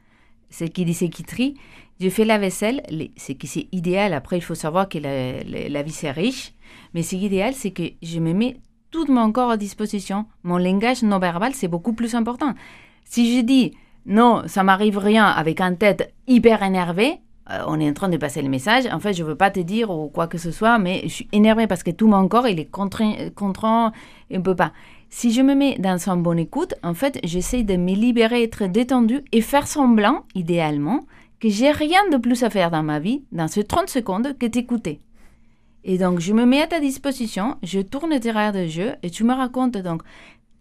ce 0.50 0.66
qui 0.66 0.84
dit, 0.84 0.94
ce 0.94 1.06
qui 1.06 1.24
trie. 1.24 1.56
Je 2.04 2.10
fais 2.10 2.26
la 2.26 2.38
vaisselle, 2.38 2.82
c'est 3.16 3.36
que 3.36 3.48
c'est 3.48 3.70
idéal. 3.72 4.12
Après, 4.12 4.38
il 4.38 4.42
faut 4.42 4.56
savoir 4.56 4.90
que 4.90 4.98
la, 4.98 5.84
vie 5.84 5.92
c'est 5.94 6.12
riche, 6.12 6.54
mais 6.94 7.02
c'est 7.02 7.16
idéal, 7.16 7.54
c'est 7.54 7.72
que 7.72 7.84
je 8.02 8.20
me 8.20 8.34
mets 8.34 8.58
tout 8.92 9.10
mon 9.10 9.32
corps 9.32 9.52
à 9.52 9.56
disposition. 9.56 10.26
Mon 10.44 10.58
langage 10.58 11.02
non 11.02 11.18
verbal, 11.18 11.54
c'est 11.54 11.70
beaucoup 11.70 11.94
plus 11.94 12.14
important. 12.14 12.56
Si 13.06 13.38
je 13.38 13.42
dis 13.42 13.72
non, 14.06 14.44
ça 14.48 14.64
m'arrive 14.64 14.98
rien 14.98 15.28
avec 15.28 15.62
un 15.62 15.76
tête 15.76 16.14
hyper 16.28 16.62
énervé, 16.62 17.22
euh, 17.50 17.64
on 17.68 17.80
est 17.80 17.90
en 17.90 17.94
train 17.94 18.10
de 18.10 18.18
passer 18.18 18.42
le 18.42 18.50
message. 18.50 18.84
En 18.92 19.00
fait, 19.00 19.14
je 19.14 19.24
veux 19.24 19.38
pas 19.38 19.50
te 19.50 19.62
dire 19.62 19.90
ou 19.90 20.10
quoi 20.10 20.28
que 20.28 20.38
ce 20.38 20.52
soit, 20.52 20.80
mais 20.80 21.04
je 21.04 21.14
suis 21.14 21.30
énervé 21.32 21.68
parce 21.68 21.84
que 21.84 21.92
tout 21.92 22.08
mon 22.10 22.28
corps, 22.28 22.50
il 22.50 22.60
est 22.60 22.66
contraint, 22.66 23.30
contraint 23.34 23.94
et 24.30 24.38
on 24.38 24.42
peut 24.42 24.58
pas. 24.58 24.74
Si 25.10 25.32
je 25.32 25.42
me 25.42 25.56
mets 25.56 25.78
dans 25.80 26.10
une 26.10 26.22
bonne 26.22 26.40
écoute, 26.40 26.74
en 26.84 26.96
fait, 26.96 27.20
j'essaie 27.24 27.64
de 27.64 27.78
me 27.78 27.94
libérer, 27.94 28.44
être 28.44 28.66
détendu 28.66 29.22
et 29.32 29.40
faire 29.40 29.68
semblant, 29.68 30.26
idéalement, 30.36 31.06
que 31.44 31.50
j'ai 31.50 31.72
rien 31.72 32.08
de 32.10 32.16
plus 32.16 32.44
à 32.44 32.50
faire 32.50 32.72
dans 32.72 32.84
ma 32.84 33.02
vie, 33.02 33.26
dans 33.34 33.50
ces 33.50 33.66
30 33.66 33.90
secondes, 33.90 34.38
que 34.38 34.46
t'écouter. 34.46 35.02
Et 35.84 35.98
donc, 35.98 36.22
je 36.22 36.32
me 36.32 36.46
mets 36.46 36.62
à 36.62 36.68
ta 36.68 36.80
disposition, 36.80 37.58
je 37.62 37.82
tourne 37.82 38.18
derrière 38.18 38.54
de 38.54 38.66
jeu 38.66 38.94
et 39.04 39.10
tu 39.10 39.26
me 39.26 39.34
racontes 39.34 39.78
donc 39.78 40.04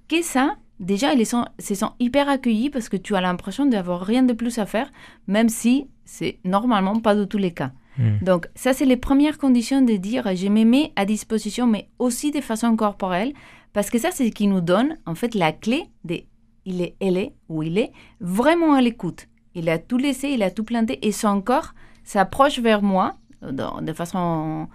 que 0.09 0.23
ça, 0.23 0.57
déjà, 0.81 1.15
ils 1.15 1.25
sont, 1.25 1.45
se 1.61 1.77
sont 1.77 1.93
hyper 2.01 2.29
accueillis 2.29 2.69
parce 2.69 2.89
que 2.89 2.97
tu 2.97 3.15
as 3.15 3.21
l'impression 3.21 3.65
d'avoir 3.65 4.01
rien 4.01 4.25
de 4.25 4.33
plus 4.33 4.59
à 4.59 4.67
faire, 4.67 4.91
même 5.29 5.49
si 5.49 5.87
c'est 6.05 6.41
normalement 6.45 6.99
pas 6.99 7.15
de 7.15 7.25
tous 7.25 7.39
les 7.39 7.53
cas. 7.53 7.71
Hmm. 7.97 8.19
Donc, 8.21 8.49
ça, 8.57 8.73
c'est 8.73 8.85
les 8.85 8.97
premières 8.97 9.39
conditions 9.39 9.83
de 9.83 9.95
dire 9.95 10.35
je 10.35 10.49
me 10.49 10.65
mets 10.65 10.93
à 10.97 11.05
disposition, 11.05 11.69
mais 11.69 11.91
aussi 12.01 12.33
de 12.33 12.41
façon 12.41 12.75
corporelle, 12.75 13.35
parce 13.73 13.89
que 13.89 14.01
ça, 14.01 14.11
c'est 14.11 14.27
ce 14.27 14.33
qui 14.33 14.49
nous 14.49 14.61
donne, 14.61 14.97
en 15.07 15.15
fait, 15.15 15.37
la 15.37 15.53
clé 15.53 15.85
de 16.03 16.23
il 16.65 16.81
est, 16.81 16.97
elle 17.01 17.17
est, 17.17 17.35
ou 17.49 17.63
il 17.63 17.79
est, 17.79 17.93
vraiment 18.21 18.75
à 18.75 18.81
l'écoute. 18.81 19.29
Il 19.55 19.69
a 19.69 19.79
tout 19.79 19.99
laissé, 19.99 20.29
il 20.29 20.43
a 20.43 20.51
tout 20.51 20.65
planté 20.65 21.07
et 21.07 21.13
son 21.13 21.41
corps 21.41 21.75
s'approche 22.05 22.59
vers 22.59 22.83
moi 22.83 23.17
de 23.43 23.93
façon, 23.93 24.69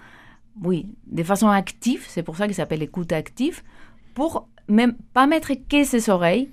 oui, 0.61 0.87
de 1.07 1.23
façon 1.23 1.47
active. 1.47 2.05
C'est 2.07 2.23
pour 2.23 2.37
ça 2.37 2.45
qu'il 2.45 2.55
s'appelle 2.55 2.83
écoute 2.83 3.11
active, 3.11 3.63
pour 4.13 4.47
même 4.67 4.93
pas 5.13 5.27
mettre 5.27 5.53
que 5.69 5.83
ses 5.83 6.09
oreilles 6.09 6.49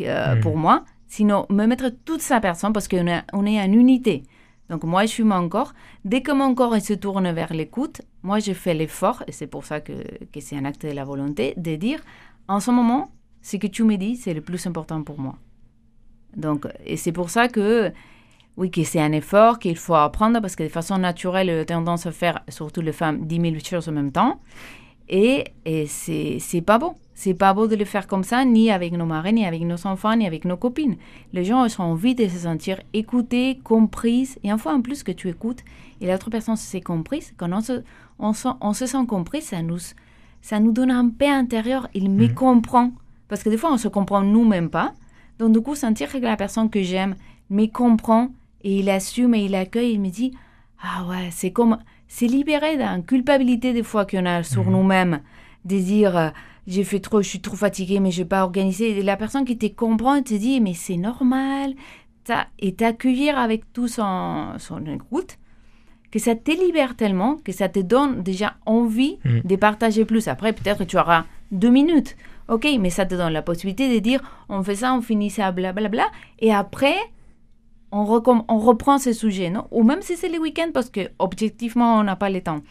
euh, 0.00 0.40
pour 0.40 0.56
moi, 0.56 0.84
sinon 1.06 1.46
me 1.50 1.66
mettre 1.66 1.90
toute 2.04 2.22
sa 2.22 2.40
personne 2.40 2.72
parce 2.72 2.88
qu'on 2.88 3.06
est, 3.06 3.22
on 3.32 3.44
est 3.44 3.60
en 3.60 3.72
unité. 3.72 4.22
Donc 4.68 4.84
moi, 4.84 5.02
je 5.02 5.08
suis 5.08 5.24
mon 5.24 5.48
corps. 5.48 5.74
Dès 6.04 6.22
que 6.22 6.32
mon 6.32 6.54
corps 6.54 6.80
se 6.80 6.94
tourne 6.94 7.30
vers 7.32 7.52
l'écoute, 7.52 8.00
moi, 8.22 8.38
je 8.38 8.52
fais 8.52 8.72
l'effort, 8.72 9.22
et 9.26 9.32
c'est 9.32 9.46
pour 9.46 9.66
ça 9.66 9.80
que, 9.80 9.92
que 10.32 10.40
c'est 10.40 10.56
un 10.56 10.64
acte 10.64 10.86
de 10.86 10.92
la 10.92 11.04
volonté, 11.04 11.52
de 11.56 11.74
dire, 11.76 12.00
en 12.48 12.60
ce 12.60 12.70
moment, 12.70 13.10
ce 13.42 13.56
que 13.56 13.66
tu 13.66 13.84
me 13.84 13.96
dis, 13.96 14.16
c'est 14.16 14.32
le 14.32 14.40
plus 14.40 14.66
important 14.66 15.02
pour 15.02 15.18
moi. 15.18 15.36
Donc, 16.36 16.66
et 16.84 16.96
c'est 16.96 17.12
pour 17.12 17.30
ça 17.30 17.48
que, 17.48 17.92
oui, 18.56 18.70
que 18.70 18.84
c'est 18.84 19.00
un 19.00 19.12
effort 19.12 19.58
qu'il 19.58 19.76
faut 19.76 19.94
apprendre 19.94 20.40
parce 20.40 20.56
que 20.56 20.62
de 20.62 20.68
façon 20.68 20.98
naturelle, 20.98 21.48
il 21.48 21.58
a 21.58 21.64
tendance 21.64 22.06
à 22.06 22.12
faire, 22.12 22.40
surtout 22.48 22.80
les 22.80 22.92
femmes, 22.92 23.26
10 23.26 23.40
000 23.40 23.54
choses 23.64 23.88
en 23.88 23.92
même 23.92 24.12
temps. 24.12 24.40
Et, 25.08 25.44
et 25.64 25.86
c'est 25.86 26.62
pas 26.64 26.78
beau. 26.78 26.94
C'est 27.14 27.34
pas 27.34 27.52
beau 27.52 27.66
de 27.66 27.76
le 27.76 27.84
faire 27.84 28.06
comme 28.06 28.24
ça, 28.24 28.44
ni 28.44 28.70
avec 28.70 28.92
nos 28.92 29.04
maris, 29.04 29.34
ni 29.34 29.44
avec 29.44 29.62
nos 29.62 29.86
enfants, 29.86 30.16
ni 30.16 30.26
avec 30.26 30.44
nos 30.44 30.56
copines. 30.56 30.96
Les 31.32 31.44
gens 31.44 31.64
ont 31.64 31.82
envie 31.82 32.14
de 32.14 32.26
se 32.26 32.38
sentir 32.38 32.80
écoutés, 32.94 33.60
comprises. 33.62 34.38
Et 34.42 34.50
une 34.50 34.58
fois 34.58 34.72
en 34.72 34.80
plus 34.80 35.02
que 35.02 35.12
tu 35.12 35.28
écoutes 35.28 35.60
et 36.00 36.06
l'autre 36.06 36.30
personne 36.30 36.56
se 36.56 36.66
sent 36.66 36.80
comprise, 36.80 37.32
quand 37.36 37.52
on 37.52 37.60
se, 37.60 37.82
on, 38.18 38.32
on 38.60 38.72
se 38.72 38.86
sent 38.86 39.06
compris, 39.06 39.42
ça 39.42 39.62
nous, 39.62 39.78
ça 40.40 40.58
nous 40.58 40.72
donne 40.72 40.90
un 40.90 41.10
paix 41.10 41.28
intérieur. 41.28 41.88
Il 41.94 42.10
me 42.10 42.26
mmh. 42.26 42.34
comprend. 42.34 42.90
Parce 43.28 43.42
que 43.42 43.50
des 43.50 43.56
fois, 43.56 43.72
on 43.72 43.78
se 43.78 43.88
comprend 43.88 44.22
nous-mêmes 44.22 44.70
pas. 44.70 44.92
Donc, 45.42 45.54
du 45.54 45.60
coup, 45.60 45.74
sentir 45.74 46.12
que 46.12 46.18
la 46.18 46.36
personne 46.36 46.70
que 46.70 46.84
j'aime 46.84 47.16
me 47.50 47.66
comprend 47.66 48.28
et 48.62 48.78
il 48.78 48.88
assume 48.88 49.34
et 49.34 49.44
il 49.44 49.56
accueille, 49.56 49.94
il 49.94 50.00
me 50.00 50.08
dit 50.08 50.32
Ah 50.80 51.04
ouais, 51.08 51.30
c'est 51.32 51.50
comme. 51.50 51.78
C'est 52.06 52.28
libéré 52.28 52.76
d'une 52.76 53.04
culpabilité 53.04 53.72
des 53.72 53.82
fois 53.82 54.06
qu'on 54.06 54.24
a 54.24 54.44
sur 54.44 54.64
mhm. 54.64 54.70
nous-mêmes, 54.70 55.20
de 55.64 55.78
dire 55.80 56.16
euh, 56.16 56.28
J'ai 56.68 56.84
fait 56.84 57.00
trop, 57.00 57.22
je 57.22 57.28
suis 57.28 57.40
trop 57.40 57.56
fatiguée, 57.56 57.98
mais 57.98 58.12
je 58.12 58.22
n'ai 58.22 58.28
pas 58.28 58.44
organisé. 58.44 58.96
Et 58.96 59.02
la 59.02 59.16
personne 59.16 59.44
qui 59.44 59.58
te 59.58 59.66
comprend, 59.66 60.22
te 60.22 60.32
dit 60.34 60.60
Mais 60.60 60.74
c'est 60.74 60.96
normal. 60.96 61.74
Et 62.60 62.74
t'accueillir 62.74 63.36
avec 63.36 63.72
tout 63.72 63.88
son, 63.88 64.52
son 64.58 64.86
écoute, 64.86 65.38
que 66.12 66.20
ça 66.20 66.36
te 66.36 66.52
libère 66.52 66.94
tellement, 66.94 67.38
que 67.42 67.50
ça 67.50 67.68
te 67.68 67.80
donne 67.80 68.22
déjà 68.22 68.54
envie 68.64 69.18
mhm. 69.24 69.40
de 69.42 69.56
partager 69.56 70.04
plus. 70.04 70.28
Après, 70.28 70.52
peut-être 70.52 70.78
que 70.78 70.84
tu 70.84 70.98
auras 70.98 71.24
deux 71.50 71.70
minutes. 71.70 72.16
Ok, 72.48 72.66
mais 72.80 72.90
ça 72.90 73.06
te 73.06 73.14
donne 73.14 73.32
la 73.32 73.42
possibilité 73.42 73.92
de 73.94 73.98
dire 74.00 74.20
on 74.48 74.62
fait 74.62 74.76
ça, 74.76 74.94
on 74.94 75.00
finit 75.00 75.30
ça, 75.30 75.52
blablabla. 75.52 75.88
Bla, 75.88 76.08
bla, 76.08 76.18
et 76.38 76.52
après, 76.52 76.96
on, 77.92 78.44
on 78.48 78.58
reprend 78.58 78.98
ce 78.98 79.12
sujet, 79.12 79.50
non? 79.50 79.66
Ou 79.70 79.82
même 79.84 80.02
si 80.02 80.16
c'est 80.16 80.28
le 80.28 80.38
week-end, 80.38 80.70
parce 80.72 80.90
que 80.90 81.00
objectivement, 81.18 81.98
on 81.98 82.04
n'a 82.04 82.16
pas 82.16 82.30
le 82.30 82.40
temps. 82.40 82.62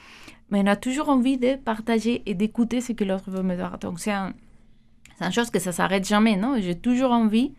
Mais 0.49 0.61
on 0.63 0.67
a 0.67 0.76
toujours 0.76 1.09
envie 1.09 1.38
de 1.38 1.55
partager 1.55 2.24
et 2.26 2.34
d'écouter 2.34 2.82
ce 2.82 2.91
que 2.91 3.03
l'autre 3.03 3.30
veut 3.30 3.43
me 3.43 3.55
dire. 3.55 3.78
Donc, 3.80 3.99
c'est 3.99 4.11
un, 4.11 4.34
une 5.22 5.32
chose 5.32 5.49
que 5.49 5.59
ça 5.59 5.72
s'arrête 5.72 6.07
jamais, 6.07 6.36
non? 6.36 6.55
J'ai 6.59 6.76
toujours 6.76 7.11
envie 7.11 7.53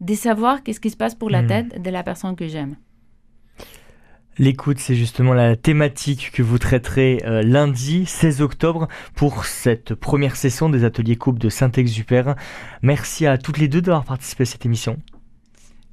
de 0.00 0.14
savoir 0.14 0.62
qu'est-ce 0.62 0.80
qui 0.80 0.90
se 0.90 0.96
passe 0.96 1.14
pour 1.14 1.30
la 1.30 1.42
hmm. 1.42 1.46
tête 1.46 1.82
de 1.82 1.90
la 1.90 2.02
personne 2.02 2.36
que 2.36 2.46
j'aime. 2.46 2.76
L'écoute, 4.38 4.78
c'est 4.78 4.96
justement 4.96 5.32
la 5.32 5.56
thématique 5.56 6.30
que 6.30 6.42
vous 6.42 6.58
traiterez 6.58 7.22
euh, 7.24 7.42
lundi 7.42 8.04
16 8.04 8.42
octobre 8.42 8.86
pour 9.14 9.46
cette 9.46 9.94
première 9.94 10.36
session 10.36 10.68
des 10.68 10.84
ateliers 10.84 11.16
coupe 11.16 11.38
de 11.38 11.48
Saint-Exupère. 11.48 12.36
Merci 12.82 13.26
à 13.26 13.38
toutes 13.38 13.56
les 13.56 13.68
deux 13.68 13.80
d'avoir 13.80 14.04
participé 14.04 14.42
à 14.42 14.44
cette 14.44 14.66
émission. 14.66 14.98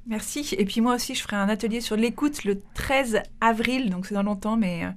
Merci. 0.06 0.54
Et 0.58 0.66
puis 0.66 0.82
moi 0.82 0.94
aussi, 0.94 1.14
je 1.14 1.22
ferai 1.22 1.36
un 1.36 1.48
atelier 1.48 1.80
sur 1.80 1.96
l'écoute 1.96 2.44
le 2.44 2.60
13 2.74 3.22
avril, 3.40 3.88
donc 3.88 4.04
c'est 4.04 4.14
dans 4.14 4.22
longtemps, 4.22 4.58
mais 4.58 4.84
euh, 4.84 4.88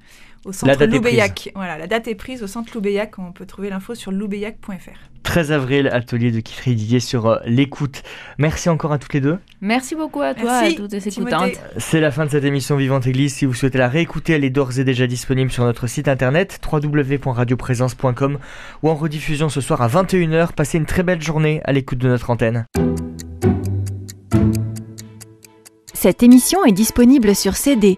au 0.45 0.51
centre 0.51 0.85
Loubéac. 0.85 1.51
Voilà, 1.55 1.77
la 1.77 1.88
date 1.88 2.07
est 2.07 2.15
prise 2.15 2.43
au 2.43 2.47
centre 2.47 2.71
Loubéac. 2.73 3.19
On 3.19 3.31
peut 3.31 3.45
trouver 3.45 3.69
l'info 3.69 3.95
sur 3.95 4.11
loubéac.fr. 4.11 5.09
13 5.23 5.51
avril, 5.51 5.89
atelier 5.91 6.31
de 6.31 6.39
Kifri 6.39 6.73
Didier 6.73 7.01
sur 7.01 7.25
euh, 7.25 7.38
l'écoute. 7.45 8.01
Merci 8.38 8.69
encore 8.69 8.93
à 8.93 8.97
toutes 8.97 9.13
les 9.13 9.19
deux. 9.19 9.39
Merci 9.59 9.93
beaucoup 9.93 10.21
à 10.21 10.33
toi, 10.33 10.65
et 10.65 10.73
à 10.73 10.75
toutes 10.75 10.93
les 10.93 11.05
écoutantes. 11.05 11.51
C'est 11.77 11.99
la 11.99 12.11
fin 12.11 12.25
de 12.25 12.31
cette 12.31 12.45
émission 12.45 12.77
Vivante 12.77 13.07
Église. 13.07 13.33
Si 13.33 13.45
vous 13.45 13.53
souhaitez 13.53 13.77
la 13.77 13.89
réécouter, 13.89 14.33
elle 14.33 14.45
est 14.45 14.49
d'ores 14.49 14.79
et 14.79 14.85
déjà 14.85 15.05
disponible 15.05 15.51
sur 15.51 15.65
notre 15.65 15.88
site 15.88 16.07
internet 16.07 16.61
www.radioprésence.com 16.71 18.39
ou 18.83 18.89
en 18.89 18.95
rediffusion 18.95 19.49
ce 19.49 19.59
soir 19.59 19.81
à 19.81 19.89
21h. 19.89 20.53
Passez 20.53 20.77
une 20.77 20.85
très 20.85 21.03
belle 21.03 21.21
journée 21.21 21.61
à 21.65 21.73
l'écoute 21.73 21.97
de 21.97 22.07
notre 22.07 22.29
antenne. 22.29 22.65
Cette 25.93 26.23
émission 26.23 26.63
est 26.63 26.71
disponible 26.71 27.35
sur 27.35 27.57
CD. 27.57 27.97